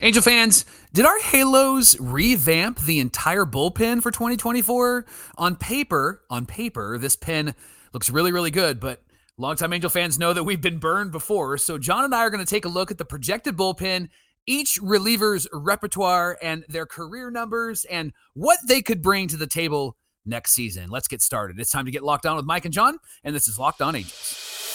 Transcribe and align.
Angel 0.00 0.22
fans, 0.22 0.64
did 0.92 1.06
our 1.06 1.18
Halos 1.20 1.98
revamp 2.00 2.80
the 2.80 2.98
entire 2.98 3.44
bullpen 3.44 4.02
for 4.02 4.10
2024? 4.10 5.06
On 5.38 5.54
paper, 5.54 6.22
on 6.28 6.46
paper, 6.46 6.98
this 6.98 7.14
pen 7.14 7.54
looks 7.92 8.10
really, 8.10 8.32
really 8.32 8.50
good, 8.50 8.80
but 8.80 9.04
longtime 9.38 9.72
Angel 9.72 9.88
fans 9.88 10.18
know 10.18 10.32
that 10.32 10.42
we've 10.42 10.60
been 10.60 10.78
burned 10.78 11.12
before. 11.12 11.58
So 11.58 11.78
John 11.78 12.04
and 12.04 12.12
I 12.12 12.22
are 12.22 12.30
going 12.30 12.44
to 12.44 12.50
take 12.50 12.64
a 12.64 12.68
look 12.68 12.90
at 12.90 12.98
the 12.98 13.04
projected 13.04 13.56
bullpen, 13.56 14.08
each 14.46 14.80
reliever's 14.82 15.46
repertoire 15.52 16.38
and 16.42 16.64
their 16.68 16.86
career 16.86 17.30
numbers 17.30 17.84
and 17.84 18.12
what 18.34 18.58
they 18.66 18.82
could 18.82 19.00
bring 19.00 19.28
to 19.28 19.36
the 19.36 19.46
table 19.46 19.96
next 20.26 20.54
season. 20.54 20.90
Let's 20.90 21.06
get 21.06 21.22
started. 21.22 21.60
It's 21.60 21.70
time 21.70 21.84
to 21.84 21.92
get 21.92 22.02
locked 22.02 22.26
on 22.26 22.34
with 22.34 22.44
Mike 22.44 22.64
and 22.64 22.74
John, 22.74 22.98
and 23.22 23.34
this 23.34 23.46
is 23.46 23.60
Locked 23.60 23.80
On 23.80 23.94
Angels. 23.94 24.73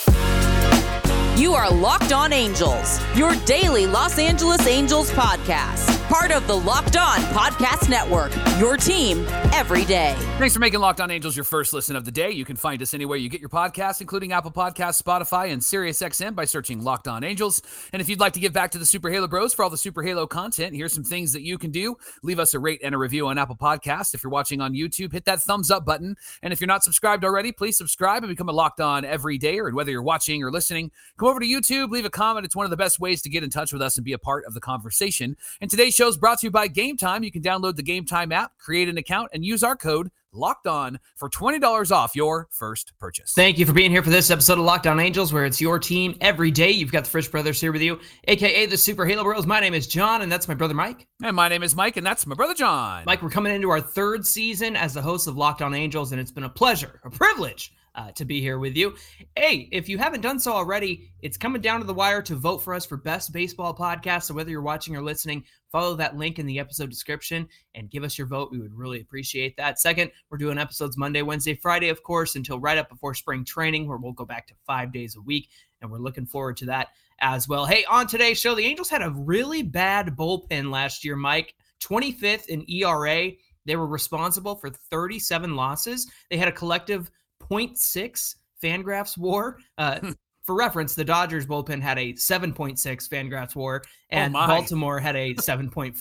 You 1.38 1.54
are 1.54 1.70
Locked 1.72 2.12
On 2.12 2.34
Angels, 2.34 3.00
your 3.16 3.36
daily 3.46 3.86
Los 3.86 4.20
Angeles 4.20 4.68
Angels 4.68 5.12
podcast. 5.12 5.99
Part 6.10 6.32
of 6.32 6.48
the 6.48 6.56
Locked 6.56 6.98
On 6.98 7.20
Podcast 7.20 7.88
Network, 7.88 8.32
your 8.58 8.78
team 8.78 9.28
every 9.54 9.86
day. 9.86 10.16
Thanks 10.40 10.56
for 10.56 10.60
making 10.60 10.80
Locked 10.80 11.00
On 11.02 11.12
Angels 11.12 11.38
your 11.38 11.44
first 11.44 11.72
listen 11.72 11.96
of 11.96 12.04
the 12.04 12.10
day. 12.12 12.32
You 12.32 12.46
can 12.46 12.56
find 12.56 12.82
us 12.82 12.96
anywhere 12.96 13.16
you 13.16 13.30
get 13.30 13.40
your 13.40 13.50
podcasts, 13.50 14.02
including 14.02 14.32
Apple 14.32 14.50
Podcasts, 14.50 15.00
Spotify, 15.00 15.54
and 15.54 15.62
SiriusXM 15.62 16.34
by 16.34 16.46
searching 16.46 16.84
Locked 16.84 17.08
On 17.08 17.24
Angels. 17.24 17.62
And 17.94 18.02
if 18.02 18.10
you'd 18.10 18.20
like 18.20 18.34
to 18.34 18.40
give 18.40 18.54
back 18.54 18.72
to 18.72 18.80
the 18.80 18.88
Super 18.88 19.12
Halo 19.12 19.28
Bros 19.28 19.54
for 19.54 19.64
all 19.64 19.70
the 19.70 19.78
Super 19.78 20.02
Halo 20.02 20.26
content, 20.26 20.76
here's 20.76 20.94
some 20.94 21.04
things 21.04 21.32
that 21.34 21.44
you 21.44 21.60
can 21.60 21.70
do. 21.70 21.96
Leave 22.24 22.40
us 22.40 22.56
a 22.56 22.60
rate 22.60 22.82
and 22.84 22.96
a 22.96 22.98
review 22.98 23.28
on 23.28 23.38
Apple 23.38 23.56
Podcasts. 23.56 24.16
If 24.16 24.24
you're 24.24 24.32
watching 24.32 24.62
on 24.62 24.74
YouTube, 24.74 25.12
hit 25.12 25.26
that 25.26 25.44
thumbs 25.44 25.70
up 25.70 25.86
button. 25.86 26.18
And 26.42 26.52
if 26.52 26.60
you're 26.60 26.68
not 26.68 26.84
subscribed 26.84 27.24
already, 27.24 27.52
please 27.52 27.78
subscribe 27.78 28.24
and 28.24 28.32
become 28.32 28.50
a 28.50 28.54
Locked 28.54 28.82
On 28.82 29.06
every 29.06 29.38
day. 29.38 29.60
Or 29.60 29.70
whether 29.76 29.92
you're 29.92 30.02
watching 30.02 30.44
or 30.44 30.52
listening, 30.52 30.90
come 31.20 31.28
over 31.28 31.40
to 31.40 31.46
YouTube, 31.46 31.92
leave 31.92 32.06
a 32.06 32.10
comment. 32.10 32.48
It's 32.48 32.56
one 32.56 32.66
of 32.66 32.72
the 32.72 32.78
best 32.78 33.00
ways 33.00 33.22
to 33.22 33.30
get 33.30 33.44
in 33.44 33.52
touch 33.52 33.72
with 33.72 33.84
us 33.84 33.96
and 33.96 34.04
be 34.04 34.14
a 34.14 34.18
part 34.18 34.46
of 34.46 34.56
the 34.56 34.60
conversation. 34.60 35.38
And 35.62 35.70
today's 35.70 35.99
show 36.00 36.08
is 36.08 36.18
brought 36.18 36.40
to 36.40 36.48
you 36.48 36.52
by 36.52 36.66
Game 36.66 36.96
Time. 36.96 37.26
You 37.26 37.32
can 37.32 37.42
download 37.42 37.76
the 37.76 37.84
Game 37.84 38.06
Time 38.06 38.32
app, 38.32 38.58
create 38.58 38.88
an 38.88 38.98
account, 38.98 39.32
and 39.34 39.44
use 39.44 39.64
our 39.64 39.76
code 39.76 40.10
Locked 40.32 40.66
On 40.66 40.98
for 41.18 41.30
$20 41.30 41.92
off 41.92 42.16
your 42.16 42.48
first 42.52 42.94
purchase. 43.02 43.34
Thank 43.34 43.58
you 43.58 43.66
for 43.66 43.74
being 43.74 43.92
here 43.92 44.02
for 44.02 44.10
this 44.10 44.32
episode 44.32 44.60
of 44.60 44.64
Locked 44.64 44.88
On 44.88 44.98
Angels, 44.98 45.34
where 45.34 45.44
it's 45.44 45.60
your 45.60 45.78
team 45.78 46.16
every 46.22 46.52
day. 46.52 46.72
You've 46.72 46.94
got 46.94 47.04
the 47.04 47.10
Frisch 47.10 47.28
Brothers 47.28 47.60
here 47.60 47.74
with 47.74 47.82
you, 47.82 48.00
aka 48.30 48.66
the 48.66 48.78
Super 48.78 49.06
Halo 49.06 49.26
Bros. 49.26 49.46
My 49.46 49.60
name 49.60 49.74
is 49.74 49.88
John, 49.88 50.22
and 50.22 50.32
that's 50.32 50.48
my 50.48 50.54
brother 50.54 50.74
Mike. 50.74 51.06
And 51.22 51.36
my 51.36 51.50
name 51.50 51.64
is 51.64 51.76
Mike, 51.76 51.98
and 51.98 52.08
that's 52.08 52.26
my 52.26 52.34
brother 52.34 52.54
John. 52.54 53.04
Mike, 53.06 53.22
we're 53.22 53.30
coming 53.30 53.54
into 53.54 53.70
our 53.70 53.82
third 53.82 54.26
season 54.26 54.78
as 54.78 54.94
the 54.94 55.02
host 55.02 55.28
of 55.28 55.36
Locked 55.36 55.62
On 55.62 55.74
Angels, 55.74 56.14
and 56.14 56.22
it's 56.22 56.32
been 56.32 56.46
a 56.46 56.50
pleasure, 56.50 57.02
a 57.04 57.10
privilege 57.10 57.74
uh, 57.96 58.12
to 58.12 58.26
be 58.26 58.42
here 58.42 58.60
with 58.60 58.76
you. 58.76 58.96
Hey, 59.36 59.68
if 59.72 59.90
you 59.90 59.98
haven't 59.98 60.22
done 60.22 60.40
so 60.40 60.54
already, 60.54 61.12
it's 61.22 61.38
coming 61.38 61.62
down 61.62 61.80
to 61.80 61.86
the 61.86 61.94
wire 61.94 62.22
to 62.24 62.36
vote 62.36 62.60
for 62.60 62.74
us 62.74 62.86
for 62.86 62.98
Best 62.98 63.32
Baseball 63.34 63.76
Podcast. 63.76 64.24
So 64.24 64.34
whether 64.34 64.50
you're 64.50 64.62
watching 64.62 64.96
or 64.96 65.02
listening, 65.02 65.44
follow 65.72 65.96
that 65.96 66.18
link 66.18 66.40
in 66.40 66.46
the 66.46 66.60
episode 66.60 66.90
description 66.90 67.48
and 67.76 67.90
give 67.90 68.04
us 68.04 68.18
your 68.18 68.28
vote. 68.28 68.52
We 68.52 68.60
would 68.60 68.74
really 68.74 69.02
appreciate 69.02 69.56
that. 69.58 69.80
Second, 69.80 70.12
we're 70.30 70.38
doing 70.38 70.58
episodes 70.58 70.98
Monday, 70.98 71.22
Wednesday, 71.22 71.56
Friday, 71.56 71.90
of 71.90 72.04
course, 72.04 72.36
until 72.36 72.60
right 72.60 72.78
up 72.78 72.90
before 72.90 73.14
spring 73.14 73.44
training, 73.44 73.88
where 73.88 73.98
we'll 73.98 74.14
go 74.14 74.26
back 74.26 74.48
to 74.48 74.54
five 74.66 74.92
days 74.92 75.16
a 75.16 75.22
week. 75.22 75.50
And 75.82 75.90
we're 75.90 76.00
looking 76.00 76.26
forward 76.26 76.58
to 76.58 76.66
that 76.66 76.90
as 77.20 77.48
well. 77.48 77.66
Hey, 77.66 77.86
on 77.86 78.08
today's 78.08 78.40
show, 78.40 78.56
the 78.56 78.66
Angels 78.66 78.90
had 78.90 79.02
a 79.02 79.12
really 79.12 79.62
bad 79.62 80.16
bullpen 80.16 80.72
last 80.72 81.04
year, 81.04 81.16
Mike. 81.16 81.54
25th 81.80 82.48
in 82.48 82.70
ERA. 82.70 83.32
They 83.66 83.76
were 83.76 83.88
responsible 83.88 84.56
for 84.56 84.70
37 84.70 85.56
losses. 85.56 86.10
They 86.30 86.38
had 86.38 86.48
a 86.48 86.54
collective 86.54 87.12
0.6 87.50 88.36
Fangraphs 88.62 89.18
WAR. 89.18 89.58
Uh, 89.78 90.00
Hmm. 90.04 90.12
for 90.44 90.56
reference, 90.56 90.96
the 90.96 91.04
Dodgers 91.06 91.46
bullpen 91.46 91.80
had 91.82 92.00
a 92.00 92.14
7.6 92.14 93.08
Fangraphs 93.08 93.56
WAR, 93.56 93.84
and 94.10 94.36
Oh. 94.36 94.48
Baltimore 94.48 95.00
had 95.00 95.16
a 95.16 95.34
7.5 95.38 95.94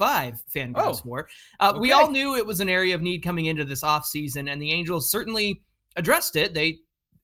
Fangraphs 0.55 0.74
Oh, 0.77 1.00
WAR. 1.05 1.28
Uh, 1.60 1.77
We 1.78 1.92
all 1.92 2.10
knew 2.10 2.34
it 2.36 2.46
was 2.46 2.60
an 2.60 2.68
area 2.68 2.94
of 2.94 3.02
need 3.02 3.22
coming 3.22 3.46
into 3.46 3.64
this 3.64 3.82
offseason, 3.82 4.50
and 4.50 4.60
the 4.62 4.72
Angels 4.72 5.10
certainly 5.10 5.62
addressed 5.96 6.36
it. 6.36 6.55
They 6.55 6.78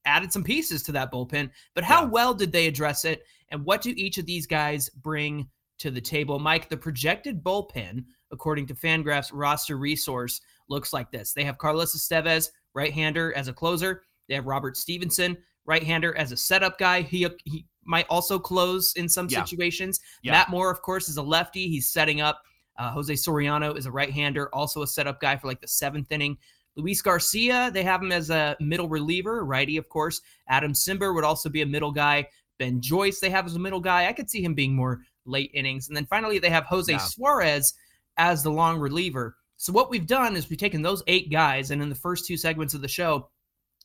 added 0.04 0.32
some 0.32 0.44
pieces 0.44 0.82
to 0.82 0.92
that 0.92 1.10
bullpen, 1.10 1.50
but 1.74 1.82
how 1.84 2.02
Yeah. 2.02 2.08
well 2.10 2.34
did 2.34 2.52
they 2.52 2.66
address 2.66 3.04
it? 3.06 3.24
And 3.50 3.64
what 3.64 3.80
do 3.80 3.94
each 3.96 4.18
of 4.18 4.26
these 4.26 4.46
guys 4.46 4.90
bring 4.90 5.48
to 5.78 5.90
the 5.90 6.00
table? 6.00 6.38
Mike, 6.38 6.68
the 6.68 6.76
projected 6.76 7.42
bullpen, 7.42 8.04
according 8.32 8.66
to 8.66 8.74
Fangraphs 8.74 9.30
roster 9.32 9.78
resource, 9.78 10.42
looks 10.68 10.92
like 10.92 11.10
this. 11.10 11.32
They 11.32 11.44
have 11.44 11.56
Carlos 11.56 11.96
Estevez, 11.96 12.50
right-hander, 12.74 13.32
as 13.34 13.48
a 13.48 13.52
closer. 13.54 14.02
They 14.28 14.34
have 14.34 14.46
Robert 14.46 14.76
Stephenson, 14.76 15.36
right-hander, 15.66 16.16
as 16.16 16.32
a 16.32 16.36
setup 16.36 16.78
guy. 16.78 17.02
He 17.02 17.26
he 17.44 17.66
might 17.84 18.06
also 18.08 18.38
close 18.38 18.94
in 18.94 19.08
some 19.08 19.28
Yeah. 19.28 19.44
situations. 19.44 20.00
Yeah. 20.22 20.32
Matt 20.32 20.48
Moore, 20.48 20.70
of 20.70 20.80
course, 20.80 21.08
is 21.08 21.18
a 21.18 21.22
lefty. 21.22 21.68
He's 21.68 21.88
setting 21.88 22.20
up. 22.20 22.42
Uh, 22.78 22.90
Jose 22.90 23.12
Soriano 23.12 23.76
is 23.76 23.86
a 23.86 23.90
right-hander, 23.92 24.52
also 24.54 24.82
a 24.82 24.86
setup 24.86 25.20
guy 25.20 25.36
for 25.36 25.46
like 25.46 25.60
the 25.60 25.68
seventh 25.68 26.10
inning. 26.10 26.36
Luis 26.76 27.00
Garcia, 27.02 27.70
they 27.72 27.84
have 27.84 28.02
him 28.02 28.10
as 28.10 28.30
a 28.30 28.56
middle 28.58 28.88
reliever, 28.88 29.44
righty, 29.44 29.76
of 29.76 29.88
course. 29.88 30.20
Adam 30.48 30.72
Cimber 30.72 31.14
would 31.14 31.22
also 31.22 31.48
be 31.48 31.62
a 31.62 31.66
middle 31.66 31.92
guy. 31.92 32.26
Ben 32.58 32.80
Joyce, 32.80 33.20
they 33.20 33.30
have 33.30 33.46
as 33.46 33.54
a 33.54 33.60
middle 33.60 33.78
guy. 33.80 34.06
I 34.08 34.12
could 34.12 34.28
see 34.28 34.42
him 34.42 34.54
being 34.54 34.74
more 34.74 35.02
late 35.24 35.50
innings. 35.54 35.86
And 35.88 35.96
then 35.96 36.06
finally, 36.06 36.38
they 36.40 36.50
have 36.50 36.64
Jose 36.64 36.90
Yeah. 36.90 36.98
Suarez 36.98 37.74
as 38.16 38.42
the 38.42 38.50
long 38.50 38.78
reliever. 38.80 39.36
So 39.56 39.72
what 39.72 39.88
we've 39.88 40.06
done 40.06 40.34
is 40.34 40.50
we've 40.50 40.58
taken 40.58 40.82
those 40.82 41.02
eight 41.06 41.30
guys, 41.30 41.70
and 41.70 41.80
in 41.80 41.88
the 41.88 41.94
first 41.94 42.26
two 42.26 42.36
segments 42.36 42.74
of 42.74 42.80
the 42.80 42.88
show, 42.88 43.28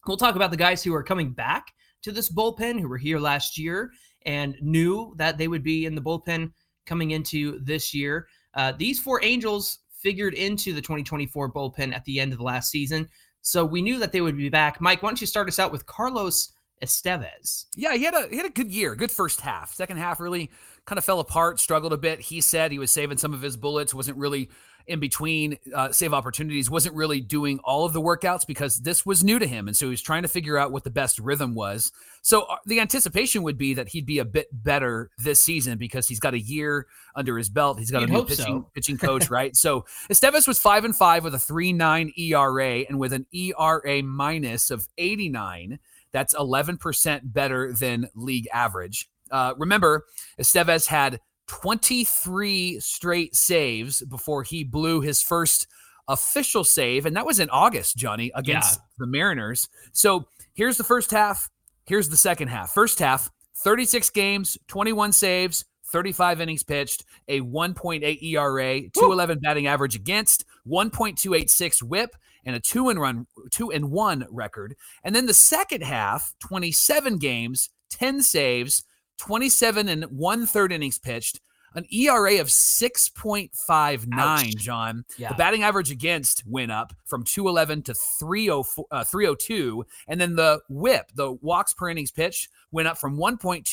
we'll 0.07 0.17
talk 0.17 0.35
about 0.35 0.51
the 0.51 0.57
guys 0.57 0.83
who 0.83 0.93
are 0.93 1.03
coming 1.03 1.31
back 1.31 1.73
to 2.01 2.11
this 2.11 2.31
bullpen, 2.31 2.79
who 2.79 2.87
were 2.87 2.97
here 2.97 3.19
last 3.19 3.57
year 3.57 3.91
and 4.25 4.55
knew 4.61 5.13
that 5.17 5.37
they 5.37 5.47
would 5.47 5.63
be 5.63 5.85
in 5.85 5.95
the 5.95 6.01
bullpen 6.01 6.51
coming 6.85 7.11
into 7.11 7.59
this 7.63 7.93
year. 7.93 8.27
Uh, 8.53 8.73
these 8.77 8.99
four 8.99 9.23
Angels 9.23 9.79
figured 9.91 10.33
into 10.33 10.73
the 10.73 10.81
2024 10.81 11.51
bullpen 11.51 11.93
at 11.93 12.03
the 12.05 12.19
end 12.19 12.31
of 12.31 12.37
the 12.37 12.43
last 12.43 12.71
season. 12.71 13.07
So 13.41 13.65
we 13.65 13.81
knew 13.81 13.99
that 13.99 14.11
they 14.11 14.21
would 14.21 14.37
be 14.37 14.49
back. 14.49 14.81
Mike, 14.81 15.01
why 15.01 15.09
don't 15.09 15.21
you 15.21 15.27
start 15.27 15.47
us 15.47 15.59
out 15.59 15.71
with 15.71 15.85
Carlos 15.85 16.53
Estevez? 16.81 17.65
Yeah, 17.75 17.95
he 17.95 18.03
had 18.03 18.13
a 18.13 18.27
he 18.29 18.37
had 18.37 18.45
a 18.45 18.51
good 18.51 18.71
year, 18.71 18.95
good 18.95 19.11
first 19.11 19.41
half. 19.41 19.73
Second 19.73 19.97
half 19.97 20.19
really 20.19 20.49
kind 20.85 20.97
of 20.97 21.05
fell 21.05 21.19
apart, 21.19 21.59
struggled 21.59 21.93
a 21.93 21.97
bit. 21.97 22.19
He 22.19 22.41
said 22.41 22.71
he 22.71 22.79
was 22.79 22.91
saving 22.91 23.17
some 23.17 23.33
of 23.33 23.41
his 23.41 23.55
bullets, 23.55 23.93
wasn't 23.93 24.17
really 24.17 24.49
in 24.87 24.99
between 24.99 25.57
uh, 25.73 25.91
save 25.91 26.13
opportunities, 26.13 26.69
wasn't 26.69 26.95
really 26.95 27.21
doing 27.21 27.59
all 27.63 27.85
of 27.85 27.93
the 27.93 28.01
workouts 28.01 28.45
because 28.45 28.77
this 28.79 29.05
was 29.05 29.23
new 29.23 29.39
to 29.39 29.47
him, 29.47 29.67
and 29.67 29.77
so 29.77 29.85
he 29.85 29.91
was 29.91 30.01
trying 30.01 30.23
to 30.23 30.27
figure 30.27 30.57
out 30.57 30.71
what 30.71 30.83
the 30.83 30.89
best 30.89 31.19
rhythm 31.19 31.53
was. 31.53 31.91
So 32.21 32.43
uh, 32.43 32.57
the 32.65 32.79
anticipation 32.79 33.43
would 33.43 33.57
be 33.57 33.73
that 33.75 33.89
he'd 33.89 34.05
be 34.05 34.19
a 34.19 34.25
bit 34.25 34.47
better 34.51 35.11
this 35.17 35.43
season 35.43 35.77
because 35.77 36.07
he's 36.07 36.19
got 36.19 36.33
a 36.33 36.39
year 36.39 36.87
under 37.15 37.37
his 37.37 37.49
belt. 37.49 37.79
He's 37.79 37.91
got 37.91 38.01
You'd 38.01 38.09
a 38.09 38.13
new 38.13 38.25
pitching 38.25 38.45
so. 38.45 38.69
pitching 38.73 38.97
coach, 38.97 39.29
right? 39.29 39.55
So 39.55 39.85
Estevez 40.09 40.47
was 40.47 40.59
five 40.59 40.85
and 40.85 40.95
five 40.95 41.23
with 41.23 41.35
a 41.35 41.39
three 41.39 41.73
nine 41.73 42.11
ERA 42.17 42.79
and 42.89 42.99
with 42.99 43.13
an 43.13 43.25
ERA 43.31 44.03
minus 44.03 44.71
of 44.71 44.87
eighty 44.97 45.29
nine. 45.29 45.79
That's 46.11 46.33
11% 46.33 47.21
better 47.23 47.71
than 47.71 48.09
league 48.15 48.47
average. 48.51 49.09
Uh, 49.31 49.53
remember, 49.57 50.05
Estevez 50.39 50.87
had 50.87 51.19
23 51.49 52.79
straight 52.79 53.35
saves 53.35 54.03
before 54.03 54.43
he 54.43 54.63
blew 54.63 55.01
his 55.01 55.21
first 55.21 55.65
official 56.07 56.63
save, 56.63 57.07
and 57.07 57.15
that 57.15 57.25
was 57.25 57.39
in 57.39 57.49
August, 57.49 57.97
Johnny, 57.97 58.31
against 58.35 58.79
the 58.99 59.07
Mariners. 59.07 59.67
So 59.91 60.27
here's 60.53 60.77
the 60.77 60.83
first 60.83 61.09
half. 61.09 61.49
Here's 61.85 62.07
the 62.07 62.17
second 62.17 62.49
half. 62.49 62.71
First 62.71 62.99
half, 62.99 63.31
36 63.57 64.11
games, 64.11 64.59
21 64.67 65.11
saves, 65.11 65.65
35 65.87 66.39
innings 66.39 66.61
pitched, 66.61 67.03
a 67.27 67.41
1.8 67.41 68.21
ERA, 68.21 68.81
211 68.81 69.39
batting 69.39 69.65
average 69.65 69.95
against, 69.95 70.45
1.286 70.67 71.81
whip, 71.81 72.15
and 72.45 72.55
a 72.55 72.59
two 72.59 72.89
and 72.89 72.99
run 72.99 73.25
two 73.49 73.71
and 73.71 73.89
one 73.89 74.27
record. 74.29 74.75
And 75.03 75.15
then 75.15 75.25
the 75.25 75.33
second 75.33 75.81
half, 75.81 76.31
27 76.41 77.17
games, 77.17 77.71
10 77.89 78.21
saves, 78.21 78.83
27 79.19 79.87
and 79.89 80.03
one 80.05 80.45
third 80.47 80.71
innings 80.71 80.97
pitched, 80.97 81.39
an 81.75 81.85
ERA 81.93 82.39
of 82.41 82.47
6.59, 82.47 84.07
Ouch. 84.17 84.55
John. 84.55 85.05
Yeah. 85.17 85.29
The 85.29 85.35
batting 85.35 85.61
average 85.63 85.91
against 85.91 86.43
went 86.47 86.71
up 86.71 86.93
from 87.05 87.23
211 87.23 87.83
to 87.83 87.93
304, 88.19 88.85
uh, 88.89 89.03
302. 89.03 89.85
And 90.07 90.19
then 90.19 90.35
the 90.35 90.61
whip, 90.69 91.11
the 91.13 91.33
walks 91.33 91.73
per 91.73 91.89
innings 91.89 92.11
pitched, 92.11 92.49
went 92.71 92.87
up 92.87 92.97
from 92.97 93.17
1.2 93.17 93.65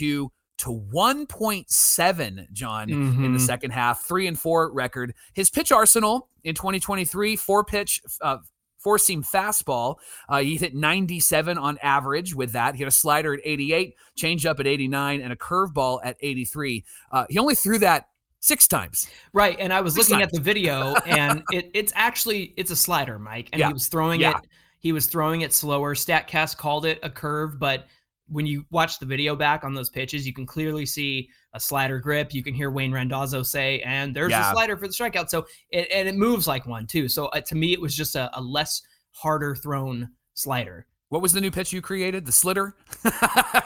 to 0.59 0.71
1.7, 0.71 2.47
John, 2.53 2.91
in 2.91 3.33
the 3.33 3.39
Mhm. 3.39 3.41
second 3.41 3.71
half, 3.73 4.03
three 4.07 4.27
and 4.27 4.39
four 4.39 4.71
record. 4.73 5.15
His 5.35 5.51
pitch 5.51 5.71
arsenal 5.73 6.29
in 6.45 6.55
2023, 6.55 7.37
four 7.37 7.65
pitch, 7.65 8.01
uh, 8.23 8.39
four 8.79 8.99
seam 8.99 9.23
fastball. 9.23 9.97
Uh, 10.29 10.39
he 10.41 10.57
hit 10.57 10.75
97 10.75 11.59
on 11.59 11.79
average 11.83 12.35
with 12.35 12.53
that. 12.53 12.75
He 12.75 12.83
had 12.83 12.89
a 12.89 12.93
slider 12.93 13.35
at 13.35 13.41
88, 13.45 13.95
changeup 14.19 14.61
at 14.61 14.67
89, 14.67 15.21
and 15.21 15.33
a 15.33 15.37
curveball 15.37 16.01
at 16.05 16.17
83. 16.21 16.85
Uh, 17.11 17.27
he 17.29 17.39
only 17.39 17.55
threw 17.55 17.79
that 17.79 18.09
six 18.41 18.69
times. 18.69 19.09
Right, 19.33 19.57
and 19.59 19.73
I 19.73 19.81
was 19.81 19.95
Six 19.95 20.09
looking 20.11 20.23
at 20.23 20.31
the 20.31 20.41
video, 20.41 20.95
and 21.07 21.43
it, 21.51 21.71
it's 21.75 21.93
actually 21.97 22.55
it's 22.57 22.71
a 22.71 22.77
slider, 22.77 23.19
Mike, 23.19 23.49
and 23.53 23.59
Yeah. 23.61 23.69
he 23.69 23.73
was 23.73 23.89
throwing 23.89 24.21
Yeah. 24.21 24.39
it. 24.39 24.47
He 24.79 24.93
was 24.93 25.07
throwing 25.07 25.41
it 25.41 25.53
slower. 25.53 25.95
Statcast 25.97 26.57
called 26.57 26.87
it 26.87 27.01
a 27.03 27.11
curve, 27.11 27.59
but 27.59 27.87
when 28.29 28.45
you 28.47 28.65
watch 28.71 28.99
the 28.99 29.07
video 29.07 29.37
back 29.37 29.63
on 29.65 29.73
those 29.75 29.89
pitches, 29.91 30.27
you 30.27 30.33
can 30.33 30.47
clearly 30.47 30.85
see 30.87 31.29
a 31.55 31.61
slider 31.61 31.99
grip. 32.01 32.35
You 32.35 32.43
can 32.43 32.55
hear 32.55 32.71
Wayne 32.71 32.93
Randazzo 32.93 33.43
say, 33.43 33.81
and 33.83 34.15
there's 34.15 34.31
Yeah. 34.31 34.51
a 34.51 34.53
slider 34.53 34.77
for 34.77 34.87
the 34.89 34.93
strikeout. 34.93 35.29
So 35.29 35.47
it, 35.71 35.89
and 35.93 36.09
it 36.09 36.17
moves 36.17 36.47
like 36.49 36.67
one 36.67 36.87
too. 36.87 37.09
So 37.09 37.27
uh, 37.27 37.41
to 37.43 37.55
me, 37.55 37.73
it 37.73 37.81
was 37.81 37.95
just 37.97 38.17
a, 38.17 38.31
a 38.39 38.41
less 38.41 38.83
harder 39.13 39.55
thrown 39.55 40.11
slider. 40.35 40.87
What 41.09 41.23
was 41.23 41.33
the 41.33 41.41
new 41.41 41.53
pitch 41.53 41.73
you 41.73 41.81
created? 41.81 42.27
The 42.27 42.33
slitter? 42.33 42.75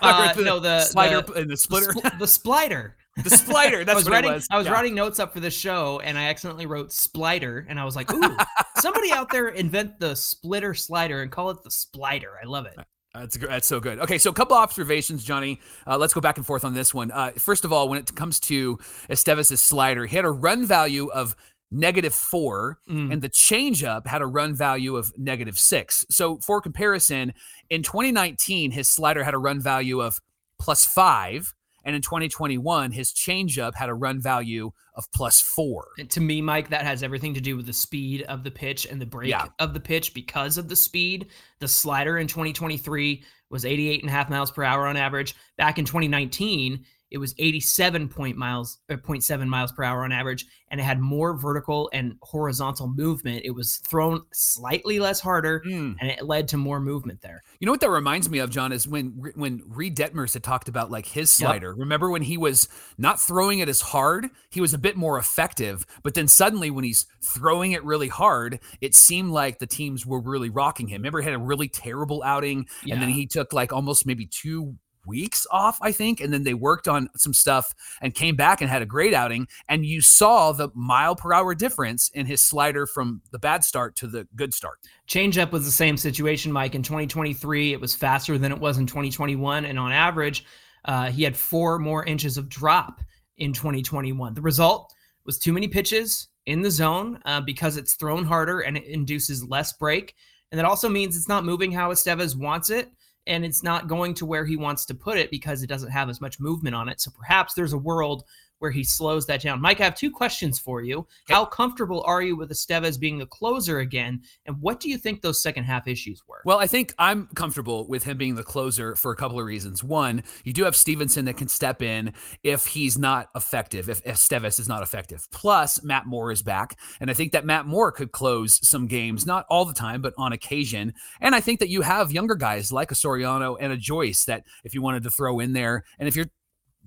Uh, 0.02 0.32
Or 0.36 0.42
no, 0.42 0.58
the- 0.58 0.80
slider 0.82 1.22
the- 1.22 1.32
and 1.34 1.44
the 1.50 1.54
The, 1.54 1.56
splitter. 1.56 1.92
spl- 1.92 2.18
the 2.18 2.26
splider. 2.26 2.92
The 3.24 3.30
splitter. 3.30 3.80
I 3.80 3.84
That's 3.84 3.96
was 3.96 4.04
what 4.04 4.12
writing. 4.12 4.30
it 4.30 4.34
was. 4.34 4.46
I 4.50 4.56
was 4.56 4.66
Yeah. 4.66 4.72
writing 4.72 4.94
notes 4.94 5.18
up 5.18 5.32
for 5.34 5.40
the 5.40 5.50
show, 5.50 6.00
and 6.04 6.16
I 6.16 6.24
accidentally 6.28 6.64
wrote 6.66 6.92
splitter, 6.92 7.66
and 7.68 7.78
I 7.78 7.84
was 7.84 7.96
like, 7.96 8.10
"Ooh, 8.12 8.36
somebody 8.76 9.10
out 9.12 9.30
there 9.30 9.48
invent 9.48 9.98
the 9.98 10.14
splitter 10.14 10.74
slider 10.74 11.20
and 11.22 11.30
call 11.30 11.50
it 11.50 11.62
the 11.64 11.70
splider." 11.70 12.34
I 12.42 12.46
love 12.46 12.66
it. 12.66 12.78
That's 13.14 13.36
that's 13.36 13.66
so 13.66 13.80
good. 13.80 13.98
Okay, 13.98 14.18
so 14.18 14.30
a 14.30 14.32
couple 14.32 14.56
observations, 14.56 15.24
Johnny. 15.24 15.60
Uh, 15.86 15.98
let's 15.98 16.14
go 16.14 16.20
back 16.20 16.36
and 16.36 16.46
forth 16.46 16.64
on 16.64 16.74
this 16.74 16.94
one. 16.94 17.10
Uh, 17.10 17.32
first 17.32 17.64
of 17.64 17.72
all, 17.72 17.88
when 17.88 17.98
it 17.98 18.14
comes 18.14 18.38
to 18.40 18.76
Estevez' 19.08 19.58
slider, 19.58 20.06
he 20.06 20.14
had 20.14 20.24
a 20.24 20.30
run 20.30 20.64
value 20.64 21.08
of 21.10 21.34
negative 21.72 22.14
four, 22.14 22.78
Mm. 22.88 23.12
and 23.12 23.22
the 23.22 23.28
changeup 23.28 24.06
had 24.06 24.22
a 24.22 24.26
run 24.26 24.54
value 24.54 24.96
of 24.96 25.12
negative 25.18 25.58
six. 25.58 26.04
So, 26.10 26.38
for 26.38 26.60
comparison, 26.60 27.32
in 27.68 27.82
2019, 27.82 28.70
his 28.72 28.88
slider 28.88 29.24
had 29.24 29.34
a 29.34 29.38
run 29.38 29.60
value 29.60 30.00
of 30.00 30.20
plus 30.60 30.84
five, 30.86 31.52
and 31.84 31.96
in 31.96 32.02
2021, 32.02 32.92
his 32.92 33.12
changeup 33.12 33.74
had 33.74 33.88
a 33.88 33.94
run 33.94 34.20
value 34.20 34.70
of 34.94 35.10
plus 35.12 35.40
four. 35.40 35.88
And 35.98 36.10
to 36.10 36.20
me, 36.20 36.40
Mike, 36.42 36.68
that 36.70 36.84
has 36.84 37.02
everything 37.02 37.34
to 37.34 37.40
do 37.40 37.56
with 37.56 37.66
the 37.66 37.72
speed 37.72 38.22
of 38.22 38.44
the 38.44 38.50
pitch 38.50 38.86
and 38.86 39.00
the 39.00 39.06
break 39.06 39.30
Yeah. 39.30 39.46
of 39.58 39.72
the 39.74 39.80
pitch 39.80 40.12
because 40.14 40.58
of 40.58 40.68
the 40.68 40.76
speed. 40.76 41.28
The 41.58 41.68
slider 41.68 42.18
in 42.18 42.26
2023 42.26 43.22
was 43.50 43.64
88 43.64 44.00
and 44.02 44.10
a 44.10 44.12
half 44.12 44.28
miles 44.30 44.50
per 44.50 44.62
hour 44.62 44.86
on 44.86 44.96
average. 44.96 45.34
Back 45.56 45.78
in 45.78 45.84
2019, 45.84 46.84
it 47.10 47.18
was 47.18 47.34
87 47.38 48.08
point 48.08 48.36
miles, 48.36 48.78
or 48.88 48.96
0.7 48.96 49.48
miles 49.48 49.72
per 49.72 49.82
hour 49.82 50.04
on 50.04 50.12
average, 50.12 50.46
and 50.70 50.80
it 50.80 50.84
had 50.84 51.00
more 51.00 51.36
vertical 51.36 51.90
and 51.92 52.14
horizontal 52.22 52.86
movement. 52.88 53.42
It 53.44 53.50
was 53.50 53.78
thrown 53.78 54.22
slightly 54.32 55.00
less 55.00 55.20
harder, 55.20 55.62
Mm. 55.66 55.96
and 56.00 56.10
it 56.10 56.24
led 56.24 56.46
to 56.48 56.56
more 56.56 56.78
movement 56.80 57.20
there. 57.20 57.42
You 57.58 57.66
know 57.66 57.72
what 57.72 57.80
that 57.80 57.90
reminds 57.90 58.30
me 58.30 58.38
of, 58.38 58.50
John, 58.50 58.72
is 58.72 58.86
when 58.86 59.08
when 59.34 59.62
Reid 59.66 59.96
Detmers 59.96 60.32
had 60.34 60.42
talked 60.44 60.68
about 60.68 60.90
like 60.90 61.06
his 61.06 61.30
slider. 61.30 61.74
Remember 61.74 62.10
when 62.10 62.22
he 62.22 62.36
was 62.36 62.68
not 62.98 63.20
throwing 63.20 63.58
it 63.58 63.68
as 63.68 63.80
hard, 63.80 64.28
he 64.50 64.60
was 64.60 64.72
a 64.74 64.78
bit 64.78 64.96
more 64.96 65.18
effective. 65.18 65.84
But 66.02 66.14
then 66.14 66.28
suddenly, 66.28 66.70
when 66.70 66.84
he's 66.84 67.06
throwing 67.22 67.72
it 67.72 67.84
really 67.84 68.08
hard, 68.08 68.60
it 68.80 68.94
seemed 68.94 69.30
like 69.32 69.58
the 69.58 69.66
teams 69.66 70.06
were 70.06 70.20
really 70.20 70.50
rocking 70.50 70.88
him. 70.88 71.00
Remember, 71.02 71.20
he 71.20 71.24
had 71.24 71.34
a 71.34 71.38
really 71.38 71.68
terrible 71.68 72.22
outing, 72.22 72.66
and 72.88 73.02
then 73.02 73.08
he 73.10 73.26
took 73.26 73.52
like 73.52 73.72
almost 73.72 74.06
maybe 74.06 74.26
two 74.26 74.76
weeks 75.06 75.46
off, 75.50 75.78
I 75.80 75.92
think, 75.92 76.20
and 76.20 76.32
then 76.32 76.44
they 76.44 76.54
worked 76.54 76.88
on 76.88 77.08
some 77.16 77.34
stuff 77.34 77.74
and 78.00 78.14
came 78.14 78.36
back 78.36 78.60
and 78.60 78.70
had 78.70 78.82
a 78.82 78.86
great 78.86 79.14
outing. 79.14 79.48
And 79.68 79.84
you 79.84 80.00
saw 80.00 80.52
the 80.52 80.68
mile 80.74 81.16
per 81.16 81.32
hour 81.32 81.54
difference 81.54 82.10
in 82.14 82.26
his 82.26 82.42
slider 82.42 82.86
from 82.86 83.22
the 83.30 83.38
bad 83.38 83.64
start 83.64 83.96
to 83.96 84.06
the 84.06 84.26
good 84.36 84.54
start. 84.54 84.78
Changeup 85.08 85.52
was 85.52 85.64
the 85.64 85.70
same 85.70 85.96
situation, 85.96 86.52
Mike. 86.52 86.74
In 86.74 86.82
2023, 86.82 87.72
it 87.72 87.80
was 87.80 87.94
faster 87.94 88.38
than 88.38 88.52
it 88.52 88.58
was 88.58 88.78
in 88.78 88.86
2021. 88.86 89.64
And 89.64 89.78
on 89.78 89.92
average, 89.92 90.44
uh, 90.84 91.10
he 91.10 91.22
had 91.22 91.36
four 91.36 91.78
more 91.78 92.04
inches 92.04 92.36
of 92.36 92.48
drop 92.48 93.00
in 93.38 93.52
2021. 93.52 94.34
The 94.34 94.40
result 94.40 94.92
was 95.24 95.38
too 95.38 95.52
many 95.52 95.68
pitches 95.68 96.28
in 96.46 96.62
the 96.62 96.70
zone 96.70 97.20
uh, 97.24 97.40
because 97.40 97.76
it's 97.76 97.94
thrown 97.94 98.24
harder 98.24 98.60
and 98.60 98.76
it 98.76 98.84
induces 98.84 99.44
less 99.44 99.72
break. 99.72 100.14
And 100.50 100.58
that 100.58 100.64
also 100.64 100.88
means 100.88 101.16
it's 101.16 101.28
not 101.28 101.44
moving 101.44 101.70
how 101.70 101.92
Estevez 101.92 102.36
wants 102.36 102.70
it. 102.70 102.90
And 103.30 103.44
it's 103.44 103.62
not 103.62 103.86
going 103.86 104.14
to 104.14 104.26
where 104.26 104.44
he 104.44 104.56
wants 104.56 104.84
to 104.86 104.94
put 104.94 105.16
it 105.16 105.30
because 105.30 105.62
it 105.62 105.68
doesn't 105.68 105.92
have 105.92 106.10
as 106.10 106.20
much 106.20 106.40
movement 106.40 106.74
on 106.74 106.88
it. 106.88 107.00
So 107.00 107.12
perhaps 107.16 107.54
there's 107.54 107.72
a 107.72 107.78
world 107.78 108.24
where 108.60 108.70
he 108.70 108.84
slows 108.84 109.26
that 109.26 109.42
down. 109.42 109.60
Mike, 109.60 109.80
I 109.80 109.84
have 109.84 109.96
two 109.96 110.10
questions 110.10 110.58
for 110.58 110.82
you. 110.82 111.06
How 111.28 111.44
comfortable 111.44 112.02
are 112.06 112.22
you 112.22 112.36
with 112.36 112.50
Estevez 112.50 113.00
being 113.00 113.18
the 113.18 113.26
closer 113.26 113.80
again? 113.80 114.22
And 114.46 114.60
what 114.60 114.80
do 114.80 114.88
you 114.88 114.96
think 114.96 115.20
those 115.20 115.42
second 115.42 115.64
half 115.64 115.88
issues 115.88 116.22
were? 116.28 116.42
Well, 116.44 116.58
I 116.58 116.66
think 116.66 116.94
I'm 116.98 117.26
comfortable 117.34 117.88
with 117.88 118.04
him 118.04 118.16
being 118.16 118.34
the 118.34 118.44
closer 118.44 118.94
for 118.94 119.12
a 119.12 119.16
couple 119.16 119.40
of 119.40 119.46
reasons. 119.46 119.82
One, 119.82 120.22
you 120.44 120.52
do 120.52 120.64
have 120.64 120.76
Stephenson 120.76 121.24
that 121.24 121.36
can 121.36 121.48
step 121.48 121.82
in 121.82 122.12
if 122.42 122.66
he's 122.66 122.96
not 122.98 123.28
effective, 123.34 123.88
if 123.88 124.04
Estevez 124.04 124.60
is 124.60 124.68
not 124.68 124.82
effective. 124.82 125.26
Plus, 125.32 125.82
Matt 125.82 126.06
Moore 126.06 126.30
is 126.30 126.42
back. 126.42 126.78
And 127.00 127.10
I 127.10 127.14
think 127.14 127.32
that 127.32 127.44
Matt 127.44 127.66
Moore 127.66 127.90
could 127.90 128.12
close 128.12 128.66
some 128.66 128.86
games, 128.86 129.26
not 129.26 129.46
all 129.48 129.64
the 129.64 129.74
time, 129.74 130.02
but 130.02 130.14
on 130.18 130.32
occasion. 130.32 130.92
And 131.20 131.34
I 131.34 131.40
think 131.40 131.60
that 131.60 131.70
you 131.70 131.80
have 131.80 132.12
younger 132.12 132.34
guys 132.34 132.70
like 132.70 132.92
a 132.92 132.94
Soriano 132.94 133.56
and 133.58 133.72
a 133.72 133.76
Joyce 133.76 134.24
that 134.26 134.44
if 134.64 134.74
you 134.74 134.82
wanted 134.82 135.02
to 135.04 135.10
throw 135.10 135.40
in 135.40 135.54
there, 135.54 135.84
and 135.98 136.06
if 136.06 136.14
you're 136.14 136.30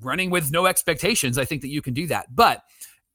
running 0.04 0.30
with 0.30 0.52
no 0.52 0.66
expectations, 0.66 1.38
I 1.38 1.46
think 1.46 1.62
that 1.62 1.70
you 1.70 1.82
can 1.82 1.94
do 1.94 2.08
that. 2.08 2.36
But 2.36 2.64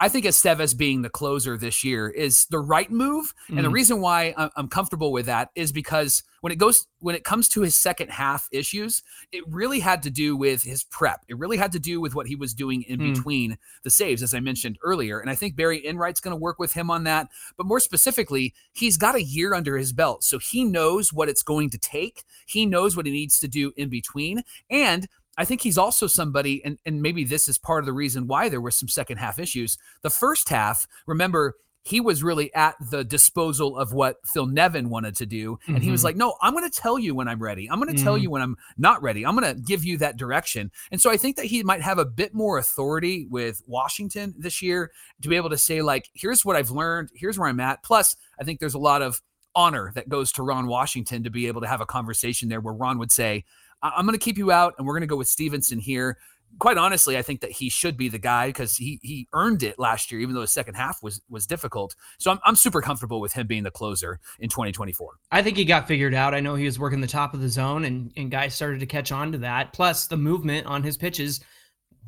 I 0.00 0.08
think 0.08 0.26
Estevez 0.26 0.78
being 0.78 1.02
the 1.02 1.10
closer 1.10 1.56
this 1.58 1.82
year 1.82 2.08
is 2.08 2.46
the 2.50 2.60
right 2.60 2.88
move. 2.88 3.34
And 3.48 3.58
the 3.58 3.62
Mhm. 3.68 3.72
reason 3.72 4.00
why 4.00 4.32
I'm 4.56 4.68
comfortable 4.68 5.10
with 5.10 5.26
that 5.26 5.50
is 5.56 5.72
because 5.72 6.22
when 6.40 6.52
it 6.52 6.56
goes 6.56 6.86
when 7.00 7.14
it 7.16 7.22
comes 7.24 7.48
to 7.48 7.62
his 7.62 7.76
second 7.76 8.10
half 8.10 8.48
issues, 8.50 9.02
it 9.30 9.44
really 9.48 9.78
had 9.80 10.02
to 10.02 10.10
do 10.10 10.36
with 10.36 10.62
his 10.64 10.82
prep. 10.84 11.24
It 11.28 11.38
really 11.38 11.56
had 11.56 11.70
to 11.72 11.78
do 11.78 12.00
with 12.00 12.12
what 12.14 12.26
he 12.26 12.34
was 12.34 12.54
doing 12.54 12.82
in 12.82 12.98
Hmm. 12.98 13.12
between 13.12 13.58
the 13.84 13.90
saves, 13.90 14.20
as 14.22 14.34
I 14.34 14.40
mentioned 14.40 14.78
earlier. 14.84 15.18
And 15.20 15.30
I 15.30 15.36
think 15.36 15.54
Barry 15.56 15.84
Enright's 15.84 16.20
going 16.20 16.32
to 16.32 16.36
work 16.40 16.58
with 16.60 16.72
him 16.74 16.90
on 16.90 17.04
that. 17.04 17.28
But 17.56 17.66
more 17.66 17.78
specifically, 17.80 18.52
he's 18.72 18.96
got 18.96 19.14
a 19.16 19.22
year 19.22 19.54
under 19.54 19.76
his 19.78 19.92
belt. 19.92 20.22
So 20.24 20.38
he 20.38 20.64
knows 20.64 21.12
what 21.12 21.28
it's 21.28 21.42
going 21.44 21.70
to 21.70 21.78
take. 21.78 22.24
He 22.46 22.66
knows 22.66 22.96
what 22.96 23.06
he 23.06 23.12
needs 23.12 23.38
to 23.40 23.48
do 23.48 23.72
in 23.76 23.88
between. 23.88 24.42
And 24.70 25.08
I 25.38 25.44
think 25.46 25.62
he's 25.62 25.78
also 25.78 26.06
somebody, 26.06 26.62
and, 26.64 26.78
and 26.84 27.00
maybe 27.00 27.24
this 27.24 27.48
is 27.48 27.56
part 27.56 27.80
of 27.80 27.86
the 27.86 27.92
reason 27.94 28.26
why 28.26 28.48
there 28.50 28.60
were 28.60 28.70
some 28.70 28.88
second 28.88 29.16
half 29.18 29.38
issues. 29.38 29.78
The 30.02 30.10
first 30.10 30.48
half, 30.50 30.86
remember, 31.06 31.54
he 31.84 32.00
was 32.00 32.22
really 32.22 32.52
at 32.54 32.74
the 32.90 33.02
disposal 33.02 33.78
of 33.78 33.94
what 33.94 34.16
Phil 34.26 34.44
Nevin 34.44 34.90
wanted 34.90 35.16
to 35.16 35.24
do. 35.24 35.58
And 35.68 35.82
he 35.82 35.90
was 35.90 36.02
Mhm. 36.02 36.04
like, 36.04 36.16
no, 36.16 36.36
I'm 36.42 36.52
going 36.52 36.68
to 36.68 36.76
tell 36.76 36.98
you 36.98 37.14
when 37.14 37.28
I'm 37.28 37.38
ready. 37.38 37.70
I'm 37.70 37.80
going 37.80 37.96
to 37.96 38.02
tell 38.02 38.18
Mhm. 38.18 38.22
you 38.22 38.30
when 38.30 38.42
I'm 38.42 38.56
not 38.76 39.00
ready. 39.02 39.24
I'm 39.24 39.34
going 39.38 39.54
to 39.54 39.58
give 39.62 39.84
you 39.84 39.96
that 39.98 40.18
direction. 40.18 40.70
And 40.90 41.00
so 41.00 41.08
I 41.10 41.16
think 41.16 41.36
that 41.36 41.46
he 41.46 41.62
might 41.62 41.80
have 41.80 41.96
a 41.96 42.04
bit 42.04 42.34
more 42.34 42.58
authority 42.58 43.26
with 43.30 43.62
Washington 43.66 44.34
this 44.36 44.60
year 44.60 44.90
to 45.22 45.28
be 45.30 45.36
able 45.36 45.48
to 45.48 45.56
say, 45.56 45.80
like, 45.80 46.10
here's 46.12 46.44
what 46.44 46.56
I've 46.56 46.70
learned, 46.70 47.08
here's 47.14 47.38
where 47.38 47.48
I'm 47.48 47.60
at. 47.60 47.82
Plus, 47.82 48.16
I 48.38 48.44
think 48.44 48.60
there's 48.60 48.74
a 48.74 48.78
lot 48.78 49.00
of 49.00 49.22
honor 49.54 49.90
that 49.94 50.10
goes 50.10 50.30
to 50.32 50.42
Ron 50.42 50.66
Washington 50.66 51.22
to 51.24 51.30
be 51.30 51.46
able 51.46 51.62
to 51.62 51.66
have 51.68 51.80
a 51.80 51.86
conversation 51.86 52.50
there 52.50 52.60
where 52.60 52.74
Ron 52.74 52.98
would 52.98 53.10
say, 53.12 53.44
I'm 53.82 54.04
going 54.06 54.18
to 54.18 54.24
keep 54.24 54.38
you 54.38 54.50
out 54.50 54.74
and 54.78 54.86
we're 54.86 54.94
going 54.94 55.02
to 55.02 55.06
go 55.06 55.16
with 55.16 55.28
Stephenson 55.28 55.78
here. 55.78 56.18
Quite 56.58 56.78
honestly, 56.78 57.18
I 57.18 57.22
think 57.22 57.42
that 57.42 57.50
he 57.52 57.68
should 57.68 57.96
be 57.98 58.08
the 58.08 58.18
guy 58.18 58.46
because 58.48 58.74
he 58.76 58.98
he 59.02 59.28
earned 59.34 59.62
it 59.62 59.78
last 59.78 60.10
year, 60.10 60.20
even 60.22 60.34
though 60.34 60.40
the 60.40 60.46
second 60.46 60.74
half 60.76 61.02
was 61.02 61.20
was 61.28 61.46
difficult. 61.46 61.94
So 62.18 62.30
I'm, 62.30 62.38
I'm 62.42 62.56
super 62.56 62.80
comfortable 62.80 63.20
with 63.20 63.34
him 63.34 63.46
being 63.46 63.64
the 63.64 63.70
closer 63.70 64.18
in 64.40 64.48
2024. 64.48 65.18
I 65.30 65.42
think 65.42 65.58
he 65.58 65.66
got 65.66 65.86
figured 65.86 66.14
out. 66.14 66.34
I 66.34 66.40
know 66.40 66.54
he 66.54 66.64
was 66.64 66.78
working 66.78 67.02
the 67.02 67.06
top 67.06 67.34
of 67.34 67.40
the 67.40 67.50
zone, 67.50 67.84
and 67.84 68.10
and 68.16 68.30
guys 68.30 68.54
started 68.54 68.80
to 68.80 68.86
catch 68.86 69.12
on 69.12 69.30
to 69.32 69.38
that. 69.38 69.74
Plus, 69.74 70.06
the 70.06 70.16
movement 70.16 70.66
on 70.66 70.82
his 70.82 70.96
pitches 70.96 71.40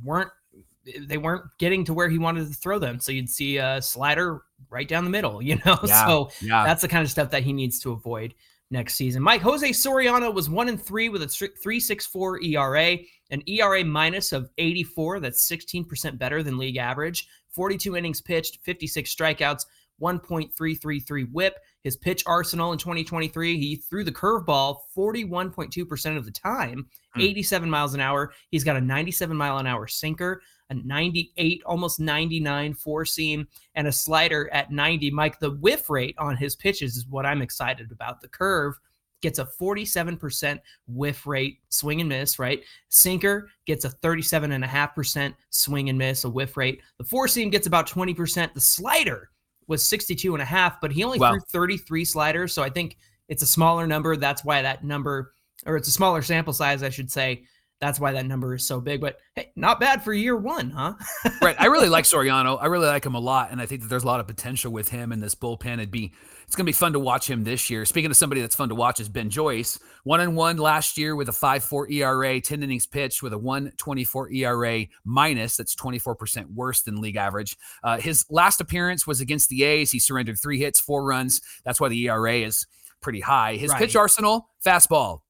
weren't 0.03 0.31
they 1.07 1.19
weren't 1.19 1.45
getting 1.59 1.85
to 1.85 1.93
where 1.93 2.09
he 2.09 2.19
wanted 2.19 2.49
to 2.49 2.55
throw 2.55 2.79
them. 2.79 2.99
So 2.99 3.12
you'd 3.12 3.29
see 3.29 3.59
a 3.59 3.83
slider 3.83 4.41
right 4.71 4.89
down 4.89 5.05
the 5.05 5.11
middle, 5.11 5.43
you 5.43 5.57
know. 5.67 5.79
Yeah. 5.85 6.07
So 6.07 6.31
Yeah. 6.41 6.65
that's 6.65 6.81
the 6.81 6.89
kind 6.89 7.05
of 7.05 7.11
stuff 7.11 7.31
that 7.31 7.43
he 7.43 7.53
needs 7.53 7.79
to 7.81 7.93
avoid 7.93 8.35
next 8.71 8.95
season. 8.95 9.23
Mike 9.23 9.43
Jose 9.43 9.69
Soriano 9.71 10.33
was 10.33 10.49
one 10.49 10.69
and 10.69 10.81
three 10.81 11.09
with 11.09 11.23
a 11.23 11.49
three 11.62 11.81
six 11.81 12.07
four 12.07 12.41
ERA, 12.43 12.99
an 13.31 13.43
ERA 13.47 13.85
minus 13.85 14.33
of 14.33 14.49
84. 14.59 15.21
That's 15.21 15.49
16% 15.49 16.19
better 16.19 16.43
than 16.43 16.59
league 16.59 16.77
average. 16.77 17.27
42 17.50 17.97
innings 17.97 18.21
pitched, 18.21 18.59
56 18.62 19.12
strikeouts, 19.15 19.65
1.333 20.00 21.33
whip. 21.33 21.57
His 21.83 21.97
pitch 21.97 22.23
arsenal 22.27 22.73
in 22.73 22.79
2023, 22.79 23.59
he 23.59 23.77
threw 23.77 24.05
the 24.05 24.12
curveball 24.12 24.79
41.2% 24.97 26.17
of 26.17 26.25
the 26.25 26.31
time, 26.31 26.87
Hmm. 27.15 27.23
87 27.23 27.69
miles 27.69 27.95
an 27.95 28.00
hour. 28.00 28.33
He's 28.50 28.62
got 28.62 28.77
a 28.77 28.81
97 28.81 29.37
mile 29.37 29.59
an 29.59 29.67
hour 29.67 29.89
sinker, 29.89 30.43
a 30.71 30.75
98, 30.75 31.62
almost 31.67 32.00
99 32.00 32.75
four 32.75 33.05
seam, 33.05 33.47
and 33.75 33.87
a 33.87 33.93
slider 33.93 34.49
at 34.53 34.71
90. 34.71 35.11
Mike, 35.11 35.39
the 35.39 35.50
whiff 35.53 35.91
rate 35.91 36.15
on 36.19 36.37
his 36.37 36.57
pitches 36.57 36.97
is 36.97 37.07
what 37.07 37.27
I'm 37.27 37.43
excited 37.43 37.91
about. 37.93 38.21
The 38.21 38.29
curve 38.29 38.79
gets 39.21 39.39
a 39.39 39.45
47% 39.45 40.59
whiff 40.89 41.27
rate, 41.27 41.59
swing 41.69 42.00
and 42.00 42.09
miss, 42.09 42.39
right? 42.39 42.62
Sinker 42.89 43.50
gets 43.67 43.85
a 43.85 43.91
37.5% 43.91 45.35
swing 45.50 45.89
and 45.91 45.99
miss, 45.99 46.25
a 46.25 46.31
whiff 46.31 46.57
rate. 46.57 46.81
The 46.99 47.05
four 47.05 47.29
seam 47.29 47.50
gets 47.50 47.67
about 47.67 47.87
20%. 47.89 48.55
The 48.55 48.61
slider 48.61 49.31
was 49.67 49.87
62 49.87 50.35
and 50.35 50.43
a 50.43 50.47
half, 50.47 50.81
but 50.81 50.91
he 50.91 51.05
only 51.05 51.19
Wow. 51.19 51.33
threw 51.33 51.41
33 51.41 52.05
sliders. 52.05 52.53
So 52.53 52.62
I 52.62 52.71
think 52.71 52.97
it's 53.29 53.43
a 53.43 53.47
smaller 53.47 53.87
number. 53.87 54.17
That's 54.17 54.45
why 54.45 54.62
that 54.62 54.85
number, 54.85 55.35
or 55.67 55.77
it's 55.77 55.89
a 55.89 55.93
smaller 55.93 56.23
sample 56.23 56.53
size, 56.55 56.83
I 56.83 56.89
should 56.89 57.11
say. 57.11 57.45
That's 57.81 57.99
why 57.99 58.13
that 58.13 58.27
number 58.27 58.55
is 58.55 58.65
so 58.65 58.81
big. 58.81 59.01
But 59.01 59.19
hey, 59.35 59.53
not 59.57 59.81
bad 59.81 60.05
for 60.05 60.13
year 60.13 60.37
one, 60.37 60.71
huh? 60.71 60.95
right. 61.43 61.57
I 61.59 61.67
really 61.67 61.89
like 61.89 62.05
Soriano. 62.05 62.59
I 62.61 62.67
really 62.67 62.87
like 62.87 63.05
him 63.07 63.15
a 63.15 63.21
lot, 63.21 63.51
and 63.51 63.61
I 63.61 63.67
think 63.67 63.81
that 63.81 63.89
there's 63.89 64.03
a 64.03 64.07
lot 64.07 64.21
of 64.21 64.27
potential 64.27 64.71
with 64.71 64.91
him 64.91 65.13
in 65.13 65.21
this 65.21 65.35
bullpen. 65.35 65.75
It'd 65.75 65.91
be 65.91 66.13
it's 66.45 66.55
going 66.55 66.67
to 66.67 66.69
be 66.69 66.73
fun 66.73 66.93
to 66.93 66.99
watch 66.99 67.31
him 67.31 67.45
this 67.45 67.71
year. 67.71 67.85
Speaking 67.87 68.11
of 68.11 68.17
somebody 68.17 68.43
that's 68.43 68.55
fun 68.55 68.69
to 68.69 68.75
watch 68.75 69.01
is 69.01 69.09
Ben 69.09 69.31
Joyce, 69.31 69.79
one 70.05 70.21
and 70.21 70.37
one 70.37 70.59
last 70.59 70.99
year 70.99 71.17
with 71.17 71.29
a 71.31 71.33
five 71.33 71.65
four 71.65 71.91
ERA, 71.91 72.41
ten 72.41 72.63
innings 72.63 72.87
pitched 72.87 73.23
with 73.23 73.33
a 73.33 73.39
one 73.39 73.73
twenty 73.79 74.05
four 74.05 74.31
ERA 74.31 74.85
minus. 75.05 75.57
That's 75.57 75.75
twenty 75.75 75.99
four 75.99 76.15
percent 76.15 76.53
worse 76.53 76.83
than 76.83 77.01
league 77.01 77.17
average. 77.17 77.57
Uh, 77.83 77.99
his 77.99 78.27
last 78.29 78.61
appearance 78.61 79.07
was 79.07 79.23
against 79.23 79.49
the 79.49 79.65
A's. 79.65 79.91
He 79.91 79.99
surrendered 79.99 80.39
three 80.39 80.59
hits, 80.59 80.81
four 80.81 81.03
runs. 81.03 81.41
That's 81.65 81.81
why 81.81 81.89
the 81.89 82.09
ERA 82.09 82.35
is 82.41 82.67
pretty 83.01 83.21
high. 83.21 83.57
His 83.57 83.71
right. 83.71 83.79
pitch 83.79 83.97
arsenal, 83.97 84.51
fastball, 84.65 85.21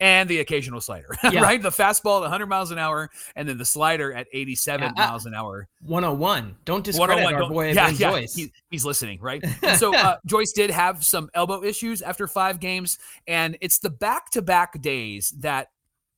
and 0.00 0.28
the 0.28 0.40
occasional 0.40 0.80
slider, 0.80 1.08
yeah. 1.30 1.40
right? 1.40 1.62
The 1.62 1.70
fastball 1.70 2.18
at 2.18 2.22
100 2.22 2.46
miles 2.46 2.70
an 2.70 2.78
hour, 2.78 3.10
and 3.36 3.48
then 3.48 3.58
the 3.58 3.64
slider 3.64 4.12
at 4.12 4.26
87 4.32 4.82
yeah, 4.96 5.04
uh, 5.04 5.08
miles 5.08 5.26
an 5.26 5.34
hour. 5.34 5.68
101. 5.82 6.56
Don't 6.64 6.84
discredit 6.84 7.32
our 7.32 7.48
boy 7.48 7.68
yeah, 7.72 7.86
ben 7.86 7.96
yeah, 7.96 8.10
Joyce. 8.10 8.34
He, 8.34 8.52
he's 8.70 8.84
listening, 8.84 9.20
right? 9.20 9.44
so 9.76 9.94
uh, 9.94 10.16
Joyce 10.26 10.52
did 10.52 10.70
have 10.70 11.04
some 11.04 11.30
elbow 11.34 11.62
issues 11.62 12.02
after 12.02 12.26
five 12.26 12.60
games, 12.60 12.98
and 13.26 13.56
it's 13.60 13.78
the 13.78 13.90
back-to-back 13.90 14.80
days 14.80 15.32
that 15.38 15.68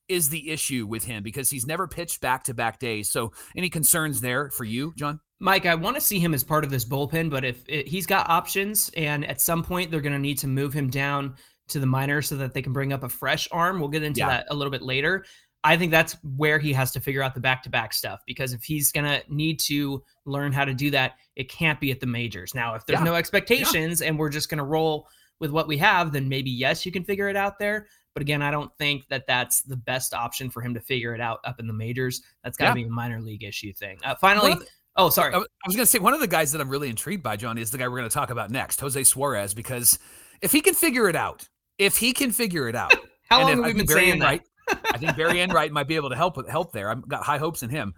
is 0.09 0.29
the 0.29 0.51
issue 0.51 0.87
with 0.87 1.05
him 1.05 1.23
because 1.23 1.51
he's 1.51 1.67
never 1.67 1.89
pitched 1.89 2.21
back-to-back 2.21 2.79
days. 2.79 3.11
So, 3.11 3.33
any 3.57 3.69
concerns 3.69 4.21
there 4.21 4.51
for 4.51 4.65
you, 4.65 4.95
John? 4.97 5.21
Mike, 5.39 5.67
I 5.67 5.75
want 5.75 5.97
to 5.97 6.01
see 6.01 6.19
him 6.19 6.33
as 6.33 6.43
part 6.43 6.65
of 6.65 6.71
this 6.71 6.85
bullpen, 6.85 7.29
but 7.29 7.45
if 7.45 7.63
it, 7.69 7.87
he's 7.87 8.07
got 8.07 8.31
options, 8.31 8.91
and 8.97 9.25
at 9.27 9.41
some 9.41 9.63
point 9.63 9.91
they're 9.91 10.01
going 10.01 10.15
to 10.15 10.19
need 10.19 10.39
to 10.39 10.47
move 10.47 10.73
him 10.73 10.89
down 10.89 11.35
to 11.69 11.81
the 11.81 11.87
minor 11.87 12.23
so 12.23 12.37
that 12.37 12.55
they 12.55 12.63
can 12.63 12.73
bring 12.73 12.93
up 12.93 13.03
a 13.03 13.09
fresh 13.09 13.49
arm. 13.51 13.81
We'll 13.81 13.89
get 13.89 14.03
into 14.03 14.21
yeah. 14.21 14.29
that 14.29 14.47
a 14.51 14.55
little 14.55 14.71
bit 14.71 14.83
later. 14.83 15.25
I 15.65 15.77
think 15.77 15.91
that's 15.91 16.17
where 16.37 16.61
he 16.61 16.73
has 16.75 16.93
to 16.93 17.01
figure 17.01 17.23
out 17.23 17.35
the 17.35 17.41
back 17.41 17.63
to 17.65 17.71
back 17.71 17.93
stuff 17.93 18.21
because 18.25 18.53
if 18.53 18.63
he's 18.63 18.93
going 18.93 19.05
to 19.05 19.23
need 19.29 19.59
to 19.61 20.05
learn 20.25 20.53
how 20.53 20.65
to 20.65 20.73
do 20.73 20.93
that, 20.93 21.15
it 21.35 21.51
can't 21.51 21.81
be 21.81 21.91
at 21.91 21.99
the 21.99 22.07
majors. 22.07 22.55
Now, 22.55 22.77
if 22.77 22.87
there's 22.87 23.01
yeah. 23.01 23.05
no 23.05 23.15
expectations 23.17 24.01
yeah. 24.01 24.09
and 24.09 24.19
we're 24.19 24.29
just 24.29 24.49
going 24.49 24.59
to 24.59 24.65
roll 24.65 25.09
with 25.41 25.51
what 25.51 25.67
we 25.67 25.77
have, 25.79 26.13
then 26.13 26.29
maybe 26.29 26.51
yes, 26.51 26.87
you 26.87 26.93
can 26.93 27.03
figure 27.03 27.29
it 27.29 27.37
out 27.37 27.59
there. 27.59 27.89
But 28.15 28.23
again, 28.23 28.43
I 28.43 28.51
don't 28.51 28.71
think 28.79 29.09
that 29.09 29.27
that's 29.27 29.63
the 29.63 29.77
best 29.77 30.15
option 30.15 30.51
for 30.51 30.63
him 30.63 30.73
to 30.73 30.81
figure 30.81 31.15
it 31.15 31.21
out 31.21 31.41
up 31.45 31.59
in 31.59 31.67
the 31.67 31.73
majors. 31.73 32.23
That's 32.45 32.57
got 32.57 32.69
to 32.69 32.75
be 32.75 32.85
a 32.85 32.89
minor 32.89 33.21
league 33.21 33.43
issue 33.43 33.73
thing. 33.73 33.99
Uh, 34.05 34.15
finally, 34.15 34.51
well, 34.51 34.63
oh, 34.97 35.11
sorry. 35.11 35.35
I 35.35 35.39
was 35.39 35.49
going 35.67 35.79
to 35.79 35.87
say 35.87 35.99
one 35.99 36.15
of 36.15 36.21
the 36.21 36.29
guys 36.29 36.53
that 36.53 36.61
I'm 36.61 36.71
really 36.71 36.89
intrigued 36.89 37.23
by, 37.23 37.37
John, 37.37 37.59
is 37.59 37.71
the 37.71 37.79
guy 37.79 37.89
we're 37.89 37.99
going 37.99 38.09
to 38.09 38.15
talk 38.15 38.31
about 38.31 38.51
next, 38.51 38.81
Jose 38.81 39.03
Suarez, 39.03 39.53
because 39.53 39.99
if 40.41 40.53
he 40.53 40.61
can 40.61 40.75
figure 40.75 41.09
it 41.09 41.17
out, 41.17 41.49
if 41.79 41.97
he 41.97 42.13
can 42.13 42.33
figure 42.33 42.69
it 42.69 42.75
out. 42.75 42.93
How 43.31 43.43
long 43.43 43.57
have 43.57 43.65
we 43.65 43.73
been 43.73 43.89
saying 43.89 44.21
that? 44.21 44.41
I 44.69 44.99
think 44.99 45.17
Barry 45.17 45.41
Enright 45.41 45.73
might 45.73 45.89
be 45.89 45.97
able 45.97 46.11
to 46.11 46.17
help 46.17 46.37
with 46.37 46.49
help 46.49 46.73
there. 46.73 46.91
I've 46.91 47.07
got 47.09 47.25
high 47.25 47.39
hopes 47.39 47.63
in 47.63 47.71
him. 47.71 47.95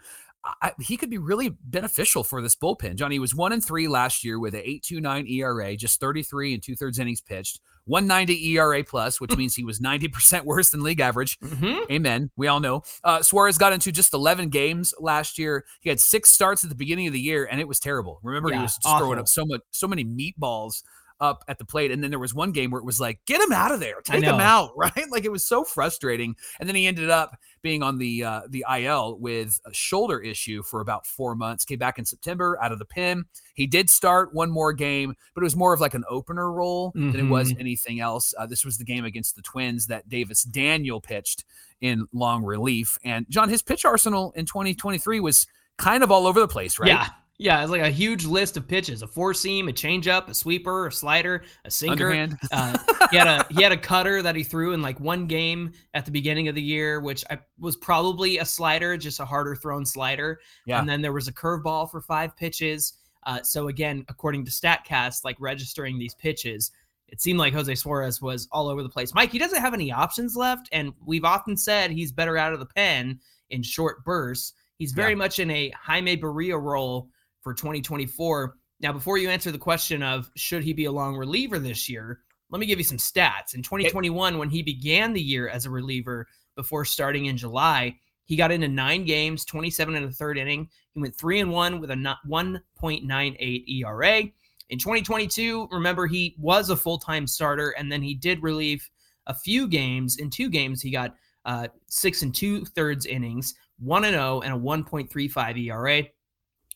I, 0.63 0.73
he 0.81 0.97
could 0.97 1.11
be 1.11 1.19
really 1.19 1.51
beneficial 1.65 2.25
for 2.25 2.41
this 2.41 2.55
bullpen. 2.55 2.95
Johnny 2.95 3.19
was 3.19 3.35
one 3.35 3.53
and 3.53 3.65
three 3.65 3.89
last 3.89 4.25
year 4.25 4.39
with 4.39 4.55
an 4.55 4.63
8.29 4.63 5.31
ERA, 5.31 5.77
just 5.77 6.01
33 6.01 6.55
and 6.55 6.63
two 6.63 6.77
thirds 6.77 6.99
innings 6.99 7.21
pitched, 7.21 7.61
190 7.87 8.53
ERA 8.53 8.85
plus, 8.85 9.21
which 9.21 9.37
means 9.37 9.55
he 9.55 9.65
was 9.65 9.81
90% 9.81 10.45
worse 10.45 10.71
than 10.71 10.83
league 10.83 11.01
average. 11.01 11.39
Mm-hmm. 11.41 11.93
Amen. 11.93 12.31
We 12.37 12.47
all 12.47 12.61
know. 12.61 12.83
Uh, 13.03 13.21
Suarez 13.21 13.59
got 13.59 13.73
into 13.73 13.91
just 13.93 14.15
11 14.15 14.49
games 14.49 14.95
last 14.99 15.39
year. 15.39 15.65
He 15.81 15.89
had 15.89 16.01
six 16.01 16.31
starts 16.31 16.63
at 16.65 16.71
the 16.71 16.77
beginning 16.77 17.09
of 17.09 17.13
the 17.13 17.21
year, 17.21 17.47
and 17.51 17.61
it 17.61 17.69
was 17.69 17.81
terrible. 17.81 18.21
Remember, 18.23 18.51
yeah, 18.51 18.57
he 18.57 18.63
was 18.63 18.75
just 18.77 18.87
awful. 18.87 19.07
throwing 19.07 19.19
up 19.19 19.29
so 19.29 19.45
much, 19.45 19.61
so 19.71 19.89
many 19.89 20.05
meatballs 20.05 20.83
up 21.21 21.45
at 21.49 21.59
the 21.59 21.65
plate. 21.65 21.91
And 21.91 22.03
then 22.03 22.11
there 22.11 22.19
was 22.19 22.35
one 22.35 22.53
game 22.53 22.71
where 22.71 22.81
it 22.81 22.85
was 22.85 23.01
like, 23.01 23.21
get 23.27 23.41
him 23.41 23.53
out 23.53 23.73
of 23.73 23.81
there, 23.81 24.01
take 24.03 24.23
him 24.23 24.41
out, 24.41 24.73
right? 24.77 25.11
Like 25.11 25.25
it 25.25 25.33
was 25.33 25.45
so 25.45 25.65
frustrating. 25.65 26.37
And 26.61 26.69
then 26.69 26.77
he 26.77 26.87
ended 26.87 27.11
up 27.11 27.39
being 27.63 27.83
on 27.83 27.99
the 27.99 28.25
uh, 28.25 28.43
the 28.49 28.65
IL 28.71 29.19
with 29.19 29.61
a 29.67 29.73
shoulder 29.73 30.21
issue 30.21 30.63
for 30.63 30.81
about 30.81 31.07
four 31.07 31.35
months. 31.35 31.65
Came 31.65 31.79
back 31.79 31.99
in 31.99 32.05
September 32.05 32.59
out 32.63 32.73
of 32.73 32.79
the 32.79 32.85
pen. 32.85 33.25
He 33.55 33.67
did 33.67 33.91
start 33.91 34.33
one 34.33 34.51
more 34.51 34.73
game, 34.73 35.15
but 35.35 35.43
it 35.43 35.45
was 35.45 35.57
more 35.57 35.73
of 35.73 35.81
like 35.81 35.95
an 35.95 36.05
opener 36.09 36.53
role 36.53 36.91
mm-hmm. 36.93 37.11
than 37.11 37.27
it 37.27 37.29
was 37.29 37.51
mm-hmm. 37.51 37.61
anything 37.61 38.01
else. 38.01 38.33
Uh, 38.39 38.47
this 38.47 38.65
was 38.65 38.79
the 38.79 38.85
game 38.85 39.05
against 39.05 39.37
the 39.37 39.43
Twins 39.43 39.87
that 39.89 40.09
Davis 40.09 40.43
Daniel 40.43 41.01
pitched 41.01 41.45
in 41.81 42.07
long 42.13 42.45
relief. 42.45 42.99
And 43.05 43.27
John, 43.29 43.49
his 43.49 43.63
pitch 43.63 43.85
arsenal 43.85 44.33
in 44.37 44.47
2023 44.47 45.21
was 45.21 45.47
kind 45.79 46.03
of 46.03 46.11
all 46.11 46.27
over 46.27 46.41
the 46.41 46.49
place, 46.49 46.79
right? 46.79 46.89
Yeah. 46.89 47.09
Yeah, 47.41 47.63
it's 47.63 47.71
like 47.71 47.83
a 47.83 47.91
huge 47.91 48.25
list 48.25 48.57
of 48.57 48.67
pitches: 48.67 49.03
a 49.03 49.07
four 49.07 49.33
seam, 49.33 49.69
a 49.69 49.73
changeup, 49.73 50.29
a 50.29 50.35
sweeper, 50.35 50.89
a 50.89 50.93
slider, 50.93 51.45
a 51.65 51.71
sinker. 51.71 52.11
Uh, 52.51 52.77
he 53.13 53.17
had 53.17 53.29
a 53.29 53.47
he 53.51 53.63
had 53.63 53.71
a 53.71 53.77
cutter 53.77 54.23
that 54.23 54.35
he 54.35 54.43
threw 54.43 54.73
in 54.73 54.83
like 54.83 54.99
one 54.99 55.27
game 55.27 55.73
at 55.95 56.05
the 56.05 56.11
beginning 56.11 56.49
of 56.49 56.57
the 56.57 56.63
year, 56.63 57.01
which 57.01 57.25
I, 57.31 57.39
was 57.61 57.77
probably 57.77 58.39
a 58.39 58.45
slider, 58.45 58.97
just 58.97 59.21
a 59.21 59.25
harder 59.25 59.55
thrown 59.55 59.87
slider. 59.87 60.41
Yeah. 60.67 60.81
And 60.81 60.89
then 60.89 61.01
there 61.01 61.13
was 61.13 61.29
a 61.29 61.33
curveball 61.33 61.93
for 61.93 62.01
five 62.01 62.37
pitches. 62.37 62.95
Uh, 63.25 63.41
so 63.43 63.69
again, 63.69 64.05
according 64.09 64.45
to 64.45 64.51
Statcast, 64.51 65.25
like 65.25 65.37
registering 65.39 65.97
these 65.97 66.15
pitches, 66.15 66.73
it 67.07 67.21
seemed 67.21 67.39
like 67.39 67.55
Jose 67.55 67.75
Suarez 67.77 68.21
was 68.21 68.49
all 68.51 68.69
over 68.69 68.83
the 68.83 68.89
place. 68.89 69.15
Mike, 69.15 69.31
he 69.31 69.39
doesn't 69.39 69.61
have 69.61 69.75
any 69.75 69.93
options 69.93 70.35
left, 70.35 70.69
and 70.73 70.93
we've 71.07 71.25
often 71.25 71.57
said 71.57 71.93
he's 71.93 72.11
better 72.11 72.37
out 72.37 72.53
of 72.53 72.59
the 72.59 72.67
pen 72.67 73.21
in 73.51 73.63
short 73.63 74.05
bursts. 74.05 74.55
He's 74.77 74.93
very 74.93 75.13
yeah. 75.13 75.17
much 75.17 75.39
in 75.39 75.51
a 75.51 75.71
Jaime 75.71 76.17
Barria 76.17 76.61
role 76.61 77.09
for 77.41 77.55
2024. 77.55 78.55
Now, 78.81 78.93
before 78.93 79.19
you 79.19 79.29
answer 79.29 79.51
the 79.51 79.59
question 79.59 80.03
of 80.03 80.31
should 80.37 80.63
he 80.63 80.73
be 80.73 80.85
a 80.85 80.93
long 80.93 81.17
reliever 81.17 81.59
this 81.59 81.89
year, 81.89 82.21
let 82.51 82.61
me 82.61 82.67
give 82.67 82.79
you 82.79 82.85
some 82.85 82.99
stats. 82.99 83.55
In 83.55 83.63
2021, 83.63 84.39
when 84.39 84.51
he 84.51 84.63
began 84.63 85.13
the 85.13 85.23
year 85.23 85.49
as 85.49 85.67
a 85.67 85.71
reliever 85.71 86.27
before 86.57 86.85
starting 86.85 87.27
in 87.27 87.37
July, 87.37 87.95
he 88.25 88.37
got 88.37 88.53
into 88.53 88.69
nine 88.69 89.05
games, 89.05 89.45
27 89.45 89.95
and 89.95 90.07
a 90.07 90.11
third 90.11 90.39
inning. 90.39 90.69
He 90.93 91.01
went 91.01 91.17
three 91.17 91.41
and 91.41 91.51
one 91.51 91.81
with 91.81 91.91
a 91.91 92.17
1.98 92.29 93.69
ERA. 93.69 94.23
In 94.71 94.79
2022, 94.79 95.69
remember, 95.71 96.07
he 96.07 96.37
was 96.39 96.71
a 96.71 96.77
full 96.77 96.99
time 96.99 97.27
starter 97.27 97.71
and 97.71 97.91
then 97.91 98.03
he 98.03 98.15
did 98.15 98.43
relieve 98.43 98.87
a 99.27 99.35
few 99.35 99.67
games. 99.67 100.19
In 100.19 100.31
two 100.31 100.51
games, 100.51 100.83
he 100.83 100.91
got 100.91 101.15
uh, 101.47 101.69
six 101.87 102.23
and 102.23 102.35
two 102.35 102.65
thirds 102.65 103.07
innings, 103.07 103.55
1 103.79 104.05
and 104.05 104.15
0, 104.15 104.41
and 104.43 104.55
a 104.55 104.59
1.35 104.59 105.67
ERA. 105.67 106.03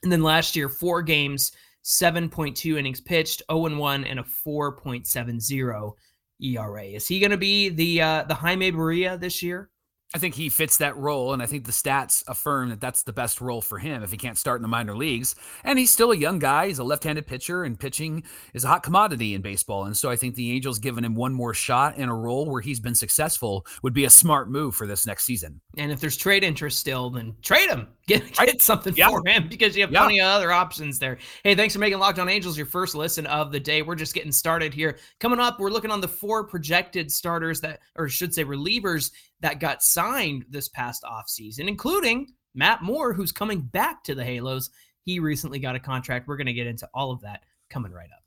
And 0.03 0.11
then 0.11 0.23
last 0.23 0.57
year, 0.57 0.69
four 0.69 1.03
games, 1.03 1.53
7.2 1.85 2.79
innings 2.79 3.01
pitched, 3.01 3.43
0 3.51 3.77
1, 3.77 4.05
and 4.05 4.21
a 4.21 4.23
4.70 4.23 5.93
ERA. 6.41 6.85
Is 6.85 7.09
he 7.09 7.21
going 7.21 7.31
to 7.31 7.37
be 7.37 7.69
the 7.69 8.03
uh, 8.03 8.25
the 8.25 8.35
Jaime 8.35 8.73
Barria 8.73 9.19
this 9.19 9.43
year? 9.43 9.71
I 10.15 10.19
think 10.19 10.35
he 10.35 10.51
fits 10.51 10.77
that 10.77 10.97
role, 10.97 11.33
and 11.33 11.43
I 11.43 11.47
think 11.47 11.65
the 11.65 11.73
stats 11.73 12.23
affirm 12.29 12.69
that 12.69 12.81
that's 12.81 13.03
the 13.03 13.15
best 13.15 13.41
role 13.41 13.63
for 13.63 13.79
him 13.79 14.03
if 14.03 14.11
he 14.11 14.19
can't 14.19 14.37
start 14.37 14.59
in 14.59 14.63
the 14.63 14.69
minor 14.69 14.95
leagues. 14.95 15.35
And 15.65 15.79
he's 15.79 15.91
still 15.91 16.13
a 16.13 16.17
young 16.17 16.39
guy. 16.39 16.69
He's 16.69 16.79
a 16.81 16.85
left-handed 16.85 17.27
pitcher, 17.27 17.65
and 17.65 17.81
pitching 17.81 18.25
is 18.53 18.65
a 18.65 18.69
hot 18.69 18.83
commodity 18.83 19.35
in 19.35 19.41
baseball. 19.41 19.85
And 19.85 19.97
so 19.97 20.11
I 20.11 20.17
think 20.17 20.35
the 20.35 20.53
Angels 20.53 20.79
giving 20.79 21.05
him 21.05 21.15
one 21.15 21.33
more 21.33 21.55
shot 21.55 21.97
in 21.97 22.11
a 22.11 22.15
role 22.15 22.45
where 22.51 22.61
he's 22.61 22.79
been 22.79 22.95
successful 22.95 23.67
would 23.83 23.95
be 23.95 24.05
a 24.05 24.11
smart 24.11 24.51
move 24.51 24.75
for 24.75 24.87
this 24.87 25.07
next 25.07 25.25
season. 25.25 25.61
And 25.79 25.91
if 25.91 25.99
there's 25.99 26.17
trade 26.17 26.45
interest 26.45 26.79
still, 26.79 27.09
then 27.09 27.35
trade 27.41 27.71
him. 27.71 27.89
Get, 28.09 28.35
get 28.35 28.61
something 28.61 28.95
yeah. 28.97 29.09
for 29.09 29.23
him 29.25 29.47
because 29.49 29.77
you 29.77 29.83
have 29.83 29.93
yeah. 29.93 30.01
plenty 30.01 30.21
of 30.21 30.27
other 30.27 30.51
options 30.51 30.99
there. 30.99 31.19
Hey, 31.45 31.55
thanks 31.55 31.73
for 31.73 31.79
making 31.79 32.01
Locked 32.01 32.19
On 32.19 32.29
Angels 32.29 32.57
your 32.57 32.67
first 32.67 32.97
listen 32.97 33.27
of 33.27 33.53
the 33.53 33.61
day. 33.61 33.81
We're 33.81 33.95
just 33.95 34.13
getting 34.13 34.33
started 34.33 34.75
here. 34.75 34.99
Coming 35.21 35.39
up, 35.39 35.61
we're 35.61 35.71
looking 35.71 35.93
on 35.93 36.01
the 36.01 36.09
four 36.09 36.43
projected 36.43 37.13
starters 37.13 37.61
that, 37.61 37.79
or 37.95 38.09
should 38.09 38.35
say 38.35 38.45
relievers 38.45 39.13
that 39.43 39.61
got 39.61 39.83
signed 39.83 40.47
this 40.49 40.69
past 40.69 41.03
offseason, 41.03 41.69
including 41.69 42.29
Matt 42.55 42.83
Moore, 42.83 43.13
who's 43.13 43.33
coming 43.33 43.61
back 43.61 44.03
to 44.05 44.15
the 44.15 44.25
Halos. 44.25 44.71
He 45.03 45.19
recently 45.19 45.59
got 45.59 45.77
a 45.77 45.81
contract. 45.81 46.29
We're 46.29 46.37
going 46.37 46.47
to 46.47 46.53
get 46.53 46.67
into 46.67 46.89
all 46.95 47.11
of 47.11 47.21
that 47.23 47.45
coming 47.69 47.93
right 47.93 48.09
up. 48.11 48.23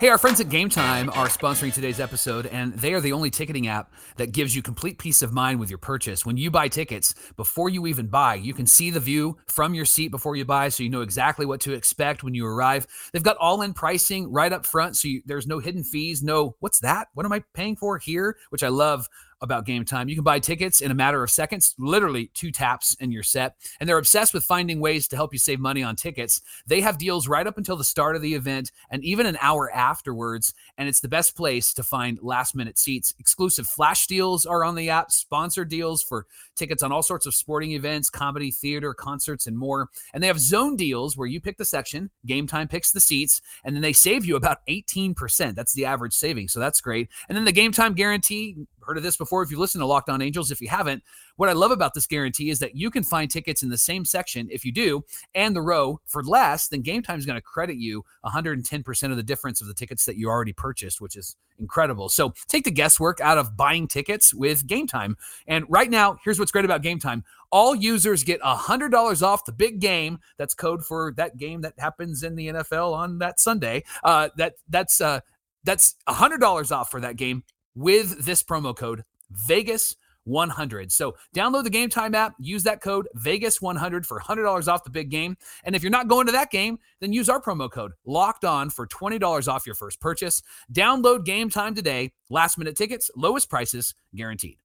Hey, 0.00 0.10
our 0.10 0.18
friends 0.18 0.38
at 0.38 0.48
Game 0.48 0.68
Time 0.68 1.10
are 1.10 1.26
sponsoring 1.26 1.74
today's 1.74 1.98
episode, 1.98 2.46
and 2.46 2.72
they 2.74 2.94
are 2.94 3.00
the 3.00 3.12
only 3.12 3.30
ticketing 3.30 3.66
app 3.66 3.92
that 4.16 4.30
gives 4.30 4.54
you 4.54 4.62
complete 4.62 4.96
peace 4.96 5.22
of 5.22 5.32
mind 5.32 5.58
with 5.58 5.70
your 5.70 5.78
purchase. 5.80 6.24
When 6.24 6.36
you 6.36 6.52
buy 6.52 6.68
tickets, 6.68 7.16
before 7.36 7.68
you 7.68 7.84
even 7.88 8.06
buy, 8.06 8.36
you 8.36 8.54
can 8.54 8.64
see 8.64 8.90
the 8.90 9.00
view 9.00 9.38
from 9.48 9.74
your 9.74 9.84
seat 9.84 10.12
before 10.12 10.36
you 10.36 10.44
buy, 10.44 10.68
so 10.68 10.84
you 10.84 10.88
know 10.88 11.00
exactly 11.00 11.46
what 11.46 11.60
to 11.62 11.72
expect 11.72 12.22
when 12.22 12.32
you 12.32 12.46
arrive. 12.46 12.86
They've 13.12 13.24
got 13.24 13.38
all 13.38 13.62
in 13.62 13.74
pricing 13.74 14.30
right 14.30 14.52
up 14.52 14.66
front, 14.66 14.96
so 14.96 15.08
you, 15.08 15.22
there's 15.26 15.48
no 15.48 15.58
hidden 15.58 15.82
fees, 15.82 16.22
no, 16.22 16.54
what's 16.60 16.78
that? 16.78 17.08
What 17.14 17.26
am 17.26 17.32
I 17.32 17.42
paying 17.52 17.74
for 17.74 17.98
here? 17.98 18.36
Which 18.50 18.62
I 18.62 18.68
love 18.68 19.08
about 19.40 19.66
game 19.66 19.84
time. 19.84 20.08
You 20.08 20.14
can 20.14 20.24
buy 20.24 20.38
tickets 20.38 20.80
in 20.80 20.90
a 20.90 20.94
matter 20.94 21.22
of 21.22 21.30
seconds, 21.30 21.74
literally 21.78 22.30
two 22.34 22.50
taps 22.50 22.96
and 23.00 23.12
you're 23.12 23.22
set. 23.22 23.56
And 23.80 23.88
they're 23.88 23.98
obsessed 23.98 24.34
with 24.34 24.44
finding 24.44 24.80
ways 24.80 25.06
to 25.08 25.16
help 25.16 25.32
you 25.32 25.38
save 25.38 25.60
money 25.60 25.82
on 25.82 25.96
tickets. 25.96 26.40
They 26.66 26.80
have 26.80 26.98
deals 26.98 27.28
right 27.28 27.46
up 27.46 27.58
until 27.58 27.76
the 27.76 27.84
start 27.84 28.16
of 28.16 28.22
the 28.22 28.34
event 28.34 28.72
and 28.90 29.04
even 29.04 29.26
an 29.26 29.38
hour 29.40 29.70
afterwards. 29.72 30.54
And 30.76 30.88
it's 30.88 31.00
the 31.00 31.08
best 31.08 31.36
place 31.36 31.72
to 31.74 31.82
find 31.82 32.18
last 32.22 32.54
minute 32.54 32.78
seats. 32.78 33.14
Exclusive 33.18 33.66
flash 33.66 34.06
deals 34.06 34.46
are 34.46 34.64
on 34.64 34.74
the 34.74 34.90
app, 34.90 35.10
sponsored 35.10 35.68
deals 35.68 36.02
for 36.02 36.26
tickets 36.56 36.82
on 36.82 36.92
all 36.92 37.02
sorts 37.02 37.26
of 37.26 37.34
sporting 37.34 37.72
events, 37.72 38.10
comedy, 38.10 38.50
theater, 38.50 38.92
concerts, 38.94 39.46
and 39.46 39.56
more. 39.56 39.88
And 40.12 40.22
they 40.22 40.26
have 40.26 40.40
zone 40.40 40.76
deals 40.76 41.16
where 41.16 41.28
you 41.28 41.40
pick 41.40 41.58
the 41.58 41.64
section, 41.64 42.10
game 42.26 42.46
time 42.46 42.68
picks 42.68 42.90
the 42.90 43.00
seats, 43.00 43.40
and 43.64 43.74
then 43.74 43.82
they 43.82 43.92
save 43.92 44.24
you 44.24 44.36
about 44.36 44.58
18%. 44.68 45.54
That's 45.54 45.74
the 45.74 45.84
average 45.84 46.14
saving. 46.14 46.48
So 46.48 46.60
that's 46.60 46.80
great. 46.80 47.08
And 47.28 47.36
then 47.36 47.44
the 47.44 47.52
game 47.52 47.72
time 47.72 47.94
guarantee 47.94 48.56
heard 48.88 48.96
of 48.96 49.02
this 49.02 49.18
before 49.18 49.42
if 49.42 49.50
you 49.50 49.58
listen 49.58 49.80
to 49.80 49.86
Locked 49.86 50.08
On 50.08 50.22
Angels. 50.22 50.50
If 50.50 50.62
you 50.62 50.68
haven't, 50.68 51.02
what 51.36 51.50
I 51.50 51.52
love 51.52 51.70
about 51.70 51.92
this 51.92 52.06
guarantee 52.06 52.48
is 52.48 52.58
that 52.60 52.74
you 52.74 52.90
can 52.90 53.02
find 53.02 53.30
tickets 53.30 53.62
in 53.62 53.68
the 53.68 53.76
same 53.76 54.04
section 54.04 54.48
if 54.50 54.64
you 54.64 54.72
do, 54.72 55.04
and 55.34 55.54
the 55.54 55.60
row 55.60 56.00
for 56.06 56.24
less, 56.24 56.68
then 56.68 56.80
Game 56.80 57.02
Time 57.02 57.18
is 57.18 57.26
going 57.26 57.36
to 57.36 57.42
credit 57.42 57.76
you 57.76 58.02
110% 58.24 59.10
of 59.10 59.16
the 59.16 59.22
difference 59.22 59.60
of 59.60 59.66
the 59.66 59.74
tickets 59.74 60.06
that 60.06 60.16
you 60.16 60.28
already 60.28 60.54
purchased, 60.54 61.00
which 61.02 61.16
is 61.16 61.36
incredible. 61.58 62.08
So 62.08 62.32
take 62.46 62.64
the 62.64 62.70
guesswork 62.70 63.20
out 63.20 63.36
of 63.36 63.56
buying 63.56 63.88
tickets 63.88 64.32
with 64.32 64.66
Game 64.66 64.86
Time. 64.86 65.16
And 65.46 65.66
right 65.68 65.90
now, 65.90 66.16
here's 66.24 66.38
what's 66.38 66.52
great 66.52 66.64
about 66.64 66.82
Game 66.82 66.98
Time 66.98 67.24
all 67.50 67.74
users 67.74 68.24
get 68.24 68.40
$100 68.42 69.22
off 69.22 69.44
the 69.44 69.52
big 69.52 69.80
game. 69.80 70.18
That's 70.36 70.54
code 70.54 70.84
for 70.84 71.14
that 71.16 71.38
game 71.38 71.62
that 71.62 71.72
happens 71.78 72.22
in 72.22 72.36
the 72.36 72.48
NFL 72.48 72.92
on 72.92 73.18
that 73.18 73.40
Sunday. 73.40 73.84
Uh, 74.04 74.28
that 74.36 74.54
that's 74.68 75.00
uh, 75.00 75.20
that's 75.64 75.96
$100 76.08 76.72
off 76.72 76.90
for 76.90 77.00
that 77.00 77.16
game 77.16 77.44
with 77.78 78.24
this 78.24 78.42
promo 78.42 78.76
code 78.76 79.04
Vegas 79.30 79.94
100. 80.24 80.92
So 80.92 81.14
download 81.34 81.64
the 81.64 81.70
Game 81.70 81.88
Time 81.88 82.14
app, 82.14 82.34
use 82.38 82.62
that 82.64 82.82
code 82.82 83.08
Vegas 83.14 83.62
100 83.62 84.04
for 84.04 84.20
$100 84.20 84.68
off 84.68 84.84
the 84.84 84.90
big 84.90 85.10
game. 85.10 85.36
And 85.64 85.74
if 85.74 85.82
you're 85.82 85.90
not 85.90 86.08
going 86.08 86.26
to 86.26 86.32
that 86.32 86.50
game, 86.50 86.78
then 87.00 87.12
use 87.12 87.28
our 87.28 87.40
promo 87.40 87.70
code 87.70 87.92
Locked 88.04 88.44
On 88.44 88.68
for 88.68 88.86
$20 88.86 89.48
off 89.48 89.64
your 89.64 89.74
first 89.74 90.00
purchase. 90.00 90.42
Download 90.72 91.24
Game 91.24 91.48
Time 91.48 91.74
today. 91.74 92.12
Last 92.30 92.58
minute 92.58 92.76
tickets, 92.76 93.10
lowest 93.16 93.48
prices 93.48 93.94
guaranteed. 94.14 94.58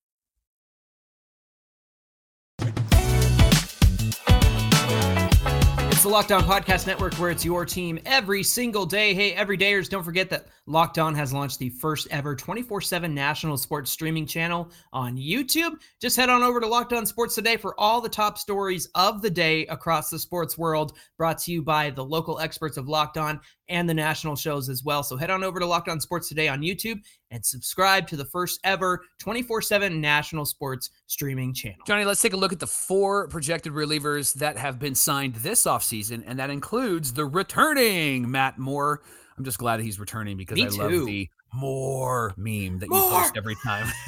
The 6.03 6.09
Locked 6.09 6.33
On 6.33 6.43
Podcast 6.43 6.85
Network 6.85 7.13
where 7.13 7.29
it's 7.29 7.45
your 7.45 7.65
team 7.65 7.97
every 8.05 8.43
single 8.43 8.85
day. 8.85 9.13
Hey, 9.13 9.33
everydayers, 9.35 9.87
don't 9.87 10.03
forget 10.03 10.29
that 10.31 10.47
Locked 10.65 10.99
On 10.99 11.15
has 11.15 11.31
launched 11.31 11.59
the 11.59 11.69
first 11.69 12.09
ever 12.11 12.35
24 12.35 12.81
7 12.81 13.15
national 13.15 13.55
sports 13.55 13.89
streaming 13.89 14.25
channel 14.25 14.69
on 14.91 15.15
YouTube. 15.17 15.79
Just 16.01 16.17
head 16.17 16.27
on 16.27 16.43
over 16.43 16.59
to 16.59 16.67
Locked 16.67 16.91
On 16.91 17.05
Sports 17.05 17.35
Today 17.35 17.55
for 17.55 17.79
all 17.79 18.01
the 18.01 18.09
top 18.09 18.37
stories 18.37 18.89
of 18.95 19.21
the 19.21 19.29
day 19.29 19.65
across 19.67 20.09
the 20.09 20.19
sports 20.19 20.57
world, 20.57 20.97
brought 21.17 21.37
to 21.37 21.53
you 21.53 21.61
by 21.61 21.89
the 21.89 22.03
local 22.03 22.37
experts 22.37 22.75
of 22.75 22.89
Locked 22.89 23.17
On 23.17 23.39
and 23.69 23.87
the 23.87 23.93
national 23.93 24.35
shows 24.35 24.69
as 24.69 24.83
well. 24.83 25.03
So 25.03 25.15
head 25.15 25.29
on 25.29 25.43
over 25.43 25.59
to 25.59 25.65
Locked 25.65 25.89
On 25.89 25.99
Sports 25.99 26.27
Today 26.27 26.47
on 26.47 26.61
YouTube 26.61 26.99
and 27.31 27.45
subscribe 27.45 28.07
to 28.07 28.15
the 28.15 28.25
first 28.25 28.59
ever 28.63 29.03
24 29.19 29.61
7 29.61 30.01
national 30.01 30.45
sports 30.45 30.89
streaming 31.07 31.53
channel. 31.53 31.79
Johnny, 31.87 32.05
let's 32.05 32.21
take 32.21 32.33
a 32.33 32.37
look 32.37 32.53
at 32.53 32.59
the 32.59 32.67
four 32.67 33.27
projected 33.27 33.73
relievers 33.73 34.33
that 34.35 34.57
have 34.57 34.79
been 34.79 34.95
signed 34.95 35.35
this 35.35 35.63
offseason, 35.63 36.23
and 36.25 36.37
that 36.39 36.49
includes 36.49 37.13
the 37.13 37.25
returning 37.25 38.29
Matt 38.29 38.57
Moore. 38.59 39.01
I'm 39.37 39.43
just 39.43 39.57
glad 39.57 39.79
he's 39.79 39.99
returning 39.99 40.37
because 40.37 40.55
Me 40.55 40.65
I 40.65 40.69
too. 40.69 40.77
love 40.77 41.05
the 41.05 41.29
more 41.53 42.33
meme 42.37 42.79
that 42.79 42.87
you 42.87 42.99
post 42.99 43.37
every 43.37 43.55
time. 43.63 43.91